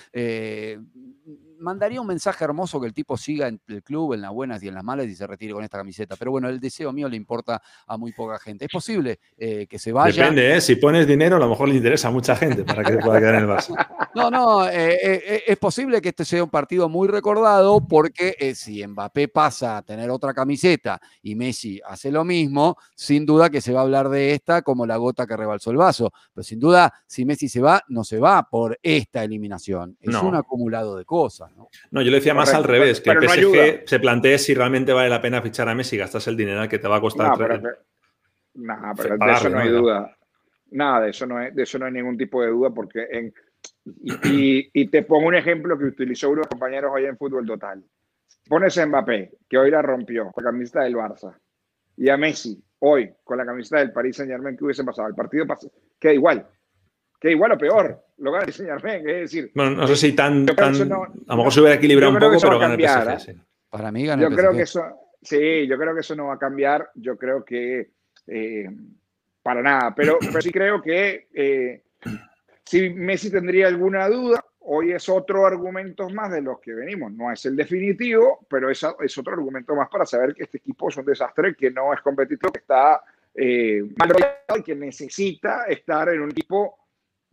mandaría 1.59 2.01
un 2.01 2.07
mensaje 2.07 2.45
hermoso 2.45 2.81
que 2.81 2.87
el 2.87 2.95
tipo 2.95 3.17
siga 3.17 3.49
en 3.49 3.61
el 3.69 3.83
club, 3.83 4.15
en 4.15 4.23
las 4.23 4.33
buenas 4.33 4.63
y 4.63 4.69
en 4.69 4.75
las 4.75 4.85
malas 4.85 5.07
y 5.07 5.15
se 5.15 5.27
retire 5.27 5.53
con 5.53 5.65
esta 5.65 5.79
camiseta. 5.79 6.17
Pero 6.17 6.31
bueno, 6.31 6.49
el 6.49 6.61
deseo 6.61 6.93
mío 6.93 7.09
le 7.09 7.17
importa 7.17 7.63
a 7.87 7.97
muy 7.97 8.13
poca 8.13 8.39
gente. 8.39 8.65
Es 8.65 8.71
posible 8.71 9.19
eh, 9.37 9.67
que 9.69 9.79
se 9.79 9.93
vaya. 9.93 10.23
Depende, 10.23 10.57
¿eh? 10.57 10.61
si 10.61 10.77
pones 10.77 11.07
dinero, 11.07 11.37
a 11.37 11.39
lo 11.39 11.49
mejor 11.49 11.69
le 11.69 11.77
interesa 11.77 12.09
a 12.09 12.11
mucha 12.11 12.37
gente 12.37 12.65
para 12.65 12.83
que 12.83 12.93
se 12.93 12.99
pueda 12.99 13.19
quedar 13.19 13.35
en 13.37 13.43
el 13.43 13.49
Barça. 13.49 13.75
No, 14.15 14.31
no, 14.31 14.67
eh, 14.67 15.45
es 15.47 15.59
posible 15.59 16.01
que 16.01 16.09
este 16.09 16.25
sea 16.25 16.43
un 16.43 16.51
partido 16.51 16.89
muy 16.89 17.07
recordado 17.07 17.87
porque 17.87 18.53
si 18.57 18.85
Mbappé 18.85 19.29
pasa 19.29 19.77
a 19.77 19.83
tener 19.83 20.11
otra 20.11 20.35
camiseta 20.35 21.01
y 21.23 21.37
Messi 21.37 21.81
hace 21.87 22.11
lo 22.11 22.25
mismo, 22.25 22.77
sin 22.97 23.25
duda 23.25 23.49
que 23.49 23.61
se 23.61 23.73
va 23.73 23.81
a 23.81 23.83
hablar 23.85 24.09
de 24.09 24.33
esta 24.33 24.63
como 24.63 24.87
la 24.87 24.97
gota 24.97 25.25
que 25.25 25.37
rebalsó 25.37 25.71
el 25.71 25.77
vaso. 25.77 26.11
Pero 26.35 26.43
sin 26.43 26.59
duda, 26.59 26.93
si 27.07 27.25
Messi 27.25 27.49
se 27.49 27.61
va, 27.61 27.81
no 27.89 28.03
se 28.03 28.19
va 28.19 28.43
por 28.43 28.77
esta 28.83 29.23
eliminación. 29.23 29.97
Es 30.01 30.17
un 30.17 30.35
acumulado 30.35 30.97
de 30.97 31.05
cosas. 31.05 31.48
¿No? 31.91 32.03
yo 32.03 32.11
le 32.11 32.17
decía 32.17 32.35
más 32.35 32.53
al 32.55 32.65
revés, 32.65 33.01
que 33.01 33.11
el 33.11 33.29
PSG 33.29 33.89
se 33.89 34.01
plantee 34.01 34.39
si 34.39 34.55
realmente 34.55 34.93
vale 34.93 35.09
la 35.09 35.21
pena 35.21 35.43
fichar 35.43 35.69
a 35.69 35.75
Messi 35.75 35.97
y 35.97 35.99
gastas 35.99 36.27
el 36.29 36.37
dinero 36.37 36.69
que 36.69 36.79
te 36.79 36.89
va 36.89 36.97
a 36.97 37.01
costar. 37.01 37.31
No, 38.55 38.95
pero, 38.97 39.17
de 39.17 39.33
eso 39.33 39.49
no 39.49 39.59
hay 39.59 39.69
duda. 39.69 40.17
Nada, 40.71 41.03
de 41.03 41.11
eso 41.11 41.27
no 41.27 41.39
hay, 41.39 41.53
de 41.53 41.63
eso 41.63 41.79
no 41.79 41.87
hay 41.87 41.93
ningún 41.93 42.19
tipo 42.19 42.43
de 42.43 42.49
duda 42.49 42.71
porque 42.71 43.33
y, 43.85 44.89
te 44.89 45.03
pongo 45.03 45.29
un 45.29 45.35
ejemplo 45.35 45.79
que 45.79 45.85
utilizó 45.85 46.31
unos 46.31 46.47
compañeros 46.47 46.91
hoy 46.95 47.07
en 47.07 47.17
Fútbol 47.17 47.47
Total. 47.47 47.83
pones 48.49 48.77
a 48.79 48.87
Mbappé, 48.87 49.33
que 49.49 49.59
hoy 49.59 49.71
la 49.71 49.83
rompió 49.83 50.31
con 50.31 50.45
la 50.45 50.51
camiseta 50.51 50.83
del 50.83 50.97
Barça, 50.97 51.37
y 51.97 52.09
a 52.09 52.17
Messi, 52.17 52.63
hoy, 52.81 53.13
con 53.25 53.39
la 53.39 53.47
camiseta 53.47 53.79
del 53.79 53.93
Paris 53.93 54.17
Saint 54.17 54.31
Germain, 54.31 54.57
¿qué 54.57 54.65
hubiese 54.65 54.85
pasado? 54.85 55.09
El 55.09 55.15
partido 55.15 55.47
queda 55.99 56.13
igual. 56.13 56.47
Queda 57.21 57.33
igual 57.33 57.53
o 57.53 57.59
peor. 57.59 58.05
Lo 58.19 58.33
gana 58.33 58.45
el 58.47 58.53
Saint 58.53 58.71
Germain, 58.71 59.09
es 59.09 59.17
decir. 59.17 59.51
Bueno, 59.55 59.71
no 59.73 59.87
sé 59.87 59.97
si 59.97 60.13
tan. 60.13 60.45
tan 60.47 60.75
a 60.75 60.87
lo 60.87 61.37
mejor 61.37 61.53
se 61.53 61.61
hubiera 61.61 61.77
equilibrado 61.77 62.13
un 62.13 62.19
poco, 62.19 62.37
pero 62.41 62.59
gana 62.59 62.75
el 62.75 62.81
PSG. 62.81 63.31
¿eh? 63.31 63.37
Para 63.71 63.93
mí 63.93 64.07
gana 64.07 64.23
yo 64.23 64.35
creo 64.35 64.53
que 64.53 64.63
eso. 64.63 64.83
Sí, 65.23 65.67
yo 65.67 65.77
creo 65.77 65.95
que 65.95 66.01
eso 66.01 66.15
no 66.17 66.27
va 66.27 66.35
a 66.35 66.39
cambiar. 66.39 66.91
Yo 66.95 67.17
creo 67.17 67.45
que. 67.45 67.91
Eh, 68.27 68.71
para 69.43 69.63
nada. 69.63 69.95
Pero, 69.95 70.19
pero 70.21 70.41
sí 70.41 70.51
creo 70.51 70.83
que. 70.83 71.29
Eh, 71.33 71.83
si 72.65 72.91
Messi 72.91 73.31
tendría 73.31 73.69
alguna 73.69 74.09
duda, 74.09 74.45
hoy 74.61 74.93
es 74.93 75.09
otro 75.09 75.47
argumento 75.47 76.11
más 76.11 76.31
de 76.31 76.43
los 76.43 76.61
que 76.61 76.75
venimos. 76.75 77.13
No 77.13 77.33
es 77.33 77.45
el 77.47 77.57
definitivo, 77.57 78.47
pero 78.51 78.71
es, 78.71 78.85
es 79.01 79.19
otro 79.19 79.33
argumento 79.33 79.75
más 79.75 79.89
para 79.89 80.05
saber 80.05 80.35
que 80.35 80.45
este 80.45 80.59
equipo 80.59 80.89
es 80.89 80.97
un 80.97 81.07
desastre, 81.07 81.55
que 81.55 81.71
no 81.71 81.95
es 81.95 82.01
competitivo, 82.01 82.53
que 82.53 82.59
está 82.61 83.01
eh, 83.35 83.83
mal 83.97 84.11
rodeado 84.11 84.59
y 84.59 84.63
que 84.63 84.75
necesita 84.75 85.65
estar 85.65 86.09
en 86.11 86.21
un 86.21 86.31
equipo 86.31 86.88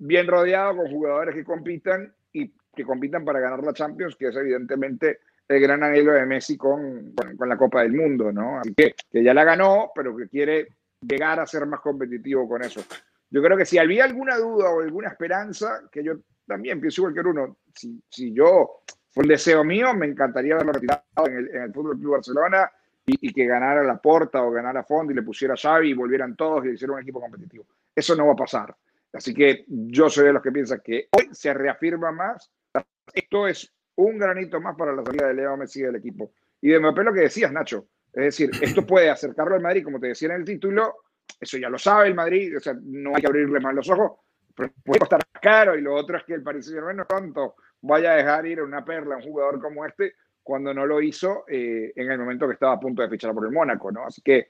bien 0.06 0.28
rodeado 0.28 0.78
con 0.78 0.90
jugadores 0.90 1.36
que 1.36 1.44
compitan 1.44 2.14
y 2.32 2.52
que 2.76 2.84
compitan 2.84 3.24
para 3.24 3.40
ganar 3.40 3.64
la 3.64 3.74
Champions, 3.74 4.16
que 4.16 4.28
es 4.28 4.36
evidentemente 4.36 5.20
el 5.48 5.62
gran 5.62 5.84
anhelo 5.84 6.14
de 6.14 6.26
Messi 6.26 6.58
con, 6.58 7.14
con, 7.38 7.50
la 7.50 7.58
Copa 7.58 7.84
del 7.84 7.94
Mundo, 7.94 8.32
¿no? 8.32 8.60
Así 8.60 8.74
que, 8.74 8.96
que 9.12 9.24
ya 9.24 9.34
la 9.34 9.44
ganó, 9.44 9.92
pero 9.94 10.16
que 10.16 10.28
quiere 10.28 10.68
llegar 11.02 11.40
a 11.40 11.46
ser 11.46 11.66
más 11.66 11.80
competitivo 11.82 12.48
con 12.48 12.64
eso. 12.64 12.82
Yo 13.30 13.42
creo 13.42 13.58
que 13.58 13.66
si 13.66 13.78
había 13.78 14.06
alguna 14.06 14.38
duda 14.38 14.70
o 14.70 14.82
alguna 14.82 15.10
esperanza, 15.10 15.84
que 15.92 16.04
yo 16.04 16.14
también 16.48 16.80
pienso 16.80 17.02
igual 17.02 17.14
que 17.14 17.20
uno, 17.22 17.58
si, 17.74 18.02
si 18.10 18.34
yo, 18.34 18.82
fue 19.12 19.24
el 19.24 19.30
deseo 19.30 19.64
mío, 19.64 19.94
me 19.94 20.08
encantaría 20.08 20.56
verlo 20.56 20.74
retirado 20.74 21.04
en 21.28 21.38
el, 21.38 21.50
en 21.50 21.62
el 21.64 21.74
Fútbol 21.74 21.98
Club 21.98 22.14
Barcelona 22.14 22.72
y, 23.06 23.34
que 23.34 23.46
ganara 23.46 23.84
la 23.84 23.98
Porta 23.98 24.44
o 24.44 24.52
ganara 24.52 24.84
Fondo 24.84 25.12
y 25.12 25.16
le 25.16 25.22
pusiera 25.22 25.56
Xavi 25.56 25.90
y 25.90 25.94
volvieran 25.94 26.36
todos 26.36 26.66
y 26.66 26.70
hiciera 26.70 26.94
un 26.94 27.02
equipo 27.02 27.22
competitivo. 27.22 27.66
Eso 27.96 28.16
no 28.16 28.28
va 28.28 28.34
a 28.34 28.38
pasar. 28.38 28.76
Así 29.16 29.34
que 29.34 29.66
yo 29.68 30.10
soy 30.10 30.26
de 30.26 30.34
los 30.34 30.42
que 30.42 30.52
piensan 30.52 30.82
que 30.84 31.08
hoy 31.12 31.30
se 31.32 31.54
reafirma 31.54 32.12
más. 32.12 32.52
Esto 33.14 33.48
es 33.48 33.74
un 33.96 34.18
granito 34.18 34.60
más 34.60 34.76
para 34.76 34.94
la 34.94 35.04
salida 35.04 35.28
de 35.28 35.36
Leo 35.36 35.56
Messi 35.56 35.82
del 35.82 35.96
equipo. 35.96 36.34
Y 36.62 36.70
de 36.70 36.80
Mbappé 36.80 37.04
lo 37.04 37.14
que 37.14 37.22
decías, 37.22 37.52
Nacho. 37.52 37.88
Es 38.12 38.24
decir, 38.24 38.50
esto 38.62 38.86
puede 38.86 39.10
acercarlo 39.10 39.56
al 39.56 39.62
Madrid, 39.62 39.84
como 39.84 40.00
te 40.00 40.08
decía 40.08 40.30
en 40.30 40.36
el 40.36 40.46
título, 40.46 40.96
eso 41.40 41.58
ya 41.58 41.70
lo 41.70 41.78
sabe 41.78 42.08
el 42.08 42.16
Madrid, 42.16 42.56
o 42.58 42.60
sea, 42.60 42.76
no 42.82 43.16
hay 43.16 43.22
que 43.22 43.28
abrirle 43.28 43.60
más 43.60 43.74
los 43.74 43.90
ojos, 43.90 44.20
pero 44.56 44.72
puede 44.84 45.00
costar 45.00 45.22
caro 45.42 45.78
y 45.78 45.82
lo 45.82 45.94
otro 45.94 46.18
es 46.18 46.24
que 46.24 46.34
el 46.34 46.44
Paris 46.44 46.66
Saint-Germain 46.66 46.98
no 46.98 47.06
tanto 47.06 47.56
vaya 47.82 48.14
a 48.14 48.16
dejar 48.16 48.46
ir 48.46 48.62
una 48.62 48.86
perla 48.86 49.16
a 49.16 49.18
un 49.18 49.24
jugador 49.24 49.62
como 49.62 49.86
este 49.86 50.16
cuando 50.42 50.74
no 50.74 50.86
lo 50.86 51.02
hizo 51.02 51.44
eh, 51.48 51.92
en 51.96 52.12
el 52.12 52.20
momento 52.20 52.48
que 52.48 52.54
estaba 52.54 52.74
a 52.74 52.80
punto 52.80 53.02
de 53.02 53.10
fichar 53.10 53.34
por 53.34 53.46
el 53.46 53.52
Mónaco, 53.52 53.92
¿no? 53.92 54.06
Así 54.06 54.22
que 54.22 54.50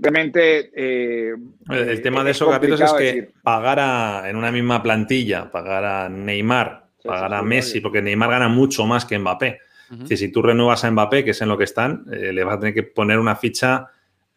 realmente... 0.00 0.70
Eh, 0.74 1.34
el 1.70 2.02
tema 2.02 2.24
de 2.24 2.30
eso, 2.30 2.48
Carlitos, 2.48 2.80
es 2.80 2.92
que 2.92 3.30
pagar 3.42 4.26
en 4.26 4.36
una 4.36 4.50
misma 4.50 4.82
plantilla, 4.82 5.50
pagar 5.50 5.84
a 5.84 6.08
Neymar, 6.08 6.86
pagar 7.02 7.34
a 7.34 7.42
Messi, 7.42 7.80
porque 7.80 8.02
Neymar 8.02 8.30
gana 8.30 8.48
mucho 8.48 8.86
más 8.86 9.04
que 9.04 9.18
Mbappé. 9.18 9.60
si 10.08 10.32
tú 10.32 10.42
renuevas 10.42 10.84
a 10.84 10.90
Mbappé, 10.90 11.24
que 11.24 11.30
es 11.30 11.40
en 11.42 11.48
lo 11.48 11.58
que 11.58 11.64
están, 11.64 12.04
eh, 12.12 12.32
le 12.32 12.44
vas 12.44 12.56
a 12.56 12.60
tener 12.60 12.74
que 12.74 12.82
poner 12.82 13.18
una 13.18 13.36
ficha 13.36 13.88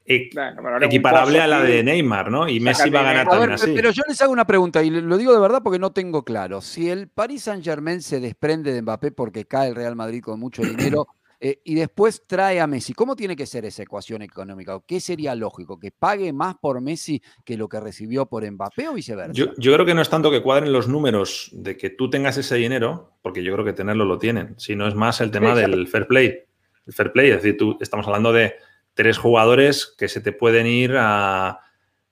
equiparable 0.06 1.40
a 1.40 1.48
la 1.48 1.62
de 1.62 1.84
Neymar, 1.84 2.32
¿no? 2.32 2.48
Y 2.50 2.60
Messi 2.60 2.90
va 2.90 3.02
a 3.02 3.04
ganar 3.04 3.28
también 3.28 3.52
así. 3.52 3.72
Pero 3.76 3.92
yo 3.92 4.04
les 4.08 4.22
hago 4.22 4.34
una 4.34 4.46
pregunta 4.46 4.84
y 4.84 4.90
lo 4.90 5.18
digo 5.18 5.34
de 5.34 5.40
verdad 5.40 5.62
porque 5.64 5.80
no 5.80 5.92
tengo 5.92 6.24
claro. 6.24 6.62
Si 6.62 6.90
el 6.90 7.08
Paris 7.08 7.44
Saint 7.44 7.64
Germain 7.64 8.02
se 8.02 8.20
desprende 8.20 8.74
de 8.74 8.82
Mbappé 8.82 9.12
porque 9.12 9.46
cae 9.46 9.70
el 9.70 9.76
Real 9.76 9.96
Madrid 9.96 10.22
con 10.22 10.40
mucho 10.40 10.64
dinero 10.64 11.08
eh, 11.44 11.60
y 11.64 11.74
después 11.74 12.24
trae 12.28 12.60
a 12.60 12.68
Messi, 12.68 12.94
¿cómo 12.94 13.16
tiene 13.16 13.36
que 13.36 13.48
ser 13.48 13.66
esa 13.66 13.82
ecuación 13.82 14.22
económica? 14.22 14.80
¿Qué 14.86 15.00
sería 15.00 15.34
lógico? 15.34 15.80
¿Que 15.80 15.90
pague 15.90 16.32
más 16.32 16.56
por 16.62 16.80
Messi 16.82 17.20
que 17.44 17.58
lo 17.58 17.68
que 17.68 17.80
recibió 17.80 18.28
por 18.28 18.50
Mbappé 18.50 18.88
o 18.90 18.94
viceversa? 18.94 19.34
Yo, 19.34 19.48
yo 19.58 19.74
creo 19.74 19.84
que 19.84 19.96
no 19.96 20.04
es 20.04 20.10
tanto 20.10 20.30
que 20.30 20.44
cuadren 20.44 20.72
los 20.72 20.88
números 20.88 21.50
de 21.52 21.78
que 21.78 21.90
tú 21.90 22.12
tengas 22.12 22.38
ese 22.38 22.58
dinero, 22.58 23.18
porque 23.24 23.42
yo 23.42 23.52
creo 23.54 23.66
que 23.66 23.74
tenerlo 23.74 24.06
lo 24.06 24.20
tienen, 24.20 24.54
sino 24.60 24.88
es 24.88 24.94
más 24.94 25.20
el 25.20 25.32
tema 25.32 25.56
del 25.56 25.88
fair 25.88 26.06
play. 26.06 26.44
El 26.86 26.94
fair 26.94 27.12
play, 27.12 27.32
es 27.32 27.38
decir, 27.38 27.58
tú 27.58 27.76
estamos 27.82 28.06
hablando 28.06 28.32
de 28.32 28.54
tres 28.94 29.18
jugadores 29.18 29.96
que 29.98 30.08
se 30.08 30.22
te 30.22 30.34
pueden 30.34 30.68
ir 30.68 30.96
a. 30.96 31.60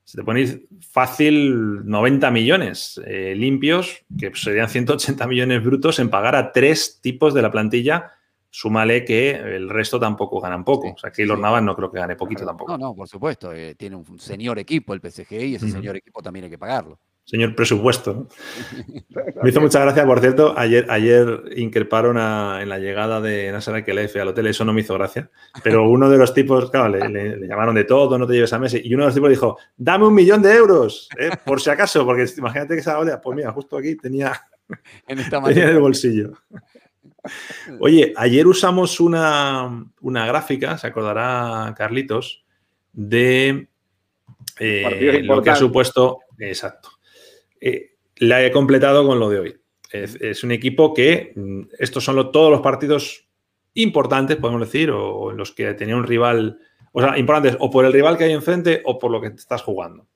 Se 0.06 0.18
te 0.18 0.24
pueden 0.24 0.42
ir 0.42 0.68
fácil 0.92 1.86
90 1.88 2.32
millones 2.32 3.00
eh, 3.06 3.36
limpios, 3.38 4.06
que 4.18 4.32
serían 4.34 4.68
180 4.68 5.28
millones 5.28 5.64
brutos 5.64 6.00
en 6.00 6.10
pagar 6.10 6.36
a 6.36 6.52
tres 6.52 7.00
tipos 7.00 7.36
de 7.36 7.44
la 7.44 7.52
plantilla. 7.52 8.14
Súmale 8.52 9.06
que 9.06 9.32
el 9.32 9.70
resto 9.70 10.00
tampoco 10.00 10.42
ganan 10.42 10.64
poco. 10.64 10.92
o 10.92 10.98
sea, 10.98 11.12
que 11.12 11.26
los 11.26 11.40
Navas 11.40 11.62
no 11.62 11.76
creo 11.76 11.92
que 11.92 12.00
gane 12.00 12.16
poquito 12.16 12.46
tampoco. 12.46 12.72
No, 12.72 12.78
no, 12.78 12.96
por 12.96 13.08
supuesto. 13.08 13.54
Eh, 13.54 13.76
tiene 13.76 13.96
un 13.96 14.20
señor 14.20 14.58
equipo 14.60 14.94
el 14.94 15.02
PSG 15.02 15.34
y 15.34 15.56
ese 15.56 15.70
señor 15.70 15.96
equipo 15.96 16.22
también 16.22 16.46
hay 16.46 16.52
que 16.52 16.58
pagarlo 16.58 17.00
señor 17.30 17.54
presupuesto. 17.54 18.28
Me 19.44 19.50
hizo 19.50 19.62
mucha 19.62 19.80
gracia, 19.82 20.04
por 20.04 20.20
cierto, 20.20 20.58
ayer, 20.58 20.88
ayer 20.90 21.44
increparon 21.56 22.18
en 22.18 22.70
la 22.70 22.80
llegada 22.80 23.22
de 23.22 23.52
Nasser 23.52 23.86
Khelaifi 23.86 24.18
al 24.18 24.30
hotel, 24.30 24.48
eso 24.48 24.66
no 24.66 24.74
me 24.74 24.82
hizo 24.82 24.96
gracia, 24.96 25.30
pero 25.64 25.88
uno 25.88 26.10
de 26.10 26.18
los 26.18 26.34
tipos, 26.34 26.72
claro, 26.72 26.90
le, 26.90 27.48
llamaron 27.48 27.76
de 27.76 27.84
todo, 27.84 28.18
no 28.18 28.26
te 28.26 28.34
lleves 28.34 28.52
a 28.54 28.60
Messi, 28.60 28.82
y 28.84 28.96
uno 28.96 29.04
de 29.04 29.08
los 29.10 29.16
tipos 29.16 29.30
dijo, 29.30 29.58
dame 29.78 30.08
un 30.08 30.16
millón 30.16 30.42
de 30.42 30.56
euros, 30.56 31.08
¿eh? 31.20 31.30
por 31.46 31.62
si 31.62 31.70
acaso, 31.70 32.04
porque 32.04 32.26
imagínate 32.36 32.74
que 32.74 32.80
esa 32.80 32.98
oleada, 32.98 33.22
pues 33.22 33.36
mira, 33.36 33.52
justo 33.52 33.78
aquí 33.78 33.96
tenía 33.96 34.34
en, 35.08 35.20
el 35.20 35.80
bolsillo. 35.80 36.34
Oye, 37.80 38.14
ayer 38.16 38.48
usamos 38.48 39.00
una, 39.00 39.86
gráfica, 40.02 40.78
se 40.78 40.88
acordará 40.88 41.74
Carlitos, 41.78 42.44
de 42.94 43.68
eh, 44.60 45.22
lo 45.24 45.42
que 45.42 45.50
ha 45.50 45.56
supuesto, 45.56 46.20
exacto, 46.38 46.90
eh, 47.60 47.96
la 48.18 48.44
he 48.44 48.52
completado 48.52 49.06
con 49.06 49.20
lo 49.20 49.30
de 49.30 49.40
hoy. 49.40 49.56
Es, 49.92 50.44
un 50.44 50.52
equipo 50.52 50.94
que 50.94 51.34
mm, 51.36 51.62
estos 51.80 52.04
son 52.04 52.32
todos 52.32 52.52
los 52.52 52.62
partidos 52.62 53.28
importantes, 53.74 54.38
podemos 54.38 54.62
decir, 54.62 54.92
o, 54.92 55.32
en 55.32 55.38
los 55.38 55.52
que 55.52 55.74
tenía 55.74 55.96
un 55.96 56.06
rival, 56.06 56.60
o 56.92 57.02
sea, 57.02 57.18
importantes 57.18 57.58
o 57.60 57.72
por 57.72 57.86
el 57.86 57.94
rival 57.94 58.18
que 58.18 58.26
hay 58.26 58.34
enfrente 58.34 58.82
o 58.86 59.00
por 59.00 59.12
lo 59.12 59.22
que 59.22 59.28
estás 59.28 59.64
jugando. 59.64 60.08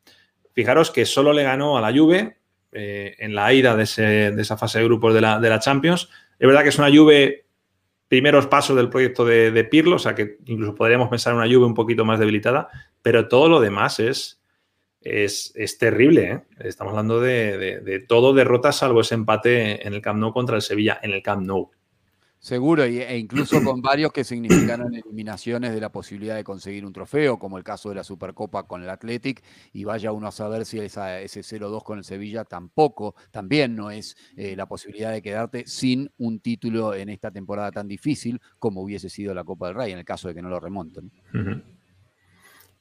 Fijaros 0.54 0.92
que 0.92 1.06
solo 1.06 1.34
le 1.34 1.44
ganó 1.44 1.78
a 1.78 1.82
la 1.82 1.98
Juve 1.98 2.38
eh, 2.72 3.16
en 3.20 3.36
la 3.36 3.54
ida 3.54 3.76
de, 3.76 3.84
esa 3.84 4.58
fase 4.58 4.80
de 4.80 4.86
grupos 4.86 5.14
de 5.14 5.22
la, 5.22 5.60
Champions. 5.60 6.10
Es 6.40 6.48
verdad 6.48 6.64
que 6.64 6.70
es 6.70 6.78
una 6.78 6.90
Juve 6.90 7.46
primeros 8.08 8.48
pasos 8.48 8.76
del 8.76 8.90
proyecto 8.90 9.26
de, 9.26 9.52
de, 9.52 9.64
Pirlo, 9.64 9.96
o 9.96 10.00
sea 10.00 10.14
que 10.14 10.38
incluso 10.46 10.76
podríamos 10.76 11.10
pensar 11.10 11.34
en 11.34 11.40
una 11.40 11.48
Juve 11.48 11.66
un 11.66 11.74
poquito 11.74 12.06
más 12.06 12.20
debilitada, 12.20 12.70
pero 13.02 13.28
todo 13.28 13.50
lo 13.50 13.60
demás 13.60 14.00
es, 14.00 14.44
es, 15.04 15.78
terrible. 15.78 16.32
¿eh? 16.32 16.42
Estamos 16.60 16.92
hablando 16.92 17.20
de, 17.20 18.06
todo 18.08 18.34
derrotas 18.34 18.78
salvo 18.78 19.02
ese 19.02 19.16
empate 19.16 19.86
en 19.86 19.94
el 19.94 20.02
Camp 20.02 20.20
Nou 20.20 20.34
contra 20.34 20.56
el 20.56 20.62
Sevilla 20.62 21.00
en 21.02 21.12
el 21.12 21.22
Camp 21.22 21.46
Nou. 21.46 21.72
Seguro, 22.44 22.84
e 22.84 23.18
incluso 23.18 23.56
con 23.64 23.82
varios 23.82 24.12
que 24.12 24.26
significaron 24.26 24.94
eliminaciones 24.94 25.74
de 25.74 25.80
la 25.80 25.94
posibilidad 25.94 26.36
de 26.36 26.44
conseguir 26.44 26.86
un 26.86 26.92
trofeo, 26.92 27.40
como 27.40 27.58
el 27.58 27.64
caso 27.64 27.88
de 27.88 27.96
la 27.96 28.04
Supercopa 28.04 28.64
con 28.64 28.84
el 28.84 28.90
Athletic, 28.90 29.42
y 29.72 29.86
vaya 29.86 30.12
uno 30.12 30.28
a 30.28 30.32
saber 30.34 30.66
si 30.66 30.78
ese 30.78 31.00
0-2 31.00 31.84
con 31.84 32.00
el 32.00 32.04
Sevilla 32.04 32.44
tampoco, 32.44 33.16
también 33.32 33.78
no 33.78 33.92
es 33.92 34.18
eh, 34.36 34.58
la 34.58 34.66
posibilidad 34.66 35.14
de 35.14 35.22
quedarte 35.22 35.64
sin 35.68 36.12
un 36.18 36.42
título 36.42 36.94
en 36.94 37.08
esta 37.08 37.32
temporada 37.32 37.72
tan 37.72 37.88
difícil 37.88 38.42
como 38.60 38.82
hubiese 38.82 39.08
sido 39.08 39.34
la 39.34 39.46
Copa 39.46 39.68
del 39.68 39.76
Rey, 39.78 39.94
en 39.94 40.00
el 40.00 40.06
caso 40.06 40.28
de 40.28 40.36
que 40.36 40.42
no 40.42 40.50
lo 40.50 40.60
remonten. 40.60 41.10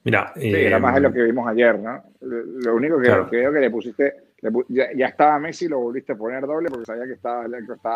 Mira, 0.02 0.32
sí, 0.34 0.52
era 0.52 0.80
más 0.80 0.96
de 0.96 1.02
lo 1.02 1.10
eh, 1.10 1.12
que 1.12 1.22
vimos 1.22 1.46
ayer, 1.46 1.78
¿no? 1.78 2.02
Lo 2.20 2.74
único 2.74 3.00
que, 3.00 3.12
creo 3.30 3.52
que 3.52 3.60
le 3.60 3.70
pusiste, 3.70 4.31
ya, 4.68 5.06
estaba 5.06 5.38
Messi, 5.38 5.68
lo 5.68 5.78
volviste 5.78 6.12
a 6.12 6.16
poner 6.16 6.46
doble 6.46 6.68
porque 6.68 6.86
sabía 6.86 7.04
que 7.04 7.12
estaba. 7.12 7.44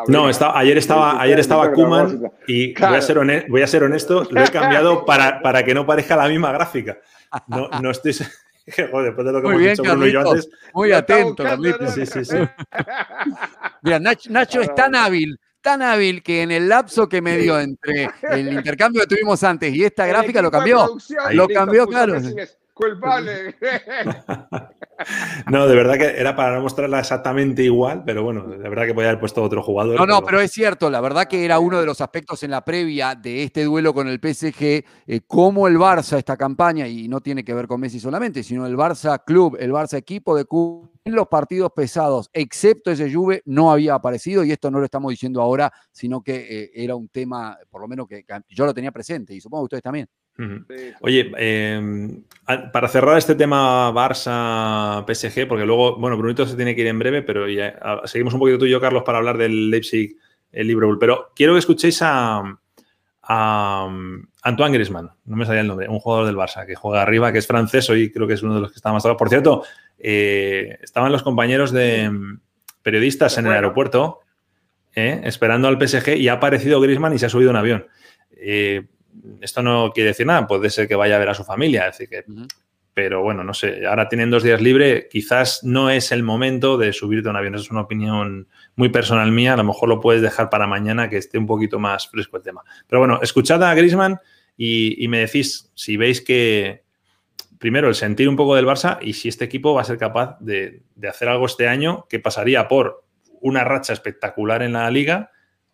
no, 0.07 0.31
estaba, 0.31 0.59
ayer 0.59 0.79
estaba, 0.79 1.21
ayer 1.21 1.41
estaba 1.41 1.73
Kuman 1.73 2.31
y 2.47 2.73
voy, 2.75 2.95
a 2.95 3.01
ser 3.01 3.19
honesto, 3.19 3.51
voy 3.51 3.63
a 3.63 3.67
ser 3.67 3.83
honesto, 3.83 4.27
lo 4.31 4.41
he 4.43 4.49
cambiado 4.49 5.05
para, 5.07 5.43
para 5.43 5.65
que 5.65 5.75
no 5.75 5.85
parezca 5.85 6.17
la 6.17 6.29
misma 6.29 6.53
gráfica. 6.53 6.99
No, 7.49 7.69
no 7.81 7.91
estoy. 7.91 8.15
Joder, 8.91 9.07
después 9.07 9.27
de 9.27 9.33
lo 9.33 9.43
que 9.43 9.49
muy 9.49 9.65
hemos 9.65 9.81
bien, 9.81 10.01
dicho 10.01 10.07
yo 10.07 10.31
antes. 10.31 10.51
Muy 10.75 10.93
atento, 10.93 11.43
Carlitos. 11.43 11.95
Sí, 11.95 12.07
sí, 12.07 12.25
sí. 12.25 12.37
Mira, 13.83 14.01
Nacho, 14.01 14.31
Nacho 14.31 14.61
es 14.61 14.75
tan 14.75 14.95
hábil 14.95 15.39
tan 15.67 15.83
hábil 15.83 16.23
que 16.23 16.43
en 16.43 16.53
el 16.53 16.69
lapso 16.69 17.09
que 17.09 17.21
me 17.21 17.37
dio 17.39 17.59
entre 17.59 18.09
el 18.31 18.53
intercambio 18.53 19.01
que 19.01 19.09
tuvimos 19.09 19.43
antes 19.43 19.75
y 19.75 19.83
esta 19.85 20.07
gráfica 20.07 20.41
lo 20.41 20.49
cambió. 20.49 20.97
Lo 21.33 21.49
cambió, 21.49 21.89
claro. 21.89 22.21
Culpable. 22.77 23.57
no, 25.51 25.67
de 25.67 25.75
verdad 25.75 25.97
que 25.97 26.21
era 26.21 26.37
para 26.37 26.57
no 26.57 26.63
mostrarla 26.63 27.01
exactamente 27.01 27.63
igual, 27.63 28.03
pero 28.05 28.23
bueno, 28.23 28.47
de 28.47 28.69
verdad 28.69 28.85
que 28.85 28.93
podía 28.93 29.09
haber 29.09 29.21
puesto 29.21 29.43
otro 29.43 29.63
jugador. 29.63 29.99
No, 29.99 30.05
no, 30.05 30.23
pero... 30.23 30.41
es 30.41 30.53
cierto, 30.53 30.91
la 30.91 31.01
verdad 31.01 31.25
que 31.25 31.43
era 31.43 31.59
uno 31.59 31.81
de 31.81 31.87
los 31.87 32.03
aspectos 32.03 32.43
en 32.43 32.51
la 32.51 32.63
previa 32.63 33.15
de 33.15 33.45
este 33.45 33.65
duelo 33.65 33.95
con 33.95 34.09
el 34.09 34.21
PSG, 34.21 34.85
eh, 35.07 35.21
cómo 35.27 35.67
el 35.69 35.79
Barça, 35.79 36.19
esta 36.19 36.37
campaña, 36.37 36.87
y 36.87 37.09
no 37.09 37.23
tiene 37.23 37.43
que 37.43 37.55
ver 37.55 37.67
con 37.67 37.81
Messi 37.81 37.99
solamente, 37.99 38.43
sino 38.43 38.67
el 38.67 38.77
Barça 38.77 39.23
Club, 39.25 39.57
el 39.59 39.73
Barça 39.73 39.97
equipo 39.97 40.37
de 40.37 40.45
Cuba, 40.45 40.91
en 41.03 41.15
los 41.15 41.29
partidos 41.29 41.73
pesados, 41.75 42.29
excepto 42.35 42.91
ese 42.91 43.11
Juve, 43.11 43.41
no 43.47 43.73
había 43.73 43.95
aparecido, 43.95 44.45
y 44.45 44.53
esto 44.53 44.71
no 44.71 44.81
lo 44.81 44.85
estamos 44.85 45.09
diciendo 45.11 45.41
ahora, 45.41 45.73
sino 45.91 46.21
que 46.21 46.35
eh, 46.35 46.71
era 46.75 46.95
un 46.95 47.09
tema, 47.09 47.57
por 47.71 47.81
lo 47.81 47.89
menos 47.89 48.07
que 48.07 48.27
yo 48.51 48.67
lo 48.67 48.75
tenía 48.75 48.93
presente, 48.93 49.33
y 49.33 49.41
supongo 49.41 49.63
que 49.63 49.77
ustedes 49.77 49.83
también. 49.83 50.07
Oye, 51.01 51.33
em, 51.37 52.23
para 52.73 52.89
cerrar 52.89 53.17
este 53.19 53.35
tema 53.35 53.91
Barça-PSG, 53.93 55.49
porque 55.49 55.65
luego, 55.65 55.97
bueno, 55.97 56.17
Brunito 56.17 56.47
se 56.47 56.57
tiene 56.57 56.75
que 56.75 56.83
ir 56.83 56.87
en 56.89 56.99
breve, 56.99 57.23
pero 57.23 57.49
ya, 57.49 57.79
seguimos 58.05 58.35
un 58.35 58.41
poquito 58.41 58.59
tú 58.59 58.67
y 58.67 58.71
yo, 58.71 58.81
Carlos, 58.81 59.03
para 59.05 59.19
hablar 59.19 59.39
del 59.39 59.71
Leipzig, 59.71 60.17
el 60.53 60.67
Liverpool. 60.67 60.99
Pero 60.99 61.33
quiero 61.35 61.55
que 61.55 61.61
escuchéis 61.61 62.01
a, 62.03 62.43
Antoine 63.29 64.75
Griezmann, 64.75 65.11
no 65.25 65.37
me 65.37 65.45
salía 65.45 65.63
el 65.63 65.67
nombre, 65.67 65.89
un 65.89 65.99
jugador 65.99 66.27
del 66.27 66.37
Barça 66.37 66.65
que 66.65 66.77
juega 66.77 67.03
arriba, 67.03 67.33
que 67.33 67.39
es 67.39 67.47
francés, 67.47 67.91
hoy 67.91 68.13
creo 68.13 68.29
que 68.29 68.35
es 68.35 68.43
uno 68.45 68.55
de 68.55 68.61
los 68.61 68.71
que 68.71 68.77
está 68.77 68.93
más 68.93 69.03
Por 69.03 69.29
cierto, 69.29 69.65
eh, 69.99 70.79
estaban 70.81 71.11
los 71.11 71.25
compañeros 71.25 71.73
de 71.73 72.03
em, 72.03 72.39
periodistas 72.83 73.37
en 73.39 73.47
el 73.47 73.53
aeropuerto 73.53 74.21
eh, 74.95 75.21
esperando 75.25 75.69
al 75.69 75.77
PSG 75.77 76.17
y 76.17 76.29
ha 76.29 76.35
aparecido 76.35 76.81
Griezmann 76.81 77.13
y 77.13 77.19
se 77.19 77.27
ha 77.27 77.29
subido 77.29 77.51
un 77.51 77.57
avión. 77.57 77.87
Eh, 78.31 78.87
esto 79.41 79.63
no 79.63 79.93
quiere 79.93 80.09
decir 80.09 80.27
nada, 80.27 80.47
puede 80.47 80.71
ser 80.71 80.89
que 80.89 80.95
vaya 80.95 81.17
a 81.17 81.19
ver 81.19 81.29
a 81.29 81.35
su 81.35 81.45
familia, 81.45 81.87
decir 81.87 82.09
que, 82.09 82.25
pero 82.97 83.23
bueno, 83.23 83.45
no 83.45 83.53
sé, 83.53 83.87
ahora 83.87 84.09
tienen 84.09 84.31
dos 84.31 84.43
días 84.43 84.63
libre, 84.63 85.07
quizás 85.11 85.63
no 85.63 85.91
es 85.91 86.13
el 86.13 86.23
momento 86.23 86.79
de 86.79 86.95
subirte 86.95 87.29
a 87.29 87.31
un 87.31 87.37
avión, 87.37 87.55
es 87.55 87.71
una 87.71 87.83
opinión 87.83 88.49
muy 88.75 88.89
personal 88.89 89.31
mía, 89.33 89.53
a 89.53 89.57
lo 89.59 89.65
mejor 89.65 89.91
lo 89.91 90.01
puedes 90.01 90.23
dejar 90.23 90.49
para 90.49 90.67
mañana 90.67 91.11
que 91.11 91.19
esté 91.19 91.37
un 91.37 91.47
poquito 91.47 91.79
más 91.79 92.09
fresco 92.09 92.39
el 92.39 92.43
tema. 92.43 92.63
Pero 92.87 93.01
bueno, 93.01 93.21
escuchad 93.21 93.63
a 93.63 93.75
Grisman 93.75 94.19
y, 94.57 95.07
me 95.09 95.19
decís 95.19 95.71
si 95.75 95.99
veis 95.99 96.23
que, 96.23 96.85
primero, 97.59 97.89
el 97.89 97.95
sentir 97.95 98.31
un 98.31 98.37
poco 98.37 98.55
del 98.55 98.65
Barça 98.65 98.99
y 99.03 99.13
si 99.13 99.29
este 99.29 99.45
equipo 99.45 99.75
va 99.75 99.83
a 99.83 99.85
ser 99.85 99.99
capaz 99.99 100.39
de, 100.41 100.83
de 100.95 101.09
hacer 101.09 101.29
algo 101.29 101.45
este 101.45 101.69
año 101.69 102.07
que 102.09 102.19
pasaría 102.19 102.67
por 102.67 103.05
una 103.43 103.63
racha 103.63 103.93
espectacular 103.93 104.63
en 104.63 104.73
la 104.73 104.91
liga 104.91 105.33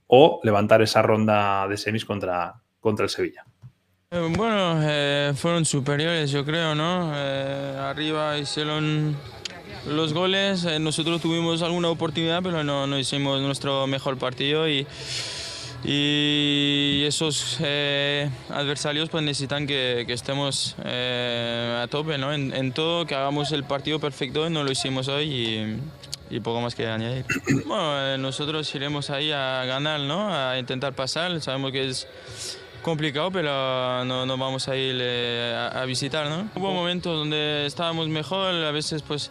o 0.08 0.40
levantar 0.42 0.82
esa 0.82 1.02
ronda 1.02 1.68
de 1.68 1.76
semis 1.76 2.04
contra, 2.04 2.61
contra 2.82 3.04
el 3.04 3.10
Sevilla. 3.10 3.46
Eh, 4.10 4.30
bueno, 4.36 4.78
eh, 4.82 5.32
fueron 5.34 5.64
superiores, 5.64 6.30
yo 6.30 6.44
creo, 6.44 6.74
¿no? 6.74 7.12
Eh, 7.14 7.78
arriba 7.80 8.36
hicieron 8.36 9.16
los 9.88 10.12
goles, 10.12 10.64
nosotros 10.80 11.22
tuvimos 11.22 11.62
alguna 11.62 11.88
oportunidad, 11.88 12.42
pero 12.42 12.62
no, 12.62 12.86
no 12.86 12.98
hicimos 12.98 13.40
nuestro 13.40 13.86
mejor 13.86 14.18
partido 14.18 14.68
y, 14.68 14.86
y 15.82 17.02
esos 17.06 17.58
adversarios 18.50 19.08
pues 19.08 19.24
necesitan 19.24 19.66
que, 19.66 20.04
que 20.06 20.12
estemos 20.12 20.76
a 20.78 21.86
tope, 21.90 22.18
¿no? 22.18 22.32
En, 22.34 22.54
en, 22.54 22.72
todo, 22.72 23.06
que 23.06 23.14
hagamos 23.14 23.50
el 23.52 23.64
partido 23.64 23.98
perfecto, 23.98 24.50
no 24.50 24.62
lo 24.62 24.70
hicimos 24.70 25.08
hoy 25.08 25.24
y, 25.24 26.36
y 26.36 26.40
poco 26.40 26.60
más 26.60 26.74
que 26.74 26.86
añadir. 26.86 27.24
Bueno, 27.66 28.18
nosotros 28.18 28.72
iremos 28.74 29.10
ahí 29.10 29.32
a 29.32 29.64
ganar, 29.64 30.00
¿no? 30.00 30.32
A 30.32 30.58
intentar 30.58 30.92
pasar, 30.92 31.40
sabemos 31.40 31.72
que 31.72 31.88
es 31.88 32.06
complicado, 32.82 33.30
pero 33.30 34.04
no, 34.04 34.26
no 34.26 34.36
vamos 34.36 34.68
a 34.68 34.76
ir 34.76 34.98
eh, 35.00 35.70
a, 35.72 35.84
visitar, 35.84 36.28
¿no? 36.28 36.50
Hubo 36.54 36.72
momentos 36.72 37.16
donde 37.16 37.64
estábamos 37.66 38.08
mejor, 38.08 38.54
a 38.54 38.72
veces 38.72 39.02
pues 39.02 39.30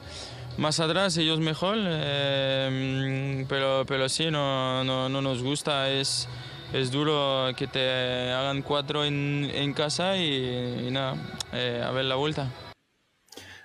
más 0.58 0.80
atrás 0.80 1.18
ellos 1.18 1.40
mejor, 1.40 1.78
eh, 1.80 3.46
pero, 3.48 3.86
pero 3.88 4.10
sí, 4.10 4.32
no, 4.32 4.84
no, 4.84 5.10
no, 5.10 5.22
nos 5.22 5.44
gusta, 5.44 5.90
es, 5.90 6.28
es 6.74 6.92
duro 6.92 7.50
que 7.56 7.68
te 7.68 8.32
hagan 8.32 8.62
cuatro 8.62 9.06
en, 9.06 9.50
en 9.54 9.74
casa 9.74 10.18
y, 10.18 10.90
nada, 10.92 11.16
eh, 11.54 11.84
a 11.86 11.92
ver 11.92 12.06
la 12.06 12.16
vuelta. 12.16 12.48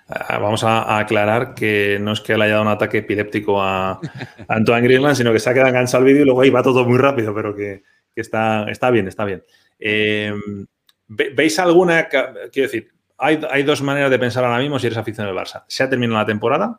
Ah, 0.09 0.37
vamos 0.39 0.63
a, 0.63 0.99
aclarar 0.99 1.53
que 1.53 1.97
no 1.99 2.13
es 2.13 2.21
que 2.21 2.37
le 2.37 2.45
haya 2.45 2.53
dado 2.53 2.63
un 2.63 2.69
ataque 2.69 2.99
epiléptico 2.99 3.61
a, 3.61 3.99
Antoine 4.47 4.83
Griezmann, 4.87 5.15
sino 5.15 5.33
que 5.33 5.39
se 5.39 5.49
ha 5.49 5.53
quedado 5.53 5.69
enganchado 5.69 6.05
el 6.05 6.11
vídeo 6.11 6.21
y 6.21 6.25
luego 6.25 6.41
ahí 6.41 6.49
va 6.49 6.63
todo 6.63 6.85
muy 6.85 6.97
rápido, 6.97 7.33
pero 7.35 7.53
que, 7.53 7.83
que 8.15 8.21
está, 8.21 8.69
está 8.69 8.89
bien, 8.89 9.07
está 9.07 9.25
bien. 9.25 9.43
Em, 9.79 10.65
¿Veis 11.07 11.57
alguna? 11.59 12.09
Quiero 12.09 12.69
decir, 12.69 12.91
hay, 13.17 13.63
dos 13.63 13.81
maneras 13.81 14.11
de 14.11 14.19
pensar 14.19 14.43
ahora 14.43 14.59
mismo 14.59 14.77
si 14.77 14.87
eres 14.87 14.97
aficionado 14.97 15.33
del 15.33 15.43
Barça. 15.43 15.63
¿Se 15.67 15.83
ha 15.83 15.89
terminado 15.89 16.19
la 16.19 16.25
temporada 16.25 16.77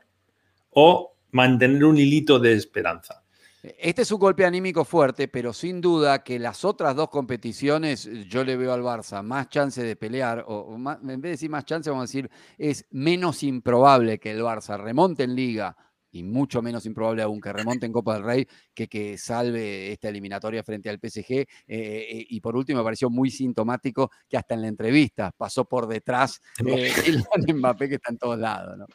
o 0.70 1.16
mantener 1.32 1.84
un 1.84 1.96
hilito 1.96 2.38
de 2.38 2.52
esperanza? 2.52 3.24
Este 3.62 4.02
es 4.02 4.12
un 4.12 4.20
golpe 4.20 4.44
anímico 4.44 4.84
fuerte, 4.84 5.26
pero 5.26 5.52
sin 5.52 5.80
duda 5.80 6.22
que 6.22 6.38
las 6.38 6.64
otras 6.64 6.94
dos 6.94 7.08
competiciones 7.08 8.08
yo 8.28 8.44
le 8.44 8.56
veo 8.56 8.72
al 8.72 8.82
Barça 8.82 9.22
más 9.22 9.48
chance 9.48 9.82
de 9.82 9.96
pelear, 9.96 10.44
o, 10.46 10.76
en 10.76 11.02
vez 11.02 11.20
de 11.20 11.28
decir 11.30 11.50
más 11.50 11.64
chance, 11.64 11.90
vamos 11.90 12.04
a 12.04 12.06
decir, 12.06 12.30
es 12.56 12.86
menos 12.90 13.42
improbable 13.42 14.20
que 14.20 14.30
el 14.30 14.42
Barça 14.42 14.78
remonte 14.78 15.24
en 15.24 15.34
liga 15.34 15.76
y 16.10 16.22
mucho 16.22 16.62
menos 16.62 16.86
improbable 16.86 17.22
aún 17.22 17.40
que 17.40 17.52
remonte 17.52 17.86
en 17.86 17.92
Copa 17.92 18.14
del 18.14 18.24
Rey 18.24 18.48
que 18.74 18.88
que 18.88 19.18
salve 19.18 19.92
esta 19.92 20.08
eliminatoria 20.08 20.62
frente 20.62 20.88
al 20.88 20.98
PSG. 20.98 21.32
Eh, 21.32 21.46
eh, 21.66 22.26
y 22.28 22.40
por 22.40 22.56
último, 22.56 22.78
me 22.78 22.84
pareció 22.84 23.10
muy 23.10 23.30
sintomático 23.30 24.10
que 24.28 24.36
hasta 24.36 24.54
en 24.54 24.62
la 24.62 24.68
entrevista 24.68 25.32
pasó 25.36 25.64
por 25.64 25.86
detrás 25.86 26.40
eh, 26.66 26.92
el 27.06 27.54
Mbappé 27.54 27.88
que 27.88 27.94
está 27.96 28.10
en 28.12 28.18
todos 28.18 28.38
lados. 28.38 28.78
¿no? 28.78 28.86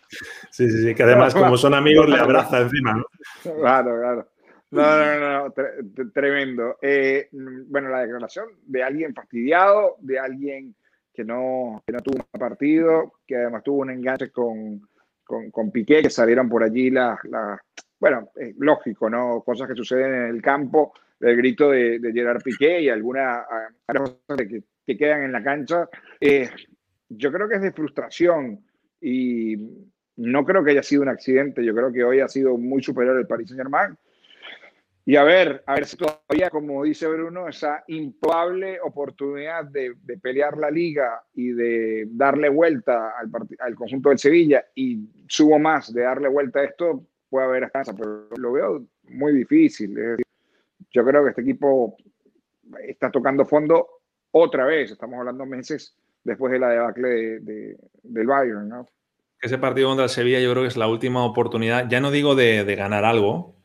Sí, 0.52 0.70
sí, 0.70 0.84
sí, 0.84 0.96
que 0.96 1.04
además 1.04 1.34
como 1.34 1.58
son 1.58 1.74
amigos 1.74 2.10
le 2.10 2.18
abraza 2.18 2.62
encima. 2.62 2.94
¿no? 2.94 3.06
Claro, 3.42 4.00
claro. 4.00 4.30
No, 4.72 4.82
no, 4.82 5.44
no, 5.44 5.54
tremendo. 6.12 6.78
bueno, 7.68 7.90
la 7.90 8.00
declaración 8.02 8.48
de 8.66 8.82
alguien 8.82 9.14
fastidiado, 9.14 9.98
de 10.00 10.18
alguien 10.18 10.76
que 11.14 11.24
no, 11.24 11.84
que 11.86 11.94
no 11.94 12.00
tuvo 12.00 12.26
un 12.34 12.40
partido, 12.40 13.14
que 13.28 13.36
además 13.36 13.62
tuvo 13.64 13.82
un 13.82 13.92
enganche 13.92 14.32
con, 14.32 14.82
con, 15.24 15.52
con 15.52 15.72
Piqué, 15.72 16.02
que 16.02 16.10
salieron 16.10 16.50
por 16.50 16.64
allí 16.64 16.90
las, 16.90 17.20
bueno, 18.00 18.32
es 18.36 18.56
lógico, 18.58 19.10
¿no? 19.10 19.42
Cosas 19.42 19.68
que 19.68 19.76
suceden 19.76 20.14
en 20.14 20.36
el 20.36 20.42
campo, 20.42 20.94
el 21.20 21.38
grito 21.38 21.70
de, 21.72 22.00
Gerard 22.14 22.42
Piqué 22.42 22.82
y 22.82 22.90
algunas 22.90 23.46
cosas 23.88 24.18
que, 24.38 24.64
que, 24.86 24.98
quedan 24.98 25.24
en 25.24 25.32
la 25.32 25.44
cancha. 25.44 25.88
Eh, 26.20 26.50
yo 27.08 27.32
creo 27.32 27.48
que 27.48 27.56
es 27.56 27.62
de 27.62 27.72
frustración 27.72 28.66
y 29.00 29.56
no 30.18 30.46
creo 30.46 30.64
que 30.64 30.72
haya 30.72 30.84
sido 30.84 31.02
un 31.02 31.10
accidente. 31.10 31.64
Yo 31.64 31.74
creo 31.74 31.92
que 31.92 32.04
hoy 32.04 32.20
ha 32.20 32.28
sido 32.28 32.58
muy 32.58 32.84
superior 32.84 33.18
el 33.18 33.28
Paris 33.28 33.50
Saint 33.50 33.62
Germain. 33.62 33.98
Y 35.06 35.18
a 35.18 35.24
ver, 35.24 35.64
a 35.66 35.76
ver 35.76 35.86
si 35.86 35.98
todavía, 35.98 36.50
como 36.50 36.84
dice 36.84 37.08
Bruno, 37.08 37.50
esa 37.50 37.84
improbable 37.88 38.80
oportunidad 38.82 39.66
de, 39.66 39.96
pelear 40.22 40.58
la 40.58 40.72
liga 40.72 41.22
y 41.34 41.52
de 41.52 42.08
darle 42.10 42.48
vuelta 42.48 43.12
al, 43.18 43.30
al, 43.60 43.76
conjunto 43.76 44.10
del 44.10 44.18
Sevilla 44.18 44.66
y 44.76 45.10
subo 45.28 45.60
más 45.60 45.94
de 45.94 46.04
darle 46.04 46.30
vuelta 46.30 46.60
a 46.60 46.64
esto, 46.64 47.06
puede 47.30 47.48
haber 47.48 47.72
hasta 47.74 47.94
pero 47.94 48.30
lo 48.38 48.54
veo 48.54 48.86
muy 49.10 49.34
difícil. 49.34 49.94
yo 50.92 51.04
creo 51.04 51.24
que 51.24 51.30
este 51.32 51.42
equipo 51.42 51.98
está 52.88 53.12
tocando 53.12 53.46
fondo 53.46 53.88
otra 54.32 54.66
vez, 54.66 54.92
estamos 54.92 55.20
hablando 55.20 55.46
meses 55.46 55.98
después 56.24 56.54
de 56.54 56.60
la 56.60 56.70
debacle 56.70 57.40
de, 57.42 57.78
del 58.04 58.28
Bayern. 58.28 58.70
¿no? 58.70 58.88
Ese 59.42 59.58
partido 59.58 59.90
contra 59.90 60.06
el 60.06 60.10
Sevilla 60.10 60.40
yo 60.40 60.52
creo 60.52 60.64
que 60.64 60.70
es 60.70 60.78
la 60.78 60.88
última 60.88 61.26
oportunidad, 61.26 61.90
ya 61.90 62.00
no 62.00 62.10
digo 62.10 62.36
de, 62.36 62.64
de 62.64 62.76
ganar 62.76 63.04
algo, 63.04 63.56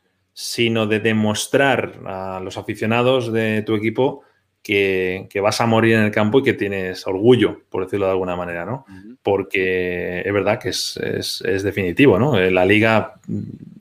sino 0.41 0.86
de 0.86 1.01
demostrar 1.01 1.99
a 2.07 2.39
los 2.39 2.59
aficionados 2.59 3.32
de 3.32 3.62
tu 3.62 3.74
equipo 3.74 4.22
que, 4.62 5.28
vas 5.43 5.61
a 5.61 5.66
morir 5.66 5.95
en 5.95 6.05
el 6.05 6.11
campo 6.12 6.39
y 6.39 6.45
que 6.45 6.53
tienes 6.53 7.05
orgullo, 7.09 7.62
por 7.68 7.82
decirlo 7.82 8.07
de 8.07 8.12
alguna 8.12 8.36
manera, 8.36 8.64
¿no? 8.64 8.86
Porque 9.20 10.20
es 10.24 10.32
verdad 10.32 10.61
que 10.61 10.68
es, 10.68 11.43
definitivo, 11.64 12.20
¿no? 12.20 12.39
La 12.39 12.64
liga 12.64 13.14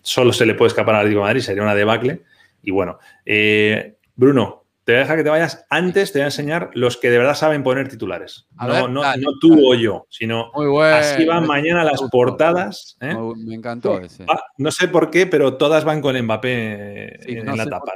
solo 0.02 0.34
se 0.34 0.48
le 0.48 0.56
puede 0.56 0.70
escapar 0.70 0.96
al 0.96 1.02
Atlético 1.02 1.20
de 1.20 1.28
Madrid, 1.28 1.42
sería 1.42 1.62
una 1.62 1.76
debacle. 1.76 2.22
Y 2.64 2.72
bueno, 2.72 2.98
eh, 3.24 3.98
Bruno, 4.16 4.64
te 4.88 4.94
voy 4.94 5.00
a 5.00 5.02
dejar 5.02 5.18
que 5.18 5.24
te 5.26 5.30
vayas. 5.30 5.66
Antes 5.70 6.14
te 6.14 6.20
voy 6.20 6.24
a 6.24 6.28
enseñar 6.28 6.70
los 6.74 6.96
que 6.96 7.10
de 7.10 7.18
verdad 7.18 7.36
saben 7.36 7.62
poner 7.62 7.90
titulares. 7.90 8.48
no, 8.58 8.88
no, 8.88 9.02
no, 9.18 9.32
tú 9.42 9.70
o 9.70 9.76
yo, 9.76 10.08
sino 10.10 10.50
así 10.82 11.26
van 11.26 11.46
mañana 11.46 11.84
las 11.84 12.02
portadas. 12.10 12.96
¿eh? 13.02 13.14
Me 13.36 13.56
encantó 13.56 14.00
ese. 14.00 14.26
no 14.58 14.72
sé 14.72 14.88
por 14.88 15.12
qué, 15.12 15.28
pero 15.28 15.58
todas 15.58 15.84
van 15.84 16.00
con 16.00 16.18
Mbappé 16.18 17.38
en, 17.38 17.58
la 17.58 17.66
tapa. 17.66 17.92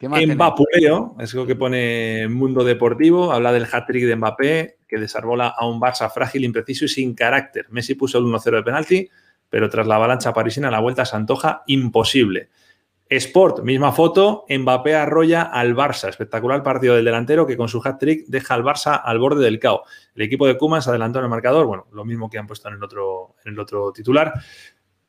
¿no? 0.00 0.34
Mbappuleo, 0.34 1.14
es 1.20 1.34
lo 1.34 1.46
que 1.46 1.54
pone 1.54 2.26
Mundo 2.28 2.64
Deportivo, 2.64 3.30
habla 3.30 3.52
del 3.52 3.68
hat-trick 3.70 4.04
de 4.04 4.16
Mbappé, 4.16 4.78
que 4.88 4.98
desarbola 4.98 5.54
a 5.56 5.68
un 5.68 5.80
Barça 5.80 6.10
frágil, 6.10 6.42
impreciso 6.42 6.86
y 6.86 6.88
sin 6.88 7.14
carácter. 7.14 7.66
Messi 7.70 7.94
puso 7.94 8.18
el 8.18 8.24
1-0 8.24 8.56
de 8.56 8.62
penalti, 8.64 9.08
pero 9.48 9.70
tras 9.70 9.86
la 9.86 9.94
avalancha 9.94 10.32
parisina 10.32 10.68
la 10.68 10.80
vuelta 10.80 11.04
se 11.04 11.14
antoja 11.14 11.62
imposible. 11.68 12.48
Sport, 13.10 13.60
misma 13.60 13.90
foto, 13.92 14.44
Mbappé 14.50 14.94
arrolla 14.94 15.42
al 15.42 15.74
Barça. 15.74 16.08
Espectacular 16.08 16.62
partido 16.62 16.94
del 16.94 17.06
delantero 17.06 17.46
que 17.46 17.56
con 17.56 17.68
su 17.68 17.80
hat-trick 17.82 18.26
deja 18.26 18.54
al 18.54 18.62
Barça 18.62 19.00
al 19.02 19.18
borde 19.18 19.42
del 19.42 19.58
cao. 19.58 19.84
El 20.14 20.22
equipo 20.22 20.46
de 20.46 20.58
Kuman 20.58 20.82
se 20.82 20.90
adelantó 20.90 21.18
en 21.18 21.24
el 21.24 21.30
marcador, 21.30 21.66
bueno, 21.66 21.86
lo 21.92 22.04
mismo 22.04 22.28
que 22.28 22.38
han 22.38 22.46
puesto 22.46 22.68
en 22.68 22.74
el 22.74 22.82
otro, 22.82 23.36
en 23.46 23.54
el 23.54 23.58
otro 23.58 23.92
titular. 23.92 24.34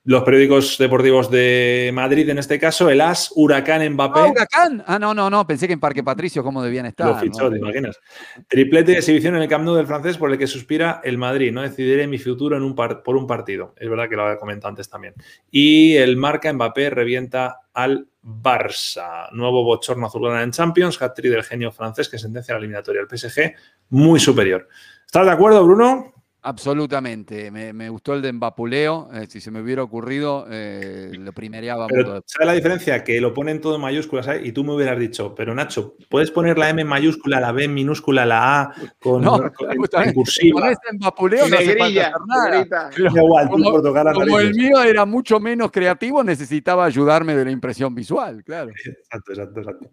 Los 0.10 0.24
periódicos 0.24 0.76
deportivos 0.80 1.30
de 1.30 1.92
Madrid, 1.94 2.28
en 2.30 2.40
este 2.40 2.58
caso, 2.58 2.90
el 2.90 3.00
As, 3.00 3.32
Huracán 3.36 3.88
Mbappé. 3.94 4.20
Ah, 4.22 4.26
Huracán. 4.26 4.84
Ah, 4.88 4.98
no, 4.98 5.14
no, 5.14 5.30
no, 5.30 5.46
pensé 5.46 5.68
que 5.68 5.74
en 5.74 5.80
Parque 5.80 6.04
Patricio, 6.04 6.44
¿cómo 6.44 6.64
debían 6.64 6.88
estar? 6.88 7.06
Lo 7.06 7.16
fichó, 7.18 7.44
¿no? 7.44 7.52
te 7.52 7.60
imaginas. 7.60 8.00
Triplete 8.48 8.94
de 8.94 8.98
exhibición 8.98 9.36
en 9.36 9.44
el 9.44 9.48
Camp 9.48 9.64
Nou 9.66 9.76
del 9.76 9.86
francés 9.86 10.18
por 10.18 10.32
el 10.32 10.40
que 10.40 10.48
suspira 10.48 11.00
el 11.04 11.20
Madrid. 11.20 11.52
No 11.54 11.62
decidiré 11.62 12.08
mi 12.08 12.18
futuro 12.18 12.58
en 12.58 12.64
un 12.64 12.74
par- 12.74 13.04
por 13.04 13.18
un 13.18 13.28
partido. 13.28 13.76
Es 13.78 13.88
verdad 13.88 14.10
que 14.10 14.16
lo 14.16 14.24
había 14.24 14.40
comentado 14.40 14.70
antes 14.70 14.90
también. 14.90 15.14
Y 15.52 15.96
el 15.98 16.18
marca 16.18 16.52
Mbappé 16.52 16.90
revienta 16.90 17.60
al 17.72 18.08
Barça. 18.24 19.30
Nuevo 19.32 19.64
bochorno 19.64 20.08
azulgrana 20.08 20.42
en 20.42 20.50
Champions. 20.50 21.00
Hat-trick 21.00 21.32
del 21.32 21.44
genio 21.44 21.72
francés 21.72 22.10
que 22.10 22.18
sentencia 22.18 22.56
la 22.56 22.58
eliminatoria 22.58 23.02
al 23.04 23.08
PSG. 23.16 23.54
Muy 23.90 24.20
superior. 24.20 24.68
¿Estás 25.06 25.28
de 25.28 25.32
acuerdo, 25.34 25.64
Bruno? 25.64 26.14
Absolutamente. 26.42 27.52
Me, 27.52 27.74
me 27.74 27.90
gustó 27.90 28.14
el 28.14 28.22
de 28.22 28.32
Mbapuleo. 28.32 29.10
eh, 29.14 29.26
si 29.28 29.42
se 29.42 29.52
me 29.52 29.62
hubiera 29.62 29.84
ocurrido, 29.84 30.46
eh, 30.50 31.12
lo 31.18 31.34
primereaba 31.34 31.88
Pero. 31.88 32.24
¿sabes 32.26 32.48
la 32.48 32.54
diferencia? 32.54 33.04
Que 33.04 33.20
lo 33.20 33.34
ponen 33.34 33.60
todo 33.60 33.76
en 33.76 33.82
mayúsculas 33.82 34.26
¿sabes? 34.26 34.46
y 34.46 34.52
tú 34.54 34.64
me 34.64 34.74
hubieras 34.74 34.98
dicho, 34.98 35.36
pero 35.36 35.54
Nacho, 35.54 35.96
¿puedes 36.08 36.32
poner 36.32 36.58
la 36.58 36.70
M 36.70 36.82
en 36.82 36.88
mayúscula, 36.88 37.40
la 37.42 37.52
B 37.52 37.66
en 37.66 37.74
minúscula, 37.74 38.26
la 38.26 38.62
A 38.62 38.74
con, 39.02 39.22
No, 39.22 39.52
con- 39.54 39.70
en- 39.72 40.14
cursiva? 40.14 40.62
Con 40.62 40.70
ese 40.70 40.94
Mbapuleo 40.94 41.48
no 41.50 41.58
Negrilla, 41.58 42.14
nada. 42.26 42.90
igual, 42.98 43.46
tú 43.48 43.52
Como, 43.52 43.72
por 43.72 43.82
tocar 43.82 44.06
las 44.06 44.14
como 44.14 44.40
el 44.40 44.54
mío 44.56 44.82
era 44.82 45.06
mucho 45.06 45.40
menos 45.42 45.72
creativo, 45.72 46.24
necesitaba 46.24 46.86
ayudarme 46.86 47.36
de 47.36 47.46
la 47.46 47.52
impresión 47.52 47.94
visual, 47.94 48.44
claro. 48.46 48.72
Exacto, 48.86 49.32
exacto, 49.34 49.60
exacto. 49.60 49.90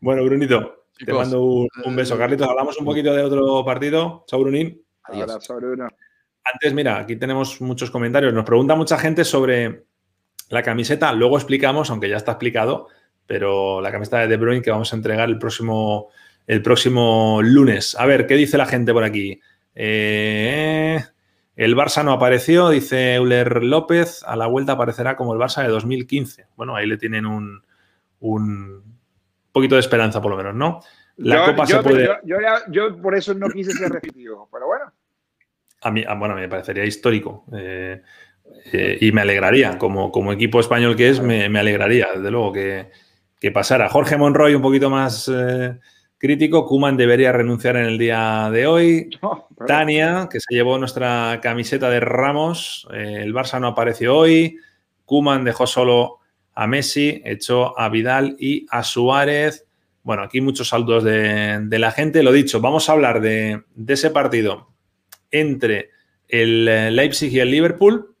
Bueno, 0.00 0.24
Brunito, 0.24 0.84
te 1.04 1.12
mando 1.12 1.42
un, 1.42 1.68
un 1.84 1.96
beso. 1.96 2.16
eh, 2.16 2.18
Carlitos, 2.18 2.48
hablamos 2.48 2.76
un 2.78 2.84
poquito 2.86 3.14
de 3.14 3.22
otro 3.22 3.64
partido. 3.64 4.24
Chao, 4.26 4.40
Brunín. 4.40 4.80
Adiós. 5.10 5.30
Abrazo, 5.30 5.56
Bruno. 5.56 5.88
Antes, 6.44 6.72
mira, 6.74 6.98
aquí 6.98 7.16
tenemos 7.16 7.60
muchos 7.60 7.90
comentarios. 7.90 8.32
Nos 8.32 8.44
pregunta 8.44 8.74
mucha 8.74 8.98
gente 8.98 9.24
sobre 9.24 9.84
la 10.48 10.62
camiseta. 10.62 11.12
Luego 11.12 11.36
explicamos, 11.36 11.90
aunque 11.90 12.08
ya 12.08 12.16
está 12.16 12.32
explicado, 12.32 12.88
pero 13.26 13.80
la 13.80 13.92
camiseta 13.92 14.18
de 14.20 14.28
De 14.28 14.36
Bruyne 14.36 14.62
que 14.62 14.70
vamos 14.70 14.92
a 14.92 14.96
entregar 14.96 15.28
el 15.28 15.38
próximo, 15.38 16.08
el 16.46 16.62
próximo 16.62 17.40
lunes. 17.42 17.94
A 17.98 18.06
ver, 18.06 18.26
¿qué 18.26 18.34
dice 18.34 18.56
la 18.58 18.66
gente 18.66 18.92
por 18.92 19.04
aquí? 19.04 19.40
Eh, 19.74 20.98
el 21.56 21.76
Barça 21.76 22.02
no 22.04 22.12
apareció, 22.12 22.70
dice 22.70 23.14
Euler 23.16 23.62
López. 23.62 24.22
A 24.26 24.34
la 24.34 24.46
vuelta 24.46 24.72
aparecerá 24.72 25.16
como 25.16 25.34
el 25.34 25.38
Barça 25.38 25.62
de 25.62 25.68
2015. 25.68 26.46
Bueno, 26.56 26.74
ahí 26.74 26.86
le 26.86 26.96
tienen 26.96 27.26
un, 27.26 27.62
un 28.20 28.82
poquito 29.52 29.74
de 29.74 29.80
esperanza, 29.82 30.22
por 30.22 30.30
lo 30.30 30.36
menos, 30.38 30.54
¿no? 30.54 30.80
La 31.18 31.36
yo, 31.44 31.52
Copa 31.52 31.64
yo- 31.66 31.76
se 31.76 31.82
puede. 31.88 32.08
yo- 32.24 32.36
yo 32.70 33.02
por 33.02 33.14
eso 33.14 33.34
no 33.34 33.48
quise 33.50 33.72
ser 33.72 33.90
repetitivo, 33.92 34.48
pero 34.50 34.66
bueno. 34.66 34.79
A 35.82 35.90
mí, 35.90 36.04
a- 36.06 36.14
bueno, 36.14 36.34
me 36.34 36.48
parecería 36.48 36.84
histórico 36.84 37.44
eh, 37.56 38.02
eh, 38.72 38.98
y 39.00 39.12
me 39.12 39.22
alegraría, 39.22 39.78
como, 39.78 40.10
como 40.12 40.32
equipo 40.32 40.60
español 40.60 40.96
que 40.96 41.08
es, 41.08 41.20
me, 41.20 41.48
me 41.48 41.58
alegraría, 41.60 42.08
desde 42.14 42.30
luego, 42.30 42.52
que, 42.52 42.90
que 43.40 43.50
pasara. 43.50 43.88
Jorge 43.88 44.16
Monroy 44.16 44.54
un 44.54 44.62
poquito 44.62 44.90
más 44.90 45.30
eh, 45.34 45.78
crítico, 46.18 46.66
Kuman 46.66 46.96
debería 46.96 47.32
renunciar 47.32 47.76
en 47.76 47.86
el 47.86 47.98
día 47.98 48.50
de 48.52 48.66
hoy. 48.66 49.10
Pero- 49.20 49.66
Tania, 49.66 50.28
que 50.30 50.40
se 50.40 50.54
llevó 50.54 50.78
nuestra 50.78 51.38
camiseta 51.42 51.88
de 51.90 52.00
Ramos, 52.00 52.86
eh, 52.92 53.20
el 53.22 53.32
Barça 53.34 53.60
no 53.60 53.68
apareció 53.68 54.16
hoy, 54.16 54.56
Kuman 55.06 55.44
dejó 55.44 55.66
solo 55.66 56.18
a 56.54 56.66
Messi, 56.66 57.22
echó 57.24 57.78
a 57.78 57.88
Vidal 57.88 58.36
y 58.38 58.66
a 58.70 58.82
Suárez. 58.82 59.66
Bueno, 60.02 60.22
aquí 60.22 60.40
muchos 60.40 60.68
saldos 60.68 61.04
de, 61.04 61.58
de 61.62 61.78
la 61.78 61.90
gente. 61.90 62.22
Lo 62.22 62.32
dicho, 62.32 62.60
vamos 62.60 62.88
a 62.88 62.92
hablar 62.92 63.20
de, 63.20 63.62
de 63.74 63.92
ese 63.94 64.10
partido 64.10 64.69
entre 65.30 65.90
el 66.28 66.68
eh, 66.68 66.90
Leipzig 66.90 67.32
y 67.32 67.40
el 67.40 67.50
Liverpool 67.50 68.14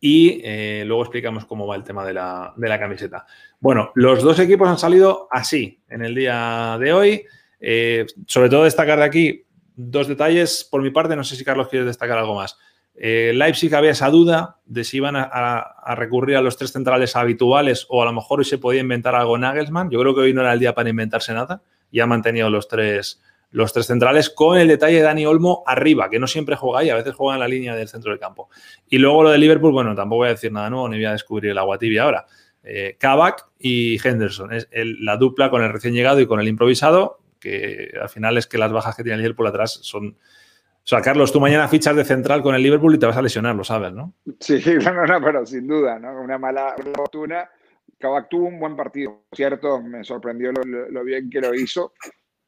y 0.00 0.40
eh, 0.44 0.84
luego 0.86 1.02
explicamos 1.02 1.44
cómo 1.44 1.66
va 1.66 1.76
el 1.76 1.84
tema 1.84 2.04
de 2.04 2.14
la, 2.14 2.54
de 2.56 2.68
la 2.68 2.78
camiseta. 2.78 3.26
Bueno, 3.58 3.90
los 3.94 4.22
dos 4.22 4.38
equipos 4.38 4.68
han 4.68 4.78
salido 4.78 5.28
así 5.30 5.82
en 5.88 6.02
el 6.02 6.14
día 6.14 6.76
de 6.78 6.92
hoy. 6.92 7.24
Eh, 7.60 8.06
sobre 8.26 8.48
todo 8.48 8.64
destacar 8.64 8.98
de 8.98 9.04
aquí 9.04 9.44
dos 9.74 10.06
detalles 10.06 10.66
por 10.70 10.82
mi 10.82 10.90
parte. 10.90 11.16
No 11.16 11.24
sé 11.24 11.34
si 11.34 11.44
Carlos 11.44 11.68
quieres 11.68 11.86
destacar 11.86 12.18
algo 12.18 12.36
más. 12.36 12.56
Leipzig 13.00 13.72
había 13.76 13.92
esa 13.92 14.10
duda 14.10 14.58
de 14.64 14.82
si 14.82 14.96
iban 14.96 15.14
a, 15.14 15.94
recurrir 15.94 16.36
a 16.36 16.40
los 16.40 16.56
tres 16.56 16.72
centrales 16.72 17.14
habituales 17.14 17.86
o 17.88 18.02
a 18.02 18.04
lo 18.04 18.12
mejor 18.12 18.40
hoy 18.40 18.44
se 18.44 18.58
podía 18.58 18.80
inventar 18.80 19.14
algo 19.14 19.38
Nagelsmann. 19.38 19.88
Yo 19.88 20.00
creo 20.00 20.16
que 20.16 20.22
hoy 20.22 20.34
no 20.34 20.40
era 20.40 20.52
el 20.52 20.58
día 20.58 20.74
para 20.74 20.90
inventarse 20.90 21.32
nada 21.32 21.62
y 21.92 22.00
ha 22.00 22.06
mantenido 22.06 22.50
los 22.50 22.66
tres, 22.66 23.20
los 23.50 23.72
tres 23.72 23.86
centrales 23.86 24.30
con 24.30 24.58
el 24.58 24.68
detalle 24.68 24.96
de 24.96 25.02
Dani 25.02 25.26
Olmo 25.26 25.62
arriba, 25.66 26.10
que 26.10 26.18
no 26.18 26.26
siempre 26.26 26.56
juega 26.56 26.80
ahí, 26.80 26.90
a 26.90 26.96
veces 26.96 27.14
juega 27.14 27.34
en 27.34 27.40
la 27.40 27.48
línea 27.48 27.74
del 27.74 27.88
centro 27.88 28.10
del 28.10 28.20
campo. 28.20 28.48
Y 28.88 28.98
luego 28.98 29.22
lo 29.22 29.30
de 29.30 29.38
Liverpool, 29.38 29.72
bueno, 29.72 29.94
tampoco 29.94 30.18
voy 30.18 30.28
a 30.28 30.32
decir 30.32 30.52
nada 30.52 30.68
nuevo 30.68 30.88
ni 30.88 30.96
voy 30.96 31.06
a 31.06 31.12
descubrir 31.12 31.52
el 31.52 31.58
agua 31.58 31.78
tibia 31.78 32.02
ahora. 32.02 32.26
Eh, 32.62 32.96
Kabak 32.98 33.46
y 33.58 33.98
Henderson, 34.06 34.52
es 34.52 34.68
la 34.72 35.16
dupla 35.16 35.50
con 35.50 35.62
el 35.62 35.72
recién 35.72 35.94
llegado 35.94 36.20
y 36.20 36.26
con 36.26 36.40
el 36.40 36.48
improvisado, 36.48 37.20
que 37.40 37.92
al 38.00 38.08
final 38.08 38.36
es 38.36 38.46
que 38.46 38.58
las 38.58 38.72
bajas 38.72 38.94
que 38.96 39.02
tiene 39.02 39.16
el 39.16 39.22
Liverpool 39.22 39.46
atrás 39.46 39.78
son... 39.82 40.08
O 40.08 40.90
sea, 40.90 41.02
Carlos, 41.02 41.32
tú 41.32 41.40
mañana 41.40 41.68
fichas 41.68 41.94
de 41.96 42.04
central 42.04 42.42
con 42.42 42.54
el 42.54 42.62
Liverpool 42.62 42.94
y 42.94 42.98
te 42.98 43.04
vas 43.04 43.16
a 43.16 43.22
lesionar, 43.22 43.54
lo 43.54 43.62
sabes, 43.62 43.92
¿no? 43.92 44.14
Sí, 44.40 44.62
no, 44.84 45.06
no, 45.06 45.20
pero 45.22 45.44
sin 45.44 45.66
duda, 45.66 45.98
¿no? 45.98 46.20
Una 46.20 46.38
mala 46.38 46.74
una 46.78 46.92
fortuna. 46.94 47.50
Kabak 47.98 48.28
tuvo 48.28 48.46
un 48.46 48.60
buen 48.60 48.76
partido, 48.76 49.24
cierto, 49.32 49.82
me 49.82 50.04
sorprendió 50.04 50.52
lo 50.52 51.04
bien 51.04 51.28
que 51.28 51.40
lo 51.40 51.52
hizo. 51.52 51.92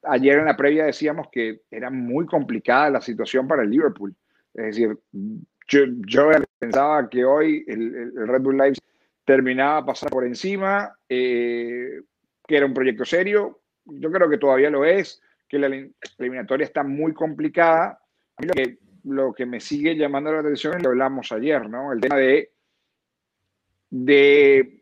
Ayer 0.02 0.38
en 0.38 0.46
la 0.46 0.56
previa 0.56 0.86
decíamos 0.86 1.28
que 1.30 1.62
era 1.70 1.90
muy 1.90 2.26
complicada 2.26 2.90
la 2.90 3.00
situación 3.00 3.46
para 3.46 3.62
el 3.62 3.70
Liverpool. 3.70 4.14
Es 4.54 4.64
decir, 4.64 4.98
yo, 5.68 6.30
pensaba 6.58 7.08
que 7.08 7.24
hoy 7.24 7.64
el, 7.68 8.12
Red 8.26 8.42
Bull 8.42 8.56
Leipzig 8.56 8.82
terminaba 9.24 9.86
pasar 9.86 10.10
por 10.10 10.24
encima, 10.24 10.96
eh, 11.08 12.00
que 12.46 12.56
era 12.56 12.66
un 12.66 12.74
proyecto 12.74 13.04
serio. 13.04 13.60
Yo 13.84 14.10
creo 14.10 14.28
que 14.28 14.38
todavía 14.38 14.70
lo 14.70 14.84
es, 14.84 15.22
que 15.48 15.58
la 15.58 15.68
elim- 15.68 15.94
eliminatoria 16.18 16.64
está 16.64 16.82
muy 16.82 17.12
complicada. 17.12 18.00
A 18.36 18.42
mí 18.42 18.48
lo 18.48 18.54
que, 18.54 18.78
lo 19.04 19.32
que 19.32 19.46
me 19.46 19.60
sigue 19.60 19.96
llamando 19.96 20.32
la 20.32 20.40
atención 20.40 20.74
es 20.74 20.82
lo 20.82 20.90
que 20.90 20.94
hablamos 20.94 21.30
ayer, 21.32 21.68
¿no? 21.68 21.92
El 21.92 22.00
tema 22.00 22.16
de, 22.16 22.50
de, 23.90 24.79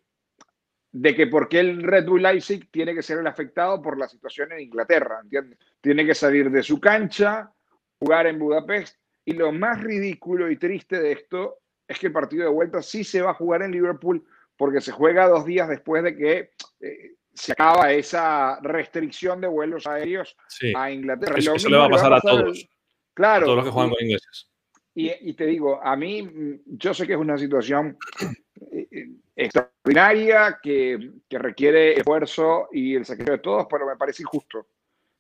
de 0.90 1.14
que 1.14 1.26
por 1.26 1.48
qué 1.48 1.60
el 1.60 1.82
Red 1.82 2.06
Bull 2.06 2.22
Leipzig 2.22 2.70
tiene 2.70 2.94
que 2.94 3.02
ser 3.02 3.18
el 3.18 3.26
afectado 3.26 3.80
por 3.82 3.98
la 3.98 4.08
situación 4.08 4.52
en 4.52 4.60
Inglaterra, 4.60 5.20
¿entiendes? 5.22 5.58
Tiene 5.80 6.06
que 6.06 6.14
salir 6.14 6.50
de 6.50 6.62
su 6.62 6.80
cancha, 6.80 7.52
jugar 7.98 8.26
en 8.26 8.38
Budapest, 8.38 8.96
y 9.24 9.34
lo 9.34 9.52
más 9.52 9.82
ridículo 9.82 10.50
y 10.50 10.56
triste 10.56 10.98
de 11.00 11.12
esto 11.12 11.58
es 11.86 11.98
que 11.98 12.06
el 12.06 12.12
partido 12.12 12.44
de 12.44 12.50
vuelta 12.50 12.80
sí 12.82 13.04
se 13.04 13.20
va 13.22 13.30
a 13.30 13.34
jugar 13.34 13.62
en 13.62 13.72
Liverpool 13.72 14.24
porque 14.56 14.80
se 14.80 14.92
juega 14.92 15.28
dos 15.28 15.44
días 15.44 15.68
después 15.68 16.02
de 16.02 16.16
que 16.16 16.50
eh, 16.80 17.12
se 17.34 17.52
acaba 17.52 17.92
esa 17.92 18.58
restricción 18.62 19.40
de 19.40 19.46
vuelos 19.46 19.86
aéreos 19.86 20.36
Sí. 20.48 20.72
a 20.76 20.90
Inglaterra. 20.90 21.34
Eso, 21.38 21.54
eso 21.54 21.68
le 21.68 21.76
va 21.76 21.84
a 21.86 21.90
pasar 21.90 22.12
a 22.12 22.20
todos, 22.20 22.64
a 22.64 23.14
Claro. 23.14 23.44
todos 23.46 23.56
los 23.56 23.64
que 23.66 23.70
juegan 23.70 23.90
con 23.90 24.02
ingleses. 24.02 24.50
y, 24.94 25.12
y 25.30 25.34
te 25.34 25.46
digo, 25.46 25.80
a 25.82 25.94
mí, 25.96 26.60
yo 26.66 26.92
sé 26.94 27.06
que 27.06 27.12
es 27.12 27.18
una 27.18 27.38
situación 27.38 27.96
extraordinaria, 29.38 30.58
que, 30.62 31.12
que 31.28 31.38
requiere 31.38 31.94
esfuerzo 31.94 32.68
y 32.72 32.94
el 32.96 33.04
sacrificio 33.04 33.34
de 33.34 33.38
todos, 33.42 33.66
pero 33.70 33.86
me 33.86 33.96
parece 33.96 34.22
injusto. 34.22 34.66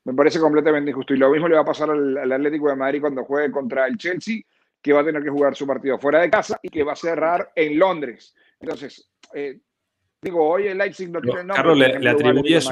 Me 0.04 0.14
parece 0.14 0.40
completamente 0.40 0.90
injusto. 0.90 1.14
Y 1.14 1.18
lo 1.18 1.30
mismo 1.30 1.48
le 1.48 1.54
va 1.54 1.62
a 1.62 1.66
pasar 1.66 1.90
al, 1.90 2.16
al 2.18 2.32
Atlético 2.32 2.68
de 2.68 2.76
Madrid 2.76 3.00
cuando 3.00 3.24
juegue 3.24 3.50
contra 3.50 3.86
el 3.86 3.96
Chelsea, 3.96 4.40
que 4.82 4.92
va 4.92 5.00
a 5.00 5.04
tener 5.04 5.22
que 5.22 5.30
jugar 5.30 5.54
su 5.54 5.66
partido 5.66 5.98
fuera 5.98 6.20
de 6.20 6.30
casa 6.30 6.58
y 6.62 6.68
que 6.68 6.82
va 6.82 6.92
a 6.92 6.96
cerrar 6.96 7.50
en 7.54 7.78
Londres. 7.78 8.34
Entonces, 8.60 9.10
eh, 9.34 9.58
digo, 10.22 10.48
hoy 10.48 10.66
el 10.68 10.78
Leipzig 10.78 11.10
no 11.10 11.20
tiene 11.20 11.38
nombre. 11.44 11.56
Carlos, 11.56 11.78
¿le- 11.78 12.08
atribuyes 12.10 12.68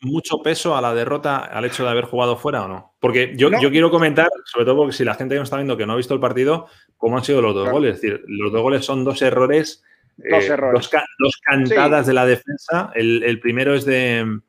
mucho 0.00 0.38
peso 0.42 0.76
a 0.76 0.80
la 0.80 0.94
derrota 0.94 1.38
al 1.38 1.64
hecho 1.64 1.84
de 1.84 1.90
haber 1.90 2.04
jugado 2.04 2.36
fuera 2.36 2.64
o 2.64 2.68
no? 2.68 2.94
Porque 3.00 3.32
yo, 3.36 3.50
No. 3.50 3.60
yo 3.60 3.70
quiero 3.70 3.90
comentar, 3.90 4.28
sobre 4.44 4.64
todo 4.64 4.76
porque 4.78 4.92
si 4.92 5.04
la 5.04 5.14
gente 5.14 5.34
que 5.34 5.40
nos 5.40 5.46
está 5.48 5.56
viendo 5.56 5.76
que 5.76 5.86
no 5.86 5.92
ha 5.92 5.96
visto 5.96 6.14
el 6.14 6.20
partido, 6.20 6.66
cómo 6.96 7.16
han 7.18 7.24
sido 7.24 7.42
los 7.42 7.54
dos 7.54 7.64
Claro. 7.64 7.78
goles. 7.78 7.96
Es 7.96 8.00
decir, 8.02 8.22
los 8.28 8.52
dos 8.52 8.62
goles 8.62 8.84
son 8.84 9.04
dos 9.04 9.20
errores, 9.22 9.84
Dos 10.18 10.44
eh, 10.44 10.52
errores. 10.52 10.80
Dos, 10.80 10.88
ca- 10.88 11.06
dos 11.18 11.40
cantadas 11.44 12.06
de 12.06 12.12
la 12.14 12.26
defensa. 12.26 12.90
El, 12.94 13.22
el 13.22 13.38
primero 13.40 13.74
es 13.74 13.84
de, 13.84 14.40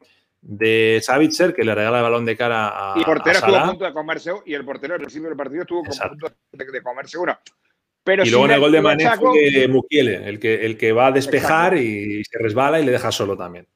de 0.41 0.99
Savitzer, 1.01 1.53
que 1.53 1.63
le 1.63 1.75
regala 1.75 1.97
el 1.97 2.03
balón 2.03 2.25
de 2.25 2.35
cara 2.35 2.69
a, 2.69 2.97
Y 2.97 2.99
el 2.99 3.05
portero 3.05 3.35
a 3.35 3.39
estuvo 3.39 3.55
a 3.55 3.65
punto 3.69 3.85
de 3.85 3.93
comerse 3.93 4.31
y 4.45 4.53
el 4.55 4.65
portero 4.65 4.95
al 4.95 4.99
principio 4.99 5.29
del 5.29 5.37
partido 5.37 5.61
estuvo 5.61 5.85
Exacto. 5.85 6.17
punto 6.27 6.35
de, 6.53 6.65
de 6.71 6.81
comerse 6.81 7.17
uno. 7.17 7.37
Pero 8.03 8.23
Y 8.23 8.25
sí 8.25 8.31
luego 8.31 8.45
en 8.47 8.51
el 8.53 8.59
gol 8.59 8.71
de 8.71 8.81
Mané 8.81 9.09
fue 9.17 9.67
Mukiele, 9.67 10.27
el 10.27 10.39
que, 10.39 10.65
el 10.65 10.77
que 10.77 10.91
va 10.91 11.07
a 11.07 11.11
despejar 11.11 11.73
Exacto. 11.75 11.83
y 11.91 12.23
se 12.25 12.39
resbala 12.39 12.79
y 12.79 12.85
le 12.85 12.91
deja 12.91 13.11
solo 13.11 13.37
también. 13.37 13.67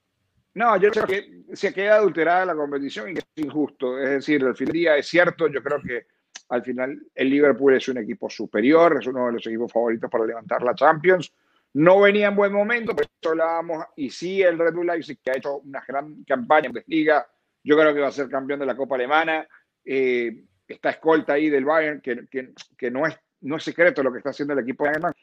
No, 0.55 0.77
yo 0.77 0.91
creo 0.91 1.05
que 1.05 1.43
se 1.53 1.73
queda 1.73 1.95
adulterada 1.95 2.45
la 2.45 2.55
competición 2.55 3.09
y 3.09 3.13
que 3.15 3.19
es 3.19 3.43
injusto. 3.45 3.99
Es 3.99 4.09
decir, 4.09 4.43
al 4.43 4.55
fin 4.55 4.65
del 4.67 4.73
día 4.73 4.97
es 4.97 5.07
cierto, 5.07 5.47
yo 5.47 5.61
creo 5.61 5.81
que 5.81 6.05
al 6.49 6.63
final 6.63 6.97
el 7.13 7.29
Liverpool 7.29 7.75
es 7.75 7.87
un 7.87 7.97
equipo 7.97 8.29
superior, 8.29 8.97
es 8.99 9.07
uno 9.07 9.27
de 9.27 9.33
los 9.33 9.45
equipos 9.47 9.71
favoritos 9.71 10.09
para 10.09 10.25
levantar 10.25 10.63
la 10.63 10.73
Champions. 10.73 11.31
No 11.73 12.01
venía 12.01 12.27
en 12.27 12.35
buen 12.35 12.53
momento, 12.53 12.95
pero 12.95 13.09
eso 13.19 13.31
hablábamos. 13.31 13.85
Y 13.95 14.09
sí, 14.09 14.41
el 14.41 14.59
Red 14.59 14.73
Bull 14.73 14.87
Leipzig, 14.87 15.19
que 15.23 15.31
ha 15.31 15.37
hecho 15.37 15.57
una 15.57 15.83
gran 15.87 16.23
campaña 16.23 16.69
en 16.69 16.83
Liga, 16.87 17.27
yo 17.63 17.77
creo 17.77 17.93
que 17.93 18.01
va 18.01 18.07
a 18.07 18.11
ser 18.11 18.29
campeón 18.29 18.59
de 18.59 18.65
la 18.65 18.75
Copa 18.75 18.95
Alemana. 18.95 19.47
Eh, 19.83 20.43
está 20.67 20.91
escolta 20.91 21.33
ahí 21.33 21.49
del 21.49 21.65
Bayern, 21.65 22.01
que, 22.01 22.91
no, 22.91 23.07
es, 23.07 23.17
no 23.41 23.57
es 23.57 23.63
secreto 23.63 24.03
lo 24.03 24.11
que 24.11 24.19
está 24.19 24.29
haciendo 24.29 24.53
el 24.53 24.59
equipo 24.59 24.85
alemán. 24.85 25.13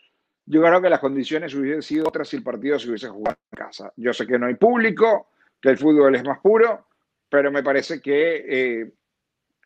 Yo 0.46 0.62
creo 0.62 0.80
que 0.80 0.90
las 0.90 1.01
condiciones 1.01 1.55
hubiesen 1.55 1.82
sido 1.82 2.09
otras 2.09 2.28
si 2.28 2.36
el 2.36 2.42
partido 2.42 2.78
se 2.78 2.88
hubiese 2.88 3.09
jugado 3.09 3.36
en 3.53 3.57
casa. 3.57 3.92
Yo 3.96 4.12
sé 4.12 4.26
que 4.26 4.38
no 4.38 4.46
hay 4.46 4.55
público, 4.55 5.30
que 5.61 5.70
el 5.70 5.78
fútbol 5.78 6.14
es 6.16 6.24
más 6.24 6.40
puro, 6.40 6.88
pero 7.28 7.53
me 7.53 7.62
parece 7.62 8.01
que 8.01 8.44
eh, 8.48 8.92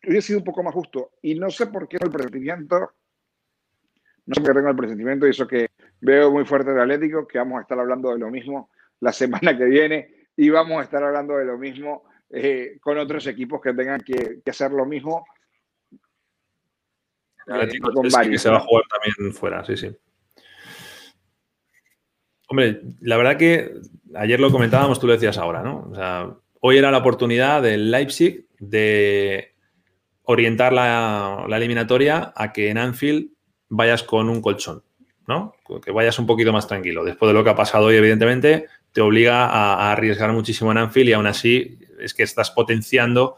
hubiese 0.05 0.27
sido 0.27 0.39
un 0.39 0.45
poco 0.45 0.61
más 0.61 0.73
justo. 0.73 1.13
Y 1.21 1.35
no 1.35 1.49
sé 1.49 1.67
por 1.67 1.87
qué 1.87 1.97
el 1.99 2.11
presentimiento, 2.11 2.93
no 4.25 4.35
sé 4.35 4.41
por 4.41 4.49
qué 4.51 4.57
tengo 4.57 4.69
el 4.69 4.75
presentimiento, 4.75 5.25
y 5.25 5.31
eso 5.31 5.47
que 5.47 5.69
veo 6.05 6.31
muy 6.31 6.45
fuerte 6.45 6.71
el 6.71 6.79
Atlético, 6.79 7.27
que 7.27 7.39
vamos 7.39 7.59
a 7.59 7.61
estar 7.61 7.79
hablando 7.79 8.11
de 8.11 8.19
lo 8.19 8.29
mismo 8.29 8.69
la 8.99 9.11
semana 9.11 9.57
que 9.57 9.65
viene 9.65 10.27
y 10.37 10.49
vamos 10.49 10.79
a 10.79 10.83
estar 10.83 11.03
hablando 11.03 11.37
de 11.37 11.45
lo 11.45 11.57
mismo 11.57 12.03
eh, 12.29 12.77
con 12.81 12.97
otros 12.97 13.25
equipos 13.27 13.61
que 13.61 13.73
tengan 13.73 14.01
que, 14.01 14.41
que 14.43 14.51
hacer 14.51 14.71
lo 14.71 14.85
mismo. 14.85 15.25
Eh, 17.47 17.79
con 17.79 18.09
varios, 18.09 18.29
que 18.29 18.39
se 18.39 18.49
va 18.49 18.57
a 18.57 18.61
jugar 18.61 18.83
también 18.89 19.33
fuera, 19.33 19.63
sí, 19.65 19.77
sí. 19.77 19.95
Hombre, 22.47 22.81
la 23.01 23.17
verdad 23.17 23.37
que 23.37 23.73
ayer 24.15 24.39
lo 24.39 24.51
comentábamos, 24.51 24.99
tú 24.99 25.07
lo 25.07 25.13
decías 25.13 25.37
ahora, 25.37 25.63
¿no? 25.63 25.87
O 25.91 25.95
sea, 25.95 26.35
hoy 26.61 26.77
era 26.77 26.91
la 26.91 26.99
oportunidad 26.99 27.61
del 27.61 27.89
Leipzig 27.91 28.45
de 28.59 29.53
orientar 30.23 30.73
la, 30.73 31.45
la, 31.47 31.57
eliminatoria 31.57 32.33
a 32.35 32.51
que 32.51 32.69
en 32.69 32.77
Anfield 32.77 33.29
vayas 33.69 34.03
con 34.03 34.29
un 34.29 34.41
colchón, 34.41 34.83
¿no? 35.27 35.55
Que 35.83 35.91
vayas 35.91 36.17
un 36.19 36.27
poquito 36.27 36.53
más 36.53 36.67
tranquilo. 36.67 37.03
Después 37.03 37.29
de 37.29 37.33
lo 37.33 37.43
que 37.43 37.49
ha 37.49 37.55
pasado 37.55 37.85
hoy, 37.85 37.95
evidentemente, 37.95 38.67
te 38.91 39.01
obliga 39.01 39.45
a, 39.47 39.75
a 39.75 39.91
arriesgar 39.91 40.31
muchísimo 40.31 40.71
en 40.71 40.77
Anfield 40.77 41.09
y 41.09 41.13
aún 41.13 41.27
así 41.27 41.79
es 41.99 42.13
que 42.13 42.23
estás 42.23 42.51
potenciando 42.51 43.37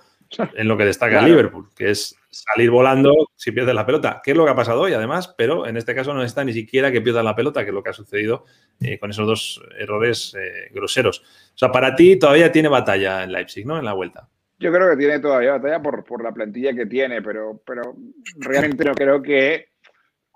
en 0.56 0.68
lo 0.68 0.78
que 0.78 0.86
destaca 0.86 1.20
claro. 1.20 1.28
Liverpool, 1.28 1.70
que 1.76 1.92
es 1.92 2.16
salir 2.30 2.70
volando 2.70 3.14
si 3.36 3.52
pierdes 3.52 3.74
la 3.74 3.86
pelota, 3.86 4.22
que 4.24 4.32
es 4.32 4.38
lo 4.38 4.46
que 4.46 4.52
ha 4.52 4.56
pasado 4.56 4.82
hoy 4.82 4.94
además, 4.94 5.34
pero 5.38 5.66
en 5.66 5.78
este 5.78 5.96
caso 5.96 6.14
no 6.14 6.24
está 6.24 6.44
ni 6.44 6.54
siquiera 6.54 6.92
que 6.92 7.02
pierdas 7.02 7.24
la 7.24 7.36
pelota, 7.36 7.64
que 7.64 7.70
es 7.70 7.74
lo 7.74 7.84
que 7.84 7.90
ha 7.90 7.94
sucedido 7.94 8.46
eh, 8.82 9.00
con 9.00 9.10
esos 9.10 9.26
dos 9.26 9.62
errores 9.78 10.36
eh, 10.40 10.70
groseros. 10.74 11.20
O 11.20 11.58
sea, 11.58 11.72
para 11.72 11.96
ti 11.96 12.18
todavía 12.18 12.52
tiene 12.52 12.68
batalla 12.68 13.24
en 13.24 13.32
Leipzig, 13.32 13.66
¿no? 13.66 13.80
En 13.80 13.86
la 13.86 13.94
vuelta. 13.94 14.30
Yo 14.60 14.72
creo 14.72 14.90
que 14.90 14.98
tiene 14.98 15.20
todavía 15.20 15.52
batalla 15.52 15.82
por, 15.82 16.04
por 16.04 16.24
la 16.24 16.32
plantilla 16.32 16.74
que 16.74 16.88
tiene, 16.88 17.22
pero, 17.22 17.62
pero 17.66 17.96
realmente 18.38 18.84
no 18.84 18.94
creo 18.96 19.22
que 19.22 19.70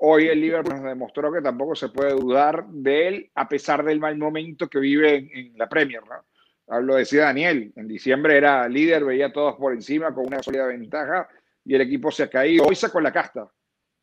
hoy 0.04 0.28
el 0.28 0.41
Liverpool 0.41 0.76
nos 0.76 0.84
demostró 0.84 1.32
que 1.32 1.41
tampoco 1.41 1.76
se 1.76 1.89
puede 1.89 2.12
dudar 2.12 2.66
de 2.68 3.08
él 3.08 3.32
a 3.36 3.47
pesar 3.47 3.84
del 3.84 3.99
mal 3.99 4.18
momento 4.18 4.68
que 4.68 4.80
vive 4.80 5.30
en, 5.32 5.58
la 5.58 5.70
Premier, 5.70 6.02
¿no? 6.06 6.82
Lo 6.82 6.95
decía 6.95 7.26
Daniel, 7.26 7.72
en 7.76 7.88
diciembre 7.88 8.38
era 8.38 8.68
líder, 8.68 9.04
veía 9.04 9.28
a 9.28 9.34
todos 9.34 9.56
por 9.56 9.74
encima 9.74 10.14
con 10.14 10.26
una 10.26 10.41
sólida 10.41 10.66
ventaja 10.68 11.28
y 11.66 11.76
el 11.76 11.82
equipo 11.82 12.10
se 12.12 12.24
ha 12.24 12.30
caído. 12.30 12.66
Hoy 12.66 12.76
sacó 12.76 13.02
la 13.02 13.12
casta. 13.12 13.47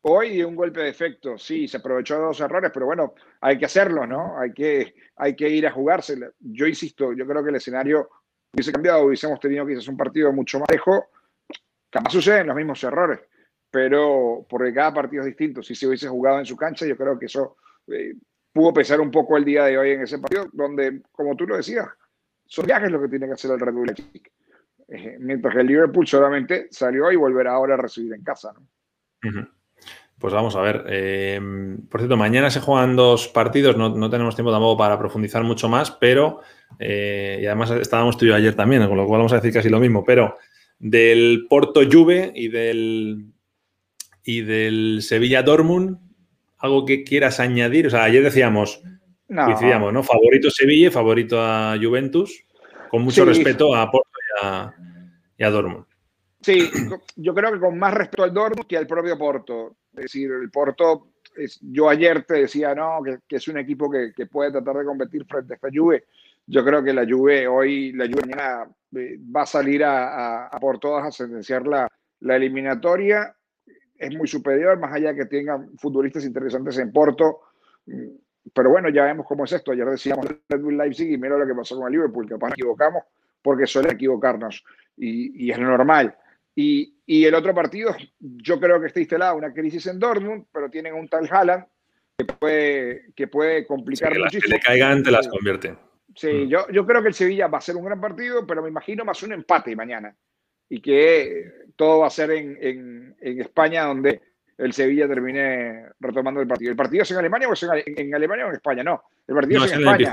Hoy 0.01 0.29
dio 0.29 0.47
un 0.47 0.55
golpe 0.55 0.81
de 0.81 0.89
efecto, 0.89 1.37
sí, 1.37 1.67
se 1.67 1.77
aprovechó 1.77 2.15
de 2.15 2.21
dos 2.21 2.39
errores, 2.39 2.71
pero 2.73 2.85
bueno, 2.85 3.15
hay 3.41 3.57
que 3.57 3.65
hacerlo, 3.65 4.07
¿no? 4.07 4.39
Hay 4.39 4.53
que, 4.53 4.93
hay 5.17 5.35
que 5.35 5.49
ir 5.49 5.67
a 5.67 5.71
jugarse. 5.71 6.17
Yo 6.39 6.67
insisto, 6.67 7.11
yo 7.11 7.25
creo 7.25 7.43
que 7.43 7.49
el 7.49 7.57
escenario 7.57 8.09
hubiese 8.53 8.71
cambiado, 8.71 9.03
hubiésemos 9.03 9.39
tenido 9.39 9.65
quizás 9.65 9.87
un 9.89 9.97
partido 9.97 10.31
mucho 10.31 10.59
más 10.59 10.69
lejos. 10.71 11.01
Capaz 11.89 12.11
suceden 12.11 12.47
los 12.47 12.55
mismos 12.55 12.81
errores, 12.83 13.19
pero 13.71 14.45
porque 14.49 14.73
cada 14.73 14.93
partido 14.93 15.21
es 15.21 15.27
distinto. 15.27 15.61
Si 15.63 15.75
se 15.75 15.87
hubiese 15.87 16.07
jugado 16.07 16.39
en 16.39 16.45
su 16.45 16.55
cancha, 16.55 16.85
yo 16.85 16.97
creo 16.97 17.17
que 17.17 17.27
eso 17.27 17.57
eh, 17.87 18.13
pudo 18.51 18.73
pesar 18.73 18.99
un 18.99 19.11
poco 19.11 19.37
el 19.37 19.45
día 19.45 19.65
de 19.65 19.77
hoy 19.77 19.91
en 19.91 20.01
ese 20.01 20.19
partido, 20.19 20.47
donde, 20.53 21.01
como 21.11 21.35
tú 21.35 21.45
lo 21.45 21.57
decías, 21.57 21.87
son 22.45 22.65
viajes 22.65 22.91
lo 22.91 23.01
que 23.01 23.07
tiene 23.07 23.27
que 23.27 23.33
hacer 23.33 23.51
el 23.51 23.59
Red 23.59 23.73
Bull. 23.73 23.93
Eh, 24.87 25.17
mientras 25.19 25.53
que 25.53 25.61
el 25.61 25.67
Liverpool 25.67 26.07
solamente 26.07 26.67
salió 26.71 27.11
y 27.11 27.15
volverá 27.15 27.53
ahora 27.53 27.75
a 27.75 27.77
recibir 27.77 28.13
en 28.13 28.23
casa. 28.23 28.53
¿no? 28.53 29.47
Pues 30.19 30.33
vamos 30.33 30.55
a 30.55 30.61
ver. 30.61 30.83
Eh, 30.87 31.39
por 31.89 32.01
cierto, 32.01 32.17
mañana 32.17 32.49
se 32.49 32.59
juegan 32.59 32.95
dos 32.95 33.29
partidos, 33.29 33.77
no, 33.77 33.89
no, 33.89 34.09
tenemos 34.09 34.35
tiempo 34.35 34.51
tampoco 34.51 34.77
para 34.77 34.99
profundizar 34.99 35.43
mucho 35.43 35.69
más, 35.69 35.91
pero, 35.91 36.41
eh, 36.77 37.39
y 37.41 37.45
además 37.45 37.71
estábamos 37.71 38.17
tú 38.17 38.25
y 38.25 38.29
yo 38.29 38.35
ayer 38.35 38.53
también, 38.53 38.85
con 38.87 38.97
lo 38.97 39.05
cual 39.05 39.19
vamos 39.19 39.31
a 39.31 39.37
decir 39.37 39.53
casi 39.53 39.69
lo 39.69 39.79
mismo, 39.79 40.03
pero 40.03 40.37
del 40.77 41.45
Porto 41.49 41.81
Juve 41.89 42.33
y 42.35 42.49
del, 42.49 43.31
y 44.29 44.41
del 44.41 45.01
Sevilla 45.01 45.41
Dortmund, 45.41 45.97
algo 46.59 46.85
que 46.85 47.03
quieras 47.03 47.39
añadir. 47.39 47.87
O 47.87 47.89
sea, 47.89 48.03
ayer 48.03 48.21
decíamos, 48.21 48.79
no. 49.27 49.45
coincidíamos, 49.45 49.91
¿no? 49.91 50.03
Favorito 50.03 50.51
Sevilla 50.51 50.91
favorito 50.91 51.41
a 51.41 51.75
Juventus, 51.81 52.43
con 52.91 53.01
mucho 53.01 53.23
sí. 53.23 53.29
respeto 53.29 53.73
a 53.75 53.89
Porto 53.89 54.11
y 54.11 54.45
a, 54.45 54.75
y 55.35 55.43
a 55.43 55.49
Dortmund. 55.49 55.85
Sí, 56.41 56.69
yo 57.15 57.33
creo 57.33 57.51
que 57.51 57.59
con 57.59 57.79
más 57.79 57.91
respeto 57.91 58.23
al 58.23 58.33
Dortmund 58.33 58.67
que 58.67 58.77
al 58.77 58.85
propio 58.85 59.17
Porto. 59.17 59.77
Es 59.95 60.03
decir, 60.03 60.29
el 60.31 60.51
Porto, 60.51 61.07
es, 61.35 61.59
yo 61.63 61.89
ayer 61.89 62.23
te 62.23 62.41
decía, 62.41 62.75
no, 62.75 63.01
que, 63.03 63.17
que 63.27 63.37
es 63.37 63.47
un 63.47 63.57
equipo 63.57 63.89
que, 63.89 64.13
que, 64.15 64.27
puede 64.27 64.51
tratar 64.51 64.77
de 64.77 64.85
competir 64.85 65.25
frente 65.25 65.53
a 65.53 65.55
esta 65.55 65.69
Juve. 65.73 66.05
Yo 66.45 66.63
creo 66.63 66.83
que 66.83 66.93
la 66.93 67.03
Juve 67.03 67.47
hoy, 67.47 67.93
la 67.93 68.05
Juve 68.05 68.21
mañana 68.27 68.67
eh, 68.95 69.17
va 69.35 69.41
a 69.41 69.47
salir 69.47 69.83
a, 69.83 70.43
a, 70.43 70.47
a 70.49 70.59
por 70.59 70.77
todas 70.77 71.07
a 71.07 71.11
sentenciar 71.11 71.65
la, 71.65 71.87
la, 72.19 72.35
eliminatoria. 72.35 73.35
Es 73.99 74.15
muy 74.15 74.27
superior, 74.27 74.79
más 74.79 74.93
allá 74.93 75.13
que 75.13 75.25
tengan 75.25 75.77
futbolistas 75.77 76.25
interesantes 76.25 76.77
en 76.79 76.91
Porto. 76.91 77.41
Pero 78.53 78.69
bueno, 78.69 78.89
ya 78.89 79.03
vemos 79.03 79.27
cómo 79.27 79.43
es 79.43 79.51
esto. 79.51 79.73
Ayer 79.73 79.85
decíamos 79.85 80.25
Red 80.25 80.61
Bull 80.61 80.77
Leipzig 80.77 81.11
y 81.11 81.17
mira 81.17 81.37
lo 81.37 81.45
que 81.45 81.53
pasó 81.53 81.77
con 81.77 81.87
el 81.87 81.91
Liverpool, 81.91 82.27
que 82.27 82.37
nos 82.37 82.51
equivocamos 82.53 83.03
porque 83.41 83.67
suele 83.67 83.93
equivocarnos 83.93 84.63
y, 84.97 85.45
y 85.45 85.51
es 85.51 85.59
normal. 85.59 86.15
Y, 86.55 86.97
y, 87.05 87.25
el 87.25 87.35
otro 87.35 87.53
partido, 87.53 87.95
yo 88.19 88.59
creo 88.59 88.81
que 88.81 88.87
está 88.87 88.99
instalada 88.99 89.33
una 89.33 89.53
crisis 89.53 89.87
en 89.87 89.99
Dortmund, 89.99 90.45
pero 90.51 90.69
tienen 90.69 90.93
un 90.93 91.07
tal 91.07 91.27
Haaland 91.29 91.65
que 92.17 92.25
puede, 92.25 93.13
que 93.15 93.27
puede 93.27 93.65
complicar 93.65 94.13
sí, 94.13 94.19
muchísimo. 94.19 94.41
Que 94.41 94.57
le 94.57 94.59
caigan, 94.59 95.03
te 95.03 95.11
las 95.11 95.27
convierte. 95.27 95.77
Sí, 96.15 96.27
mm. 96.27 96.47
yo, 96.49 96.67
yo 96.69 96.85
creo 96.85 97.01
que 97.01 97.09
el 97.09 97.13
Sevilla 97.13 97.47
va 97.47 97.59
a 97.59 97.61
ser 97.61 97.77
un 97.77 97.85
gran 97.85 98.01
partido, 98.01 98.45
pero 98.45 98.61
me 98.61 98.69
imagino 98.69 99.05
más 99.05 99.23
un 99.23 99.31
empate 99.31 99.75
mañana. 99.75 100.13
Y 100.67 100.81
que 100.81 101.45
todo 101.79 101.99
va 101.99 102.07
a 102.07 102.09
ser 102.09 102.31
en, 102.31 102.57
en, 102.59 103.15
en 103.21 103.39
España, 103.39 103.85
donde 103.85 104.21
el 104.57 104.73
Sevilla 104.73 105.07
termine 105.07 105.85
retomando 106.01 106.41
el 106.41 106.47
partido. 106.47 106.71
¿El 106.71 106.75
partido 106.75 107.03
es 107.03 107.11
en 107.11 107.17
Alemania 107.19 107.47
o 107.47 107.53
es 107.53 107.63
en, 107.63 107.69
en 107.85 108.13
Alemania 108.13 108.45
o 108.47 108.49
en 108.49 108.55
España? 108.55 108.83
No, 108.83 109.01
el 109.25 109.33
partido 109.33 109.59
no, 109.61 109.65
es 109.65 109.71
en, 109.71 109.79
España. 109.79 110.11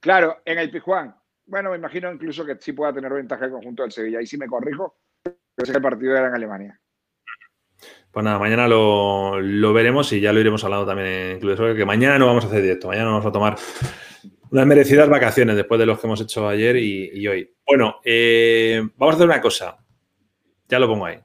Claro, 0.00 0.42
en 0.44 0.58
el 0.58 0.70
Pijuán. 0.70 1.16
Bueno, 1.46 1.70
me 1.70 1.78
imagino 1.78 2.12
incluso 2.12 2.44
que 2.44 2.56
sí 2.60 2.74
pueda 2.74 2.92
tener 2.92 3.10
ventaja 3.10 3.46
el 3.46 3.52
conjunto 3.52 3.84
del 3.84 3.90
Sevilla. 3.90 4.18
Ahí 4.18 4.26
sí 4.26 4.36
me 4.36 4.46
corrijo, 4.46 4.98
pero 5.22 5.72
el 5.72 5.82
partido 5.82 6.14
era 6.14 6.28
en 6.28 6.34
Alemania. 6.34 6.78
Pues 8.10 8.22
nada, 8.22 8.38
mañana 8.38 8.68
lo, 8.68 9.40
lo, 9.40 9.72
veremos 9.72 10.12
y 10.12 10.20
ya 10.20 10.30
lo 10.34 10.40
iremos 10.40 10.62
hablando 10.62 10.84
también 10.84 11.08
en 11.08 11.40
Club 11.40 11.52
de 11.52 11.56
Soccer, 11.56 11.76
que 11.76 11.86
mañana 11.86 12.18
no 12.18 12.26
vamos 12.26 12.44
a 12.44 12.48
hacer 12.48 12.60
directo, 12.60 12.88
mañana 12.88 13.06
vamos 13.06 13.24
a 13.24 13.32
tomar 13.32 13.56
unas 14.50 14.66
merecidas 14.66 15.08
vacaciones 15.08 15.56
después 15.56 15.80
de 15.80 15.86
los 15.86 15.98
que 15.98 16.06
hemos 16.06 16.20
hecho 16.20 16.46
ayer 16.46 16.76
y, 16.76 17.10
y 17.14 17.26
hoy. 17.26 17.50
Bueno, 17.66 18.00
eh, 18.04 18.86
vamos 18.96 19.14
a 19.14 19.16
hacer 19.16 19.26
una 19.26 19.40
cosa, 19.40 19.81
ya 20.68 20.78
lo 20.78 20.88
pongo 20.88 21.06
ahí. 21.06 21.18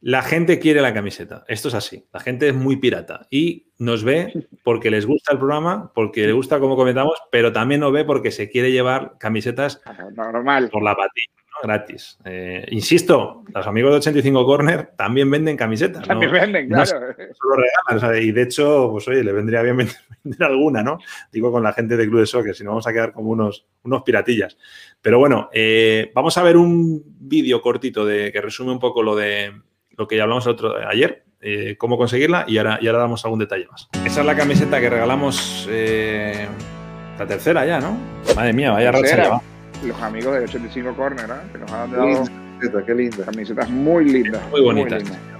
La 0.00 0.22
gente 0.22 0.58
quiere 0.58 0.80
la 0.82 0.94
camiseta, 0.94 1.44
esto 1.48 1.68
es 1.68 1.74
así, 1.74 2.06
la 2.12 2.20
gente 2.20 2.48
es 2.48 2.54
muy 2.54 2.76
pirata 2.76 3.26
y 3.30 3.72
nos 3.78 4.04
ve 4.04 4.46
porque 4.62 4.90
les 4.90 5.06
gusta 5.06 5.32
el 5.32 5.38
programa, 5.38 5.90
porque 5.94 6.26
les 6.26 6.34
gusta 6.34 6.60
cómo 6.60 6.76
comentamos, 6.76 7.14
pero 7.32 7.52
también 7.52 7.80
nos 7.80 7.92
ve 7.92 8.04
porque 8.04 8.30
se 8.30 8.48
quiere 8.48 8.70
llevar 8.70 9.16
camisetas 9.18 9.80
normal. 10.14 10.68
por 10.70 10.82
la 10.82 10.94
patilla 10.94 11.32
gratis. 11.62 12.18
Eh, 12.24 12.66
insisto, 12.70 13.44
los 13.52 13.66
amigos 13.66 13.92
de 13.92 13.96
85 13.98 14.46
Corner 14.46 14.92
también 14.96 15.30
venden 15.30 15.56
camisetas. 15.56 16.06
También 16.06 16.32
¿no? 16.32 16.40
venden, 16.40 16.68
claro. 16.68 17.00
No, 17.00 17.06
solo 17.06 17.56
regalan, 17.56 17.96
o 17.96 17.98
sea, 18.00 18.20
y 18.20 18.32
de 18.32 18.42
hecho, 18.42 18.88
pues 18.92 19.08
oye, 19.08 19.24
le 19.24 19.32
vendría 19.32 19.62
bien 19.62 19.76
vender, 19.78 19.96
vender, 20.22 20.42
alguna, 20.42 20.82
¿no? 20.82 20.98
Digo 21.32 21.50
con 21.50 21.62
la 21.62 21.72
gente 21.72 21.96
de 21.96 22.06
Club 22.06 22.20
de 22.20 22.26
Soccer, 22.26 22.54
si 22.54 22.64
no 22.64 22.70
vamos 22.70 22.86
a 22.86 22.92
quedar 22.92 23.12
como 23.12 23.30
unos, 23.30 23.66
unos 23.84 24.02
piratillas. 24.02 24.56
Pero 25.00 25.18
bueno, 25.18 25.48
eh, 25.52 26.10
vamos 26.14 26.36
a 26.38 26.42
ver 26.42 26.56
un 26.56 27.02
vídeo 27.06 27.62
cortito 27.62 28.04
de, 28.04 28.32
que 28.32 28.40
resume 28.40 28.72
un 28.72 28.80
poco 28.80 29.02
lo 29.02 29.16
de 29.16 29.52
lo 29.96 30.06
que 30.06 30.16
ya 30.16 30.24
hablamos 30.24 30.46
otro, 30.46 30.76
ayer, 30.86 31.24
eh, 31.40 31.76
cómo 31.78 31.96
conseguirla 31.96 32.44
y 32.46 32.58
ahora, 32.58 32.78
y 32.82 32.86
ahora 32.86 33.00
damos 33.00 33.24
algún 33.24 33.38
detalle 33.38 33.66
más. 33.70 33.88
Esa 34.04 34.20
es 34.20 34.26
la 34.26 34.36
camiseta 34.36 34.78
que 34.78 34.90
regalamos, 34.90 35.66
la 35.66 37.26
tercera 37.26 37.64
ya, 37.64 37.80
¿no? 37.80 37.96
Madre 38.34 38.52
mía, 38.52 38.72
vaya 38.72 38.92
racha 38.92 39.16
ya 39.16 39.28
va 39.30 39.55
los 39.84 40.00
amigos 40.02 40.34
de 40.34 40.44
85 40.44 40.94
Corner, 40.94 41.24
¿eh? 41.30 41.48
que 41.52 41.58
nos 41.58 41.72
han 41.72 41.90
dado 41.90 42.06
linda, 42.06 42.82
qué 42.86 42.94
linda. 42.94 43.24
camisetas 43.24 43.70
muy 43.70 44.04
lindas. 44.04 44.42
Muy 44.50 44.60
bonitas. 44.62 45.02
Muy 45.02 45.12
lindas. 45.12 45.36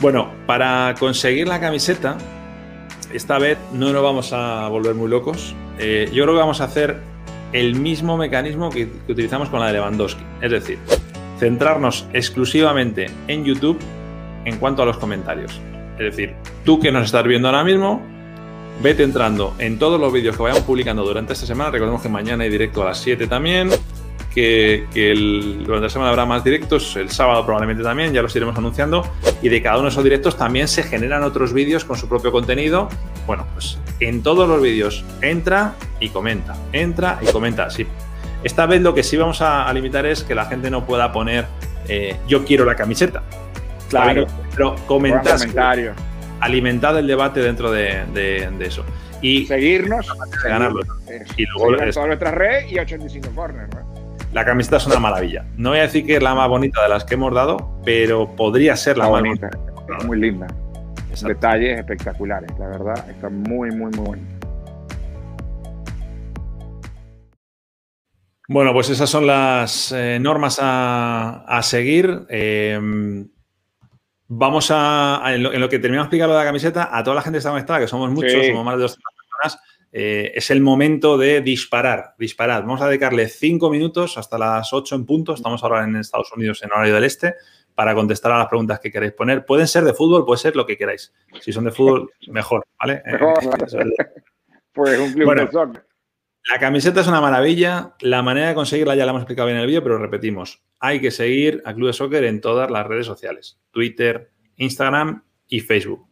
Bueno, 0.00 0.32
para 0.46 0.94
conseguir 0.98 1.48
la 1.48 1.60
camiseta, 1.60 2.16
esta 3.12 3.38
vez 3.38 3.58
no 3.72 3.92
nos 3.92 4.02
vamos 4.02 4.32
a 4.32 4.68
volver 4.68 4.94
muy 4.94 5.08
locos. 5.08 5.54
Eh, 5.78 6.08
yo 6.12 6.24
creo 6.24 6.34
que 6.34 6.40
vamos 6.40 6.60
a 6.60 6.64
hacer 6.64 6.96
el 7.52 7.74
mismo 7.76 8.16
mecanismo 8.16 8.70
que, 8.70 8.90
que 8.90 9.12
utilizamos 9.12 9.48
con 9.48 9.60
la 9.60 9.66
de 9.66 9.74
Lewandowski. 9.74 10.22
Es 10.40 10.50
decir, 10.50 10.78
centrarnos 11.38 12.08
exclusivamente 12.12 13.06
en 13.28 13.44
YouTube 13.44 13.78
en 14.44 14.58
cuanto 14.58 14.82
a 14.82 14.86
los 14.86 14.98
comentarios. 14.98 15.60
Es 15.98 16.16
decir, 16.16 16.34
tú 16.64 16.80
que 16.80 16.90
nos 16.90 17.04
estás 17.04 17.24
viendo 17.24 17.48
ahora 17.48 17.64
mismo, 17.64 18.02
vete 18.82 19.02
entrando 19.02 19.54
en 19.58 19.78
todos 19.78 20.00
los 20.00 20.12
vídeos 20.12 20.36
que 20.36 20.42
vayamos 20.42 20.64
publicando 20.64 21.04
durante 21.04 21.32
esta 21.32 21.46
semana. 21.46 21.70
Recordemos 21.70 22.02
que 22.02 22.08
mañana 22.08 22.44
hay 22.44 22.50
directo 22.50 22.82
a 22.82 22.86
las 22.86 22.98
7 22.98 23.26
también. 23.26 23.70
Que, 24.34 24.86
que 24.92 25.12
el- 25.12 25.62
durante 25.64 25.84
la 25.84 25.88
semana 25.90 26.10
habrá 26.10 26.26
más 26.26 26.42
directos, 26.42 26.96
el 26.96 27.08
sábado 27.08 27.44
probablemente 27.46 27.84
también, 27.84 28.12
ya 28.12 28.20
los 28.20 28.34
iremos 28.34 28.56
anunciando. 28.58 29.08
Y 29.42 29.48
de 29.48 29.62
cada 29.62 29.76
uno 29.76 29.84
de 29.84 29.90
esos 29.90 30.02
directos 30.02 30.36
también 30.36 30.66
se 30.66 30.82
generan 30.82 31.22
otros 31.22 31.52
vídeos 31.52 31.84
con 31.84 31.96
su 31.96 32.08
propio 32.08 32.32
contenido. 32.32 32.88
Bueno, 33.28 33.46
pues 33.54 33.78
en 34.00 34.24
todos 34.24 34.48
los 34.48 34.60
vídeos 34.60 35.04
entra 35.22 35.74
y 36.00 36.08
comenta, 36.08 36.56
entra 36.72 37.20
y 37.22 37.26
comenta. 37.30 37.70
Sí. 37.70 37.86
Esta 38.42 38.66
vez 38.66 38.82
lo 38.82 38.92
que 38.92 39.04
sí 39.04 39.16
vamos 39.16 39.40
a, 39.40 39.68
a 39.68 39.72
limitar 39.72 40.04
es 40.04 40.24
que 40.24 40.34
la 40.34 40.46
gente 40.46 40.68
no 40.68 40.84
pueda 40.84 41.12
poner 41.12 41.46
eh, 41.86 42.16
yo 42.26 42.44
quiero 42.44 42.64
la 42.64 42.74
camiseta. 42.74 43.22
Claro. 43.88 44.26
Pero 44.50 44.70
Pongan 44.70 44.86
comentar, 44.86 45.38
comentarios. 45.38 45.96
Alimentad 46.40 46.98
el 46.98 47.06
debate 47.06 47.40
dentro 47.40 47.70
de, 47.70 48.04
de- 48.12 48.50
de 48.58 48.66
eso. 48.66 48.84
Y 49.22 49.46
Seguirnos. 49.46 50.06
de 50.42 50.48
ganarlo. 50.48 50.80
Y 51.36 51.46
luego 51.46 51.76
es- 51.82 51.94
todas 51.94 52.08
nuestras 52.08 52.34
redes 52.34 52.70
y 52.70 52.78
85 52.78 53.30
Corner, 53.34 53.68
¿no? 53.74 53.94
la 54.32 54.44
camiseta 54.44 54.78
es 54.78 54.86
una 54.86 54.98
maravilla. 54.98 55.46
No 55.56 55.70
voy 55.70 55.78
a 55.78 55.82
decir 55.82 56.04
que 56.04 56.16
es 56.16 56.22
la 56.22 56.34
más 56.34 56.48
bonita 56.48 56.82
de 56.82 56.88
las 56.88 57.04
que 57.04 57.14
hemos 57.14 57.32
dado, 57.32 57.78
pero 57.84 58.34
podría 58.34 58.74
ser 58.76 58.98
la 58.98 59.04
más 59.08 59.20
bonita. 59.22 59.48
bonita. 59.52 59.96
Es 59.98 60.04
muy 60.04 60.18
linda. 60.20 60.46
Exacto. 61.08 61.28
Detalles 61.28 61.78
espectaculares, 61.78 62.50
la 62.58 62.66
verdad. 62.66 63.08
Está 63.08 63.28
muy, 63.30 63.70
muy, 63.70 63.92
muy 63.92 64.04
bonita. 64.06 64.34
Bueno, 68.48 68.72
pues 68.74 68.90
esas 68.90 69.08
son 69.08 69.26
las 69.26 69.90
eh, 69.92 70.18
normas 70.20 70.58
a, 70.60 71.44
a 71.46 71.62
seguir. 71.62 72.26
Eh, 72.28 72.78
vamos 74.36 74.70
a, 74.70 75.24
a- 75.24 75.34
en, 75.34 75.42
lo, 75.42 75.52
en 75.52 75.60
lo 75.60 75.68
que 75.68 75.78
terminamos 75.78 76.04
de 76.04 76.08
explicar 76.08 76.28
lo 76.28 76.34
de 76.34 76.40
la 76.40 76.46
camiseta, 76.46 76.88
a 76.96 77.02
toda 77.02 77.16
la 77.16 77.22
gente 77.22 77.36
que 77.36 77.38
está 77.38 77.50
conectada, 77.50 77.80
que 77.80 77.88
somos 77.88 78.10
muchos, 78.10 78.32
Sí. 78.32 78.48
somos 78.48 78.64
más 78.64 78.76
de 78.76 78.82
200 78.82 79.02
personas, 79.42 79.62
eh, 79.92 80.32
es 80.34 80.50
el 80.50 80.60
momento 80.60 81.16
de 81.16 81.40
disparar, 81.40 82.14
disparar. 82.18 82.62
Vamos 82.62 82.80
a 82.82 82.88
dedicarle 82.88 83.28
cinco 83.28 83.70
minutos 83.70 84.18
hasta 84.18 84.36
las 84.38 84.72
8 84.72 84.94
en 84.96 85.06
punto. 85.06 85.34
Estamos 85.34 85.62
ahora 85.62 85.84
en 85.84 85.96
Estados 85.96 86.32
Unidos 86.36 86.62
en 86.64 86.72
horario 86.72 86.94
del 86.94 87.04
este 87.04 87.34
para 87.74 87.94
contestar 87.94 88.32
a 88.32 88.38
las 88.38 88.48
preguntas 88.48 88.80
que 88.80 88.90
queráis 88.90 89.12
poner. 89.12 89.44
Pueden 89.44 89.66
ser 89.68 89.84
de 89.84 89.94
fútbol, 89.94 90.24
puede 90.24 90.38
ser 90.38 90.56
lo 90.56 90.66
que 90.66 90.76
queráis. 90.76 91.12
Si 91.40 91.52
son 91.52 91.64
de 91.64 91.70
fútbol, 91.70 92.10
mejor, 92.28 92.64
¿vale? 92.78 93.02
Eh, 93.06 93.12
Mejor. 93.12 93.34
es- 93.66 93.76
Pues 94.72 94.98
un 94.98 95.12
club 95.12 95.26
Bueno. 95.26 95.44
de 95.46 95.52
soccer. 95.52 95.86
La 96.50 96.58
camiseta 96.58 97.00
es 97.00 97.06
una 97.06 97.20
maravilla. 97.20 97.94
La 98.00 98.22
manera 98.22 98.48
de 98.48 98.54
conseguirla 98.54 98.94
ya 98.94 99.04
la 99.04 99.10
hemos 99.10 99.22
explicado 99.22 99.46
bien 99.46 99.56
en 99.56 99.62
el 99.62 99.66
vídeo, 99.66 99.82
pero 99.82 99.98
repetimos. 99.98 100.62
Hay 100.80 101.00
que 101.00 101.10
seguir 101.10 101.62
a 101.64 101.74
Club 101.74 101.86
de 101.88 101.92
Soccer 101.94 102.24
en 102.24 102.40
todas 102.40 102.70
las 102.70 102.86
redes 102.86 103.06
sociales. 103.06 103.58
Twitter, 103.70 104.30
Instagram 104.56 105.24
y 105.48 105.60
Facebook. 105.60 106.06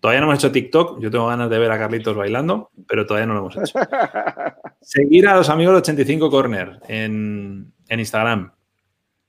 Todavía 0.00 0.20
no 0.20 0.26
hemos 0.26 0.38
hecho 0.38 0.52
TikTok. 0.52 1.00
Yo 1.00 1.10
tengo 1.10 1.28
ganas 1.28 1.48
de 1.48 1.58
ver 1.58 1.70
a 1.70 1.78
Carlitos 1.78 2.16
bailando, 2.16 2.70
pero 2.88 3.06
todavía 3.06 3.26
no 3.26 3.34
lo 3.34 3.40
hemos 3.40 3.56
hecho. 3.56 3.78
Seguir 4.80 5.28
a 5.28 5.36
los 5.36 5.48
amigos 5.48 5.74
de 5.74 5.78
85 5.78 6.28
Corner 6.28 6.80
en, 6.88 7.72
en 7.88 8.00
Instagram. 8.00 8.52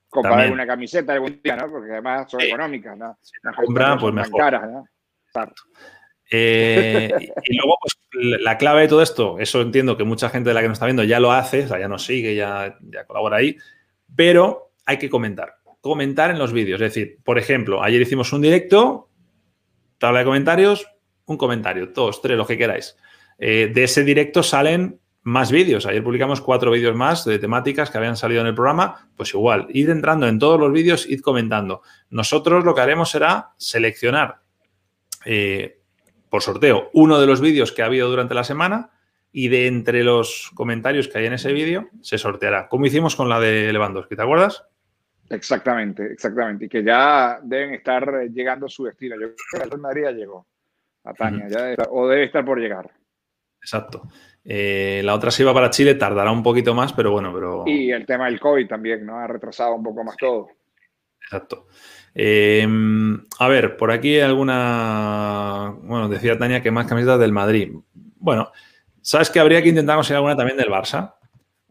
Comprar 0.09 0.33
También. 0.33 0.53
una 0.53 0.67
camiseta 0.67 1.13
algún 1.13 1.39
día, 1.43 1.55
¿no? 1.55 1.69
Porque 1.69 1.91
además 1.91 2.29
son 2.29 2.41
económicas, 2.41 2.97
¿no? 2.97 3.17
Compra, 3.65 3.85
camisas 3.85 4.01
pues 4.01 4.13
mejor. 4.13 4.39
caras, 4.39 4.71
¿no? 4.71 4.87
Exacto. 5.27 5.63
Eh, 6.35 7.11
y 7.43 7.55
luego, 7.57 7.77
pues, 7.79 7.95
la 8.41 8.57
clave 8.57 8.81
de 8.81 8.87
todo 8.87 9.03
esto, 9.03 9.37
eso 9.37 9.61
entiendo 9.61 9.95
que 9.95 10.03
mucha 10.03 10.29
gente 10.29 10.49
de 10.49 10.55
la 10.55 10.61
que 10.61 10.67
nos 10.67 10.77
está 10.77 10.87
viendo 10.87 11.03
ya 11.03 11.19
lo 11.19 11.31
hace, 11.31 11.65
o 11.65 11.67
sea, 11.67 11.79
ya 11.79 11.87
nos 11.87 12.03
sigue, 12.05 12.33
ya, 12.33 12.75
colabora 13.05 13.37
ahí, 13.37 13.55
pero 14.15 14.71
hay 14.83 14.97
que 14.97 15.11
comentar. 15.11 15.57
Comentar 15.79 16.31
en 16.31 16.39
los 16.39 16.51
vídeos. 16.51 16.81
Es 16.81 16.91
decir, 16.93 17.19
por 17.23 17.37
ejemplo, 17.37 17.83
ayer 17.83 18.01
hicimos 18.01 18.33
un 18.33 18.41
directo, 18.41 19.09
tabla 19.99 20.19
de 20.19 20.25
comentarios, 20.25 20.87
un 21.25 21.37
comentario, 21.37 21.87
dos, 21.93 22.19
tres, 22.19 22.35
lo 22.35 22.47
que 22.47 22.57
queráis. 22.57 22.97
Eh, 23.37 23.69
de 23.71 23.83
ese 23.83 24.03
directo 24.03 24.41
salen 24.41 24.99
más 25.21 25.51
vídeos. 25.51 25.85
Ayer 25.85 26.03
publicamos 26.03 26.41
cuatro 26.41 26.71
vídeos 26.71 26.95
más 26.95 27.25
de 27.25 27.37
temáticas 27.37 27.91
que 27.91 27.99
habían 27.99 28.17
salido 28.17 28.41
en 28.41 28.47
el 28.47 28.55
programa. 28.55 29.07
Pues 29.15 29.35
igual, 29.35 29.67
id 29.69 29.89
entrando 29.89 30.27
en 30.27 30.39
todos 30.39 30.59
los 30.59 30.71
vídeos, 30.71 31.07
id 31.07 31.21
comentando. 31.21 31.83
Nosotros 32.09 32.65
lo 32.65 32.73
que 32.73 32.81
haremos 32.81 33.11
será 33.11 33.51
seleccionar 33.57 34.41
eh, 35.25 35.82
por 36.33 36.41
sorteo 36.41 36.89
uno 36.93 37.19
de 37.19 37.27
los 37.27 37.41
vídeos 37.41 37.71
que 37.71 37.83
ha 37.83 37.85
habido 37.85 38.09
durante 38.09 38.33
la 38.33 38.43
semana 38.43 38.89
y 39.31 39.49
de 39.49 39.67
entre 39.67 40.03
los 40.03 40.49
comentarios 40.55 41.07
que 41.07 41.19
hay 41.19 41.27
en 41.27 41.33
ese 41.33 41.53
vídeo 41.53 41.89
se 42.01 42.17
sorteará. 42.17 42.67
Como 42.69 42.87
hicimos 42.87 43.15
con 43.15 43.29
la 43.29 43.39
de 43.39 43.71
Lewandowski, 43.71 44.15
¿te 44.15 44.23
acuerdas? 44.23 44.65
Exactamente, 45.29 46.11
exactamente. 46.11 46.65
Y 46.65 46.69
que 46.69 46.83
ya 46.83 47.39
deben 47.43 47.75
estar 47.75 48.23
eh, 48.23 48.29
llegando 48.33 48.65
a 48.65 48.69
su 48.69 48.83
destino. 48.85 49.13
Yo 49.13 49.27
creo 49.27 49.35
que 49.51 49.59
Real 49.59 49.79
Madrid 49.79 50.03
ya 50.05 50.11
llegó 50.11 50.47
a 51.03 51.13
Tania, 51.13 51.45
o 51.91 52.07
debe 52.07 52.23
estar 52.23 52.43
por 52.43 52.59
llegar. 52.59 52.89
Exacto. 53.61 54.01
Eh, 54.43 55.03
la 55.05 55.13
otra 55.13 55.29
si 55.29 55.43
va 55.43 55.53
para 55.53 55.69
Chile, 55.69 55.93
tardará 55.93 56.31
un 56.31 56.41
poquito 56.41 56.73
más, 56.73 56.93
pero 56.93 57.11
bueno, 57.11 57.31
pero... 57.31 57.63
Y 57.67 57.91
el 57.91 58.07
tema 58.07 58.25
del 58.25 58.39
COVID 58.39 58.67
también, 58.67 59.05
¿no? 59.05 59.19
Ha 59.19 59.27
retrasado 59.27 59.75
un 59.75 59.83
poco 59.83 60.03
más 60.03 60.17
todo. 60.17 60.47
Exacto. 61.21 61.67
Eh, 62.15 62.67
a 63.39 63.47
ver, 63.47 63.75
por 63.77 63.91
aquí 63.91 64.15
hay 64.15 64.21
alguna. 64.21 65.73
Bueno, 65.81 66.09
decía 66.09 66.37
Tania 66.37 66.61
que 66.61 66.71
más 66.71 66.85
camisetas 66.87 67.19
del 67.19 67.31
Madrid. 67.31 67.71
Bueno, 68.19 68.51
¿sabes 69.01 69.29
que 69.29 69.39
habría 69.39 69.61
que 69.61 69.69
intentar 69.69 69.95
conseguir 69.95 70.17
alguna 70.17 70.35
también 70.35 70.57
del 70.57 70.69
Barça? 70.69 71.15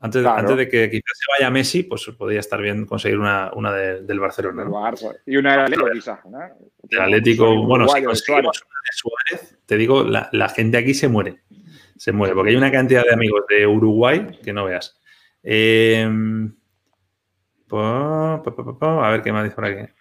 Antes, 0.01 0.21
de- 0.21 0.25
Claro. 0.25 0.41
antes 0.41 0.57
de 0.57 0.69
que 0.69 0.91
quizás 0.91 1.17
se 1.17 1.25
vaya 1.39 1.49
Messi, 1.51 1.85
pues 1.85 2.05
podría 2.19 2.41
estar 2.41 2.61
bien 2.61 2.87
conseguir 2.87 3.19
una, 3.21 3.53
una 3.55 3.73
de- 3.73 4.03
del 4.03 4.19
Barcelona. 4.19 4.63
del 4.63 4.73
¿no? 4.73 4.81
Barça. 4.83 5.15
Y 5.27 5.37
una 5.37 5.53
del 5.53 5.61
Atlético, 5.61 5.91
quizás, 5.93 6.19
¿no? 6.27 6.39
Del 6.83 7.01
Atlético, 7.01 7.63
bueno, 7.65 7.87
si 7.89 8.03
conseguimos 8.03 8.63
una 8.63 8.81
de 8.85 8.93
Suárez, 9.39 9.59
te 9.65 9.77
digo, 9.77 10.03
la, 10.03 10.29
la 10.33 10.49
gente 10.49 10.77
aquí 10.77 10.93
se 10.95 11.07
muere. 11.07 11.43
Se 11.97 12.11
muere, 12.11 12.35
porque 12.35 12.51
hay 12.51 12.57
una 12.57 12.73
cantidad 12.73 13.05
de 13.05 13.13
amigos 13.15 13.43
de 13.49 13.65
Uruguay 13.65 14.41
que 14.43 14.53
no 14.53 14.65
veas. 14.65 14.99
Eh, 15.45 16.05
pa, 17.69 18.35
a 18.43 19.11
ver 19.11 19.23
qué 19.23 19.33
más 19.33 19.45
dice 19.45 19.55
por 19.55 19.65
aquí. 19.67 19.93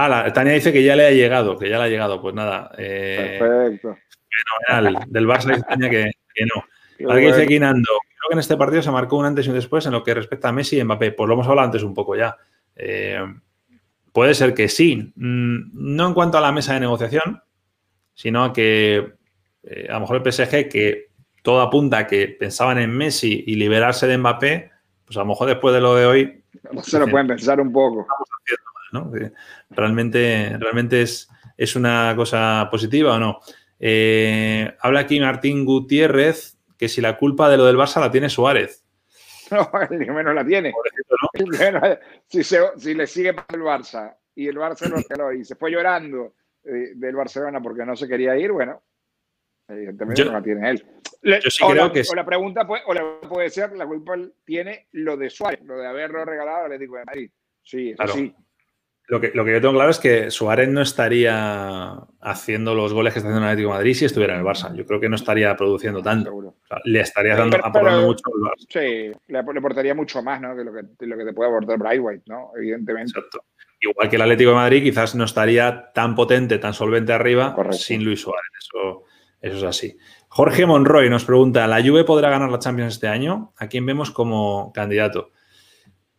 Ah, 0.00 0.08
la, 0.08 0.32
Tania 0.32 0.52
dice 0.52 0.72
que 0.72 0.84
ya 0.84 0.94
le 0.94 1.06
ha 1.06 1.10
llegado, 1.10 1.58
que 1.58 1.68
ya 1.68 1.76
le 1.76 1.84
ha 1.84 1.88
llegado. 1.88 2.22
Pues 2.22 2.32
nada, 2.32 2.70
eh, 2.78 3.36
Perfecto. 3.40 3.96
fenomenal. 4.68 5.04
Del 5.08 5.26
Barça 5.26 5.48
dice 5.48 5.64
Tania 5.68 5.90
que, 5.90 6.10
que 6.34 6.46
no. 6.46 6.64
Qué 6.96 7.04
A 7.04 7.08
ver 7.08 7.16
qué 7.16 7.20
dice 7.22 7.30
bueno. 7.32 7.42
aquí 7.44 7.58
Nando. 7.58 7.90
Creo 7.90 8.28
que 8.28 8.34
en 8.34 8.38
este 8.38 8.56
partido 8.56 8.80
se 8.82 8.92
marcó 8.92 9.16
un 9.16 9.24
antes 9.24 9.46
y 9.46 9.48
un 9.48 9.56
después 9.56 9.84
en 9.86 9.92
lo 9.92 10.04
que 10.04 10.14
respecta 10.14 10.50
a 10.50 10.52
Messi 10.52 10.78
y 10.78 10.84
Mbappé. 10.84 11.10
Pues 11.12 11.26
lo 11.26 11.34
hemos 11.34 11.48
hablado 11.48 11.66
antes 11.66 11.82
un 11.82 11.94
poco 11.94 12.14
ya. 12.14 12.36
Eh, 12.76 13.18
puede 14.12 14.34
ser 14.34 14.54
que 14.54 14.68
sí. 14.68 15.12
Mm, 15.16 15.70
No 15.96 16.06
en 16.06 16.14
cuanto 16.14 16.38
a 16.38 16.42
la 16.42 16.52
mesa 16.52 16.74
de 16.74 16.80
negociación, 16.80 17.42
sino 18.14 18.44
a 18.44 18.52
que 18.52 19.14
eh, 19.64 19.86
a 19.90 19.94
lo 19.94 20.00
mejor 20.00 20.22
el 20.24 20.32
PSG, 20.32 20.68
que 20.68 21.08
todo 21.42 21.60
apunta 21.60 21.98
a 21.98 22.06
que 22.06 22.28
pensaban 22.28 22.78
en 22.78 22.90
Messi 22.90 23.42
y 23.48 23.56
liberarse 23.56 24.06
de 24.06 24.16
Mbappé, 24.16 24.70
pues 25.06 25.16
a 25.16 25.20
lo 25.20 25.26
mejor 25.26 25.48
después 25.48 25.74
de 25.74 25.80
lo 25.80 25.96
de 25.96 26.06
hoy, 26.06 26.44
Se 26.84 27.00
lo 27.00 27.08
pueden 27.08 27.26
pensar 27.26 27.60
un 27.60 27.72
poco. 27.72 28.06
¿No? 28.92 29.10
Realmente, 29.70 30.56
realmente 30.58 31.02
es, 31.02 31.28
es 31.56 31.76
una 31.76 32.14
cosa 32.16 32.68
positiva 32.70 33.16
o 33.16 33.18
no. 33.18 33.40
Eh, 33.78 34.74
habla 34.80 35.00
aquí 35.00 35.20
Martín 35.20 35.64
Gutiérrez 35.64 36.58
que 36.76 36.88
si 36.88 37.00
la 37.00 37.16
culpa 37.16 37.48
de 37.50 37.56
lo 37.56 37.64
del 37.66 37.76
Barça 37.76 38.00
la 38.00 38.10
tiene 38.10 38.28
Suárez. 38.28 38.84
No, 39.50 39.70
el 39.90 40.04
que 40.04 40.12
menos 40.12 40.34
la 40.34 40.44
tiene. 40.44 40.70
¿no? 40.72 41.58
Menos- 41.58 41.98
si, 42.26 42.44
se- 42.44 42.60
si 42.76 42.92
le 42.94 43.06
sigue 43.06 43.32
para 43.32 43.46
el 43.52 43.62
Barça 43.62 44.14
y 44.34 44.46
el 44.46 44.56
Barça 44.58 44.88
lo 45.16 45.32
y 45.32 45.42
se 45.44 45.56
fue 45.56 45.70
llorando 45.70 46.34
eh, 46.64 46.92
del 46.94 47.16
Barcelona 47.16 47.58
porque 47.62 47.86
no 47.86 47.96
se 47.96 48.06
quería 48.06 48.36
ir, 48.36 48.52
bueno, 48.52 48.82
evidentemente 49.66 50.20
Yo- 50.22 50.26
no 50.26 50.32
la 50.38 50.42
tiene 50.42 50.70
él. 50.70 50.84
Le- 51.22 51.40
yo 51.40 51.50
sí 51.50 51.64
o 51.64 51.70
creo 51.70 51.86
la, 51.86 51.92
que 51.92 52.02
o 52.10 52.14
la 52.14 52.26
pregunta 52.26 52.66
puede, 52.66 52.82
o 52.86 52.92
la 52.92 53.20
puede 53.26 53.48
ser, 53.48 53.72
la 53.72 53.86
culpa 53.86 54.16
tiene 54.44 54.86
lo 54.92 55.16
de 55.16 55.30
Suárez, 55.30 55.60
lo 55.64 55.78
de 55.78 55.86
haberlo 55.86 56.24
regalado 56.26 56.58
al 56.58 56.64
Atlético 56.66 56.96
de 56.98 57.04
Madrid. 57.06 57.30
Sí, 57.62 57.88
eso 57.90 57.96
Claro. 57.96 58.12
sí. 58.12 58.34
Lo 59.10 59.22
que, 59.22 59.30
lo 59.34 59.42
que 59.42 59.52
yo 59.52 59.60
tengo 59.62 59.72
claro 59.72 59.90
es 59.90 59.98
que 59.98 60.30
Suárez 60.30 60.68
no 60.68 60.82
estaría 60.82 61.94
haciendo 62.20 62.74
los 62.74 62.92
goles 62.92 63.14
que 63.14 63.20
está 63.20 63.28
haciendo 63.30 63.46
el 63.46 63.52
Atlético 63.52 63.70
de 63.72 63.78
Madrid 63.78 63.94
si 63.94 64.04
estuviera 64.04 64.34
en 64.34 64.40
el 64.40 64.46
Barça. 64.46 64.74
Yo 64.74 64.84
creo 64.84 65.00
que 65.00 65.08
no 65.08 65.16
estaría 65.16 65.56
produciendo 65.56 66.02
tanto. 66.02 66.26
Seguro. 66.28 66.48
O 66.48 66.66
sea, 66.66 66.78
le 66.84 67.00
estaría 67.00 67.34
dando, 67.34 67.56
pero- 67.56 67.66
aportando 67.68 68.02
mucho 68.06 68.22
al 68.26 68.50
Barça. 68.50 68.66
Sí, 68.68 69.18
le, 69.28 69.38
aportaría 69.38 69.94
mucho 69.94 70.22
más, 70.22 70.42
¿no? 70.42 70.54
Que 70.54 70.62
lo 70.62 70.72
que, 70.74 71.06
lo 71.06 71.16
que 71.16 71.24
te 71.24 71.32
puede 71.32 71.48
aportar 71.50 71.78
Brightwhite, 71.78 72.24
¿no? 72.26 72.50
Evidentemente. 72.58 73.12
Exacto. 73.18 73.44
Igual 73.80 74.10
que 74.10 74.16
el 74.16 74.22
Atlético 74.22 74.50
de 74.50 74.56
Madrid 74.56 74.82
quizás 74.82 75.14
no 75.14 75.24
estaría 75.24 75.90
tan 75.94 76.14
potente, 76.14 76.58
tan 76.58 76.74
solvente 76.74 77.12
arriba 77.14 77.54
Correcto. 77.54 77.78
sin 77.78 78.04
Luis 78.04 78.20
Suárez. 78.20 78.50
Eso, 78.58 79.04
eso 79.40 79.56
es 79.56 79.62
así. 79.62 79.96
Jorge 80.28 80.66
Monroy 80.66 81.08
nos 81.08 81.24
pregunta, 81.24 81.66
¿la 81.66 81.80
Juve 81.82 82.04
podrá 82.04 82.28
ganar 82.28 82.50
la 82.50 82.58
Champions 82.58 82.94
este 82.94 83.08
año? 83.08 83.54
¿A 83.56 83.68
quién 83.68 83.86
vemos 83.86 84.10
como 84.10 84.70
candidato? 84.74 85.30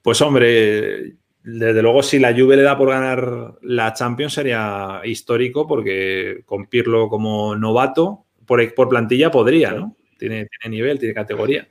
Pues 0.01 0.21
hombre, 0.21 1.17
desde 1.43 1.81
luego 1.81 2.03
si 2.03 2.19
la 2.19 2.33
Juve 2.33 2.57
le 2.57 2.63
da 2.63 2.77
por 2.77 2.89
ganar 2.89 3.55
la 3.61 3.93
Champions 3.93 4.33
sería 4.33 5.01
histórico 5.03 5.67
porque 5.67 6.43
con 6.45 6.67
Pirlo 6.67 7.09
como 7.09 7.55
novato, 7.55 8.25
por, 8.45 8.73
por 8.73 8.89
plantilla 8.89 9.31
podría, 9.31 9.71
¿no? 9.71 9.95
Tiene, 10.17 10.47
tiene 10.47 10.75
nivel, 10.75 10.99
tiene 10.99 11.13
categoría. 11.13 11.67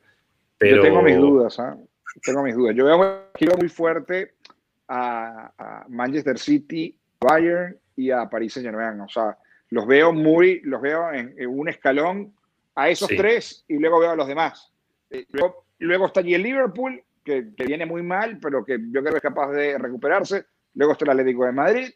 Pero... 0.56 0.76
Yo 0.76 0.82
tengo 0.82 1.02
mis 1.02 1.16
dudas, 1.16 1.58
¿ah? 1.58 1.76
Tengo 2.22 2.42
mis 2.42 2.54
dudas. 2.54 2.74
Yo 2.74 2.84
veo 2.84 2.98
muy, 2.98 3.56
muy 3.58 3.68
fuerte 3.68 4.34
a, 4.88 5.52
a 5.58 5.84
Manchester 5.88 6.38
City, 6.38 6.96
Bayern 7.20 7.76
y 7.96 8.10
a 8.10 8.28
Paris 8.28 8.54
Saint 8.54 8.68
Germain. 8.68 9.00
O 9.00 9.08
sea, 9.08 9.36
los 9.70 9.86
veo 9.86 10.12
muy, 10.12 10.60
los 10.62 10.80
veo 10.80 11.12
en, 11.12 11.34
en 11.36 11.48
un 11.48 11.68
escalón 11.68 12.32
a 12.74 12.88
esos 12.88 13.08
tres 13.08 13.64
y 13.68 13.78
luego 13.78 14.00
veo 14.00 14.10
a 14.12 14.16
los 14.16 14.26
demás. 14.26 14.72
Eh, 15.10 15.26
luego, 15.30 15.64
luego, 15.78 16.06
está 16.06 16.20
allí 16.20 16.34
el 16.34 16.42
Liverpool, 16.42 17.02
que, 17.28 17.54
que, 17.54 17.64
viene 17.64 17.86
muy 17.86 18.02
mal, 18.02 18.38
pero 18.40 18.64
que 18.64 18.78
yo 18.90 19.00
creo 19.00 19.12
que 19.12 19.18
es 19.18 19.22
capaz 19.22 19.52
de 19.52 19.78
recuperarse. 19.78 20.46
Luego 20.74 20.92
está 20.92 21.04
el 21.04 21.10
Atlético 21.12 21.44
de 21.44 21.52
Madrid. 21.52 21.88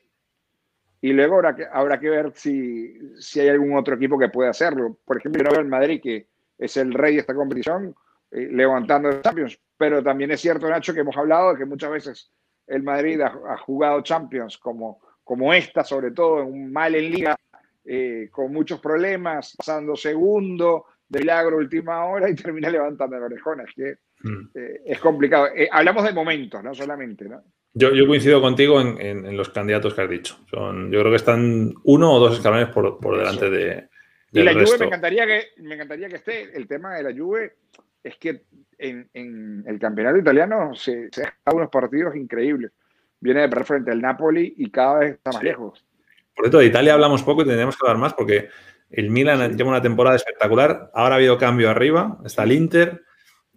Y 1.00 1.12
luego 1.12 1.36
habrá 1.36 1.56
que, 1.56 1.66
habrá 1.70 1.98
que 1.98 2.08
ver 2.08 2.32
si, 2.34 2.96
si 3.18 3.40
hay 3.40 3.48
algún 3.48 3.76
otro 3.76 3.96
equipo 3.96 4.18
que 4.18 4.28
pueda 4.28 4.50
hacerlo. 4.50 4.98
Por 5.04 5.16
ejemplo, 5.16 5.42
yo 5.42 5.50
veo 5.50 5.60
el 5.60 5.68
Madrid, 5.68 6.00
que 6.00 6.28
es 6.58 6.76
el 6.76 6.94
rey 6.94 7.14
de 7.14 7.20
esta 7.20 7.34
competición, 7.34 7.94
eh, 8.30 8.48
levantando 8.52 9.08
el 9.08 9.20
Champions. 9.20 9.58
Pero 9.76 10.02
también 10.02 10.30
es 10.30 10.40
cierto, 10.40 10.68
Nacho, 10.68 10.94
que 10.94 11.00
hemos 11.00 11.16
hablado 11.16 11.52
de 11.52 11.58
que 11.58 11.64
muchas 11.64 11.90
veces 11.90 12.30
el 12.68 12.84
Madrid 12.84 13.20
ha, 13.20 13.32
ha 13.48 13.56
jugado 13.56 14.02
Champions 14.02 14.58
como, 14.58 15.00
como 15.24 15.52
esta, 15.52 15.82
sobre 15.82 16.12
todo 16.12 16.42
en 16.42 16.52
un 16.52 16.72
mal 16.72 16.94
en 16.94 17.10
liga, 17.10 17.36
eh, 17.84 18.28
con 18.30 18.52
muchos 18.52 18.80
problemas, 18.80 19.56
pasando 19.56 19.96
segundo, 19.96 20.86
de 21.08 21.18
milagro 21.18 21.56
última 21.56 22.04
hora 22.04 22.30
y 22.30 22.34
termina 22.34 22.70
levantando 22.70 23.16
las 23.16 23.26
orejones, 23.26 23.66
que 23.74 23.96
mm. 24.22 24.50
eh, 24.54 24.80
es 24.86 24.98
complicado. 24.98 25.48
Eh, 25.54 25.68
hablamos 25.70 26.04
de 26.04 26.12
momentos, 26.12 26.62
no 26.62 26.74
solamente, 26.74 27.28
¿no? 27.28 27.42
Yo, 27.74 27.94
yo 27.94 28.06
coincido 28.06 28.40
contigo 28.42 28.80
en, 28.80 29.00
en, 29.00 29.36
los 29.36 29.48
candidatos 29.48 29.94
que 29.94 30.02
has 30.02 30.10
dicho. 30.10 30.36
Son, 30.50 30.90
yo 30.92 31.00
creo 31.00 31.10
que 31.10 31.16
están 31.16 31.72
uno 31.84 32.12
o 32.12 32.20
dos 32.20 32.36
escalones 32.36 32.68
por, 32.68 33.00
por 33.00 33.16
delante 33.16 33.48
de. 33.48 33.88
Y 34.30 34.42
la 34.42 34.52
Juve 34.52 34.78
me 34.78 34.86
encantaría, 34.86 35.26
que, 35.26 35.62
me 35.62 35.74
encantaría 35.74 36.08
que 36.08 36.16
esté. 36.16 36.54
El 36.54 36.66
tema 36.66 36.96
de 36.96 37.02
la 37.02 37.18
Juve 37.18 37.54
es 38.02 38.16
que 38.18 38.44
en, 38.76 39.08
en 39.14 39.64
el 39.66 39.78
campeonato 39.78 40.18
italiano 40.18 40.74
se, 40.74 41.08
se 41.12 41.24
ha 41.24 41.54
unos 41.54 41.70
partidos 41.70 42.14
increíbles. 42.14 42.72
Viene 43.20 43.40
de 43.40 43.48
perder 43.48 43.66
frente 43.66 43.90
al 43.90 44.02
Napoli 44.02 44.54
y 44.58 44.70
cada 44.70 44.98
vez 44.98 45.12
está 45.12 45.30
más 45.30 45.40
sí. 45.40 45.46
lejos. 45.46 45.86
Por 46.34 46.44
cierto, 46.44 46.58
de 46.58 46.66
Italia 46.66 46.94
hablamos 46.94 47.22
poco 47.22 47.42
y 47.42 47.44
tendríamos 47.44 47.76
que 47.76 47.86
hablar 47.86 48.00
más 48.00 48.14
porque 48.14 48.48
el 48.90 49.10
Milan 49.10 49.56
lleva 49.56 49.70
una 49.70 49.82
temporada 49.82 50.16
espectacular. 50.16 50.90
Ahora 50.92 51.14
ha 51.14 51.18
habido 51.18 51.38
cambio 51.38 51.70
arriba. 51.70 52.18
Está 52.24 52.42
el 52.42 52.52
Inter. 52.52 53.02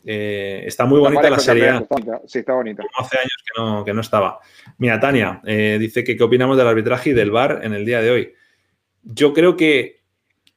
Eh, 0.05 0.63
está 0.65 0.85
muy 0.85 0.99
bonita 0.99 1.29
la 1.29 1.39
serie. 1.39 1.73
Sí, 2.27 2.39
está 2.39 2.53
bonita. 2.53 2.83
Como 2.83 3.05
hace 3.05 3.17
años 3.17 3.43
que 3.43 3.61
no, 3.61 3.83
que 3.83 3.93
no 3.93 4.01
estaba. 4.01 4.39
Mira, 4.77 4.99
Tania 4.99 5.41
eh, 5.45 5.77
dice 5.79 6.03
que 6.03 6.15
qué 6.15 6.23
opinamos 6.23 6.57
del 6.57 6.67
arbitraje 6.67 7.09
y 7.09 7.13
del 7.13 7.31
VAR 7.31 7.61
en 7.63 7.73
el 7.73 7.85
día 7.85 8.01
de 8.01 8.11
hoy. 8.11 8.33
Yo 9.03 9.33
creo 9.33 9.57
que, 9.57 10.03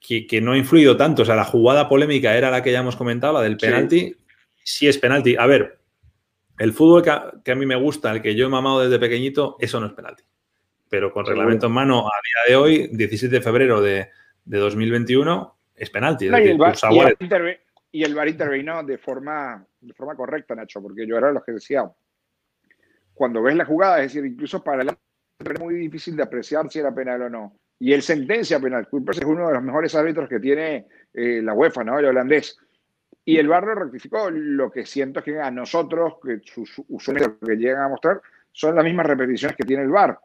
que, 0.00 0.26
que, 0.26 0.40
no 0.40 0.52
ha 0.52 0.58
influido 0.58 0.96
tanto. 0.96 1.22
O 1.22 1.24
sea, 1.24 1.34
la 1.34 1.44
jugada 1.44 1.88
polémica 1.88 2.36
era 2.36 2.50
la 2.50 2.62
que 2.62 2.72
ya 2.72 2.80
hemos 2.80 2.96
comentado, 2.96 3.34
la 3.34 3.42
del 3.42 3.56
penalti. 3.56 4.00
Sí, 4.00 4.16
sí 4.64 4.88
es 4.88 4.98
penalti. 4.98 5.36
A 5.36 5.46
ver, 5.46 5.80
el 6.58 6.72
fútbol 6.72 7.02
que 7.02 7.10
a, 7.10 7.32
que 7.44 7.52
a, 7.52 7.54
mí 7.54 7.64
me 7.64 7.76
gusta, 7.76 8.12
el 8.12 8.20
que 8.20 8.34
yo 8.34 8.46
he 8.46 8.50
mamado 8.50 8.80
desde 8.80 8.98
pequeñito, 8.98 9.56
eso 9.60 9.80
no 9.80 9.86
es 9.86 9.92
penalti 9.92 10.24
pero 10.88 11.12
con 11.12 11.26
reglamento 11.26 11.66
en 11.66 11.72
mano 11.72 12.00
a 12.00 12.12
día 12.22 12.48
de 12.48 12.56
hoy, 12.56 12.88
17 12.92 13.34
de 13.34 13.42
febrero 13.42 13.80
de, 13.80 14.08
de 14.44 14.58
2021, 14.58 15.56
es 15.74 15.90
penalti. 15.90 16.28
No, 16.28 16.38
y, 16.38 16.48
el 16.48 16.58
bar, 16.58 16.74
y, 16.90 16.98
el 16.98 17.16
interve, 17.20 17.60
y, 17.98 18.04
el 18.04 18.14
VAR 18.14 18.28
intervino 18.28 18.82
de 18.82 18.98
forma, 18.98 19.64
de 19.80 19.94
forma 19.94 20.14
correcta, 20.14 20.54
Nacho, 20.54 20.82
porque 20.82 21.06
yo 21.06 21.16
era 21.16 21.32
lo 21.32 21.42
que 21.42 21.52
decía, 21.52 21.90
cuando 23.14 23.42
ves 23.42 23.56
la 23.56 23.64
jugada, 23.64 23.98
es 23.98 24.12
decir, 24.12 24.24
incluso 24.24 24.62
para 24.62 24.82
el 24.82 24.90
es 25.38 25.60
muy 25.60 25.74
difícil 25.74 26.16
de 26.16 26.22
apreciar 26.22 26.68
si 26.70 26.80
era 26.80 26.94
penal 26.94 27.22
o 27.22 27.30
no. 27.30 27.56
Y 27.78 27.92
él 27.92 28.02
sentencia 28.02 28.58
penal. 28.58 28.88
Kuipers 28.88 29.18
es 29.18 29.24
uno 29.24 29.46
de 29.46 29.54
los 29.54 29.62
mejores 29.62 29.94
árbitros 29.94 30.28
que 30.28 30.40
tiene 30.40 30.86
eh, 31.14 31.40
la 31.42 31.54
UEFA, 31.54 31.84
¿no? 31.84 31.98
El 31.98 32.06
holandés. 32.06 32.58
Y 33.24 33.36
el 33.36 33.46
VAR 33.46 33.64
lo 33.64 33.74
rectificó. 33.74 34.30
Lo 34.30 34.70
que 34.70 34.84
siento 34.84 35.20
es 35.20 35.24
que 35.24 35.40
a 35.40 35.50
nosotros, 35.50 36.14
que 36.24 36.40
sus 36.44 36.82
usuarios 36.88 37.34
que 37.44 37.54
llegan 37.54 37.84
a 37.84 37.88
mostrar, 37.88 38.20
son 38.50 38.74
las 38.74 38.84
mismas 38.84 39.06
repeticiones 39.06 39.56
que 39.56 39.64
tiene 39.64 39.84
el 39.84 39.90
VAR. 39.90 40.18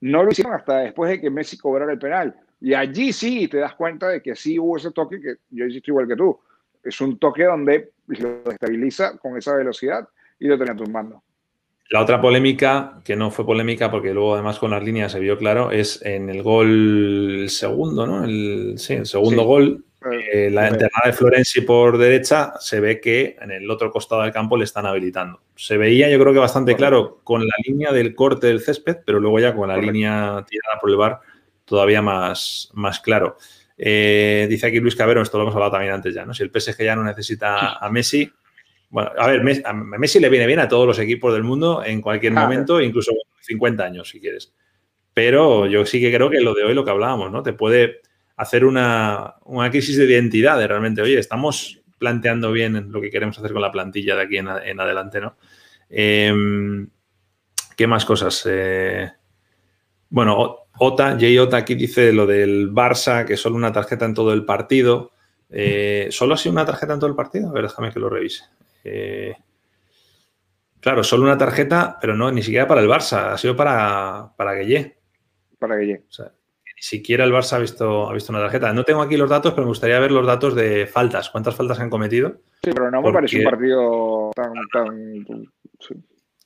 No 0.00 0.24
lo 0.24 0.30
hicieron 0.30 0.54
hasta 0.54 0.78
después 0.78 1.10
de 1.10 1.20
que 1.20 1.30
Messi 1.30 1.56
cobrara 1.56 1.92
el 1.92 1.98
penal. 1.98 2.36
Y 2.60 2.74
allí 2.74 3.12
sí 3.12 3.48
te 3.48 3.58
das 3.58 3.74
cuenta 3.74 4.08
de 4.08 4.20
que 4.20 4.36
sí 4.36 4.58
hubo 4.58 4.76
ese 4.76 4.90
toque 4.90 5.20
que 5.20 5.36
yo 5.50 5.64
insisto 5.64 5.90
igual 5.90 6.06
que 6.06 6.16
tú. 6.16 6.38
Es 6.82 7.00
un 7.00 7.18
toque 7.18 7.44
donde 7.44 7.90
lo 8.06 8.50
estabiliza 8.50 9.18
con 9.18 9.36
esa 9.36 9.54
velocidad 9.54 10.08
y 10.38 10.48
lo 10.48 10.58
tenía 10.58 10.74
tumbando. 10.74 11.22
La 11.90 12.02
otra 12.02 12.20
polémica, 12.20 13.00
que 13.04 13.16
no 13.16 13.32
fue 13.32 13.44
polémica 13.44 13.90
porque 13.90 14.14
luego 14.14 14.34
además 14.34 14.60
con 14.60 14.70
las 14.70 14.82
líneas 14.82 15.10
se 15.10 15.18
vio 15.18 15.36
claro, 15.36 15.72
es 15.72 16.00
en 16.02 16.30
el 16.30 16.42
gol 16.42 17.46
segundo, 17.48 18.06
¿no? 18.06 18.24
El, 18.24 18.74
sí, 18.78 18.94
el 18.94 19.06
segundo 19.06 19.42
sí. 19.42 19.46
gol, 19.46 19.84
eh, 20.32 20.50
la 20.50 20.68
enterrada 20.68 21.06
de 21.06 21.12
Florenzi 21.12 21.62
por 21.62 21.98
derecha, 21.98 22.54
se 22.60 22.78
ve 22.78 23.00
que 23.00 23.36
en 23.40 23.50
el 23.50 23.68
otro 23.68 23.90
costado 23.90 24.22
del 24.22 24.32
campo 24.32 24.56
le 24.56 24.64
están 24.64 24.86
habilitando. 24.86 25.40
Se 25.56 25.76
veía 25.76 26.08
yo 26.08 26.20
creo 26.20 26.32
que 26.32 26.38
bastante 26.38 26.76
claro 26.76 27.20
con 27.24 27.42
la 27.42 27.54
línea 27.66 27.92
del 27.92 28.14
corte 28.14 28.46
del 28.46 28.60
césped, 28.60 28.98
pero 29.04 29.18
luego 29.18 29.40
ya 29.40 29.54
con 29.54 29.66
la 29.66 29.74
Correcto. 29.74 29.92
línea 29.92 30.44
tirada 30.48 30.80
por 30.80 30.90
el 30.90 30.96
bar 30.96 31.20
todavía 31.64 32.02
más, 32.02 32.70
más 32.72 33.00
claro. 33.00 33.36
Eh, 33.82 34.46
dice 34.50 34.66
aquí 34.66 34.78
Luis 34.78 34.94
Cabero, 34.94 35.22
esto 35.22 35.38
lo 35.38 35.44
hemos 35.44 35.54
hablado 35.54 35.72
también 35.72 35.94
antes 35.94 36.14
ya, 36.14 36.26
¿no? 36.26 36.34
Si 36.34 36.42
el 36.42 36.50
PSG 36.50 36.84
ya 36.84 36.94
no 36.94 37.02
necesita 37.02 37.78
a 37.78 37.90
Messi, 37.90 38.30
bueno, 38.90 39.10
a 39.16 39.26
ver, 39.26 39.62
a 39.64 39.72
Messi 39.72 40.20
le 40.20 40.28
viene 40.28 40.46
bien 40.46 40.58
a 40.58 40.68
todos 40.68 40.86
los 40.86 40.98
equipos 40.98 41.32
del 41.32 41.44
mundo 41.44 41.82
en 41.82 42.02
cualquier 42.02 42.34
momento, 42.34 42.82
incluso 42.82 43.12
50 43.40 43.82
años 43.82 44.10
si 44.10 44.20
quieres. 44.20 44.52
Pero 45.14 45.66
yo 45.66 45.86
sí 45.86 45.98
que 45.98 46.12
creo 46.12 46.28
que 46.28 46.42
lo 46.42 46.52
de 46.52 46.64
hoy, 46.64 46.74
lo 46.74 46.84
que 46.84 46.90
hablábamos, 46.90 47.32
¿no? 47.32 47.42
Te 47.42 47.54
puede 47.54 48.02
hacer 48.36 48.66
una, 48.66 49.36
una 49.46 49.70
crisis 49.70 49.96
de 49.96 50.04
identidad 50.04 50.58
de 50.58 50.68
realmente, 50.68 51.00
oye, 51.00 51.18
estamos 51.18 51.80
planteando 51.98 52.52
bien 52.52 52.92
lo 52.92 53.00
que 53.00 53.10
queremos 53.10 53.38
hacer 53.38 53.54
con 53.54 53.62
la 53.62 53.72
plantilla 53.72 54.14
de 54.14 54.22
aquí 54.22 54.36
en, 54.36 54.48
en 54.48 54.78
adelante, 54.78 55.22
¿no? 55.22 55.36
Eh, 55.88 56.86
¿Qué 57.76 57.86
más 57.86 58.04
cosas? 58.04 58.46
Eh, 58.46 59.10
bueno, 60.10 60.58
Ota, 60.78 61.16
Jay 61.18 61.38
Ota 61.38 61.58
aquí 61.58 61.74
dice 61.74 62.12
lo 62.12 62.26
del 62.26 62.72
Barça, 62.72 63.24
que 63.24 63.36
solo 63.36 63.56
una 63.56 63.72
tarjeta 63.72 64.04
en 64.04 64.14
todo 64.14 64.32
el 64.32 64.44
partido. 64.44 65.12
Eh, 65.48 66.08
¿Solo 66.10 66.34
ha 66.34 66.36
sido 66.36 66.52
una 66.52 66.66
tarjeta 66.66 66.94
en 66.94 67.00
todo 67.00 67.10
el 67.10 67.16
partido? 67.16 67.48
A 67.48 67.52
ver, 67.52 67.62
déjame 67.62 67.92
que 67.92 68.00
lo 68.00 68.08
revise. 68.08 68.44
Eh, 68.82 69.34
claro, 70.80 71.04
solo 71.04 71.24
una 71.24 71.38
tarjeta, 71.38 71.96
pero 72.00 72.16
no, 72.16 72.30
ni 72.32 72.42
siquiera 72.42 72.66
para 72.66 72.80
el 72.80 72.88
Barça, 72.88 73.32
ha 73.32 73.38
sido 73.38 73.54
para, 73.54 74.32
para 74.36 74.54
Gueye. 74.54 74.96
Para 75.58 75.76
Gueye. 75.76 76.04
O 76.08 76.12
sea, 76.12 76.26
ni 76.26 76.82
siquiera 76.82 77.24
el 77.24 77.32
Barça 77.32 77.54
ha 77.54 77.58
visto, 77.60 78.08
ha 78.08 78.12
visto 78.12 78.32
una 78.32 78.42
tarjeta. 78.42 78.72
No 78.72 78.84
tengo 78.84 79.02
aquí 79.02 79.16
los 79.16 79.30
datos, 79.30 79.52
pero 79.52 79.64
me 79.64 79.70
gustaría 79.70 80.00
ver 80.00 80.10
los 80.10 80.26
datos 80.26 80.54
de 80.56 80.86
faltas. 80.86 81.30
¿Cuántas 81.30 81.54
faltas 81.54 81.78
han 81.78 81.90
cometido? 81.90 82.40
Sí, 82.64 82.70
pero 82.72 82.90
no 82.90 82.98
me 82.98 83.12
Porque... 83.12 83.14
parece 83.14 83.38
un 83.38 83.44
partido 83.44 84.30
tan... 84.34 84.52
tan 84.72 85.44
sí. 85.78 85.94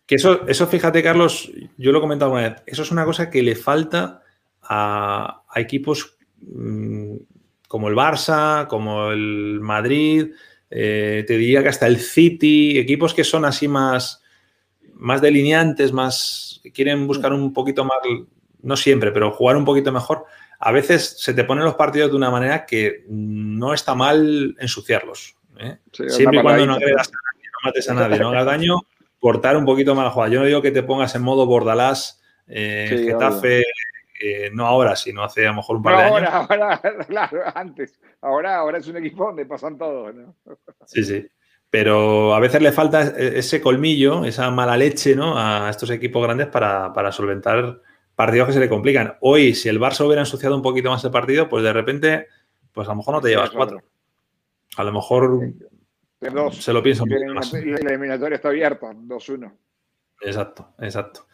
Que 0.06 0.16
eso, 0.16 0.46
eso, 0.46 0.66
fíjate, 0.66 1.02
Carlos, 1.02 1.50
yo 1.78 1.92
lo 1.92 1.98
he 1.98 2.02
comentado 2.02 2.32
una 2.32 2.48
vez, 2.48 2.62
eso 2.66 2.82
es 2.82 2.90
una 2.90 3.04
cosa 3.04 3.30
que 3.30 3.42
le 3.42 3.56
falta 3.56 4.22
a, 4.62 5.42
a 5.48 5.60
equipos 5.60 6.16
mmm, 6.40 7.16
como 7.74 7.88
el 7.88 7.96
Barça, 7.96 8.68
como 8.68 9.10
el 9.10 9.58
Madrid, 9.60 10.32
eh, 10.70 11.24
te 11.26 11.36
diría 11.36 11.62
que 11.62 11.70
hasta 11.70 11.86
el 11.86 11.98
City, 11.98 12.78
equipos 12.78 13.14
que 13.14 13.24
son 13.24 13.44
así 13.44 13.66
más, 13.66 14.22
más 14.94 15.20
delineantes, 15.20 15.92
más 15.92 16.60
quieren 16.72 17.06
buscar 17.06 17.32
un 17.32 17.52
poquito 17.52 17.84
más, 17.84 17.98
no 18.62 18.76
siempre, 18.76 19.10
pero 19.12 19.32
jugar 19.32 19.56
un 19.56 19.64
poquito 19.64 19.92
mejor. 19.92 20.24
A 20.60 20.72
veces 20.72 21.16
se 21.18 21.34
te 21.34 21.44
ponen 21.44 21.64
los 21.64 21.74
partidos 21.74 22.10
de 22.10 22.16
una 22.16 22.30
manera 22.30 22.64
que 22.64 23.04
no 23.08 23.74
está 23.74 23.94
mal 23.94 24.56
ensuciarlos. 24.60 25.36
¿eh? 25.58 25.78
Sí, 25.92 26.08
siempre 26.08 26.38
y 26.38 26.42
cuando 26.42 26.66
no 26.66 26.74
agredas 26.74 27.08
a 27.08 27.10
nadie, 27.10 27.48
no 27.52 27.68
mates 27.68 27.88
a 27.88 27.94
nadie, 27.94 28.18
no 28.18 28.28
hagas 28.30 28.46
daño, 28.46 28.76
cortar 29.24 29.56
un 29.56 29.64
poquito 29.64 29.94
más 29.94 30.04
la 30.04 30.10
jugada. 30.10 30.30
Yo 30.30 30.40
no 30.40 30.44
digo 30.44 30.60
que 30.60 30.70
te 30.70 30.82
pongas 30.82 31.14
en 31.14 31.22
modo 31.22 31.46
Bordalás, 31.46 32.20
eh, 32.46 32.88
sí, 32.90 33.06
Getafe, 33.06 33.62
eh, 34.20 34.50
no 34.52 34.66
ahora, 34.66 34.96
sino 34.96 35.24
hace 35.24 35.46
a 35.46 35.48
lo 35.48 35.56
mejor 35.56 35.76
un 35.76 35.82
par 35.82 35.94
no, 35.94 35.98
de 35.98 36.04
ahora, 36.04 36.36
años. 36.40 36.50
Ahora, 36.50 36.80
claro, 37.08 37.38
antes. 37.54 37.98
Ahora, 38.20 38.56
ahora 38.56 38.76
es 38.76 38.86
un 38.86 38.98
equipo 38.98 39.24
donde 39.24 39.46
pasan 39.46 39.78
todos, 39.78 40.14
¿no? 40.14 40.34
Sí, 40.84 41.02
sí. 41.04 41.26
Pero 41.70 42.34
a 42.34 42.38
veces 42.38 42.60
le 42.60 42.70
falta 42.70 43.00
ese 43.00 43.62
colmillo, 43.62 44.26
esa 44.26 44.50
mala 44.50 44.76
leche, 44.76 45.16
¿no? 45.16 45.38
A 45.38 45.70
estos 45.70 45.88
equipos 45.88 46.22
grandes 46.22 46.48
para, 46.48 46.92
para 46.92 47.10
solventar 47.10 47.80
partidos 48.14 48.48
que 48.48 48.52
se 48.52 48.60
le 48.60 48.68
complican. 48.68 49.16
Hoy, 49.22 49.54
si 49.54 49.70
el 49.70 49.80
Barça 49.80 50.04
hubiera 50.04 50.20
ensuciado 50.20 50.54
un 50.54 50.60
poquito 50.60 50.90
más 50.90 51.02
el 51.02 51.10
partido, 51.10 51.48
pues 51.48 51.64
de 51.64 51.72
repente, 51.72 52.26
pues 52.74 52.86
a 52.88 52.90
lo 52.90 52.98
mejor 52.98 53.14
no 53.14 53.20
te 53.22 53.30
llevas 53.30 53.48
cuatro. 53.52 53.80
A 54.76 54.84
lo 54.84 54.92
mejor 54.92 55.54
Dos. 56.30 56.62
Se 56.62 56.72
lo 56.72 56.82
piensa 56.82 57.04
poco 57.04 57.34
más. 57.34 57.52
Y 57.54 57.64
la 57.64 57.90
eliminatoria 57.90 58.36
está 58.36 58.48
abierta, 58.48 58.92
2-1. 58.92 59.52
Exacto, 60.20 60.74
exacto. 60.78 61.26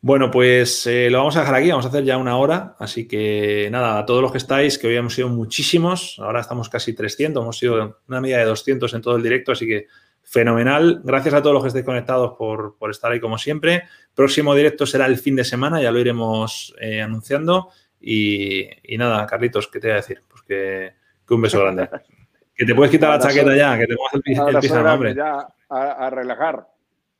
Bueno, 0.00 0.30
pues 0.30 0.86
eh, 0.86 1.08
lo 1.10 1.18
vamos 1.18 1.36
a 1.36 1.40
dejar 1.40 1.56
aquí, 1.56 1.70
vamos 1.70 1.84
a 1.86 1.88
hacer 1.88 2.04
ya 2.04 2.16
una 2.16 2.36
hora, 2.36 2.76
así 2.78 3.08
que 3.08 3.68
nada, 3.72 3.98
a 3.98 4.06
todos 4.06 4.22
los 4.22 4.30
que 4.30 4.38
estáis, 4.38 4.78
que 4.78 4.86
hoy 4.86 4.96
hemos 4.96 5.14
sido 5.14 5.28
muchísimos, 5.28 6.16
ahora 6.20 6.40
estamos 6.40 6.68
casi 6.68 6.92
300, 6.94 7.42
hemos 7.42 7.58
sido 7.58 7.98
una 8.06 8.20
media 8.20 8.38
de 8.38 8.44
200 8.44 8.92
en 8.94 9.02
todo 9.02 9.16
el 9.16 9.22
directo, 9.22 9.52
así 9.52 9.66
que 9.66 9.86
fenomenal. 10.22 11.00
Gracias 11.04 11.34
a 11.34 11.42
todos 11.42 11.54
los 11.54 11.62
que 11.62 11.68
estéis 11.68 11.84
conectados 11.84 12.34
por, 12.36 12.76
por 12.76 12.90
estar 12.90 13.10
ahí 13.10 13.20
como 13.20 13.38
siempre. 13.38 13.84
Próximo 14.14 14.54
directo 14.54 14.86
será 14.86 15.06
el 15.06 15.18
fin 15.18 15.36
de 15.36 15.44
semana, 15.44 15.80
ya 15.80 15.90
lo 15.90 15.98
iremos 15.98 16.74
eh, 16.80 17.00
anunciando. 17.00 17.70
Y, 18.00 18.68
y, 18.82 18.98
nada, 18.98 19.26
Carlitos, 19.26 19.68
¿qué 19.68 19.80
te 19.80 19.88
voy 19.88 19.92
a 19.92 19.96
decir? 19.96 20.22
Pues 20.28 20.42
que, 20.42 20.92
que 21.26 21.34
un 21.34 21.42
beso 21.42 21.60
grande. 21.60 21.88
Que 22.56 22.64
te 22.64 22.74
puedes 22.74 22.90
quitar 22.90 23.10
la 23.10 23.18
chaqueta 23.18 23.54
ya, 23.54 23.78
que 23.78 23.86
te 23.86 23.94
pongas 23.96 24.14
el, 24.14 24.54
el 24.54 24.60
pijama, 24.60 24.94
hombre. 24.94 25.14
Ya 25.14 25.46
a, 25.68 26.06
a 26.06 26.10
relajar. 26.10 26.66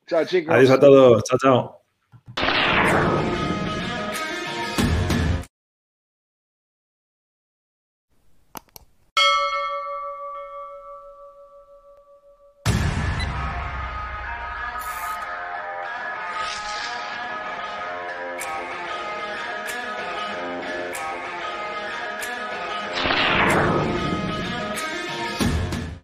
Chao, 0.07 0.25
chicos. 0.25 0.55
Adiós 0.55 0.71
a 0.71 0.81
todos. 0.81 1.23
Chao, 1.25 1.39
chao. 1.39 1.76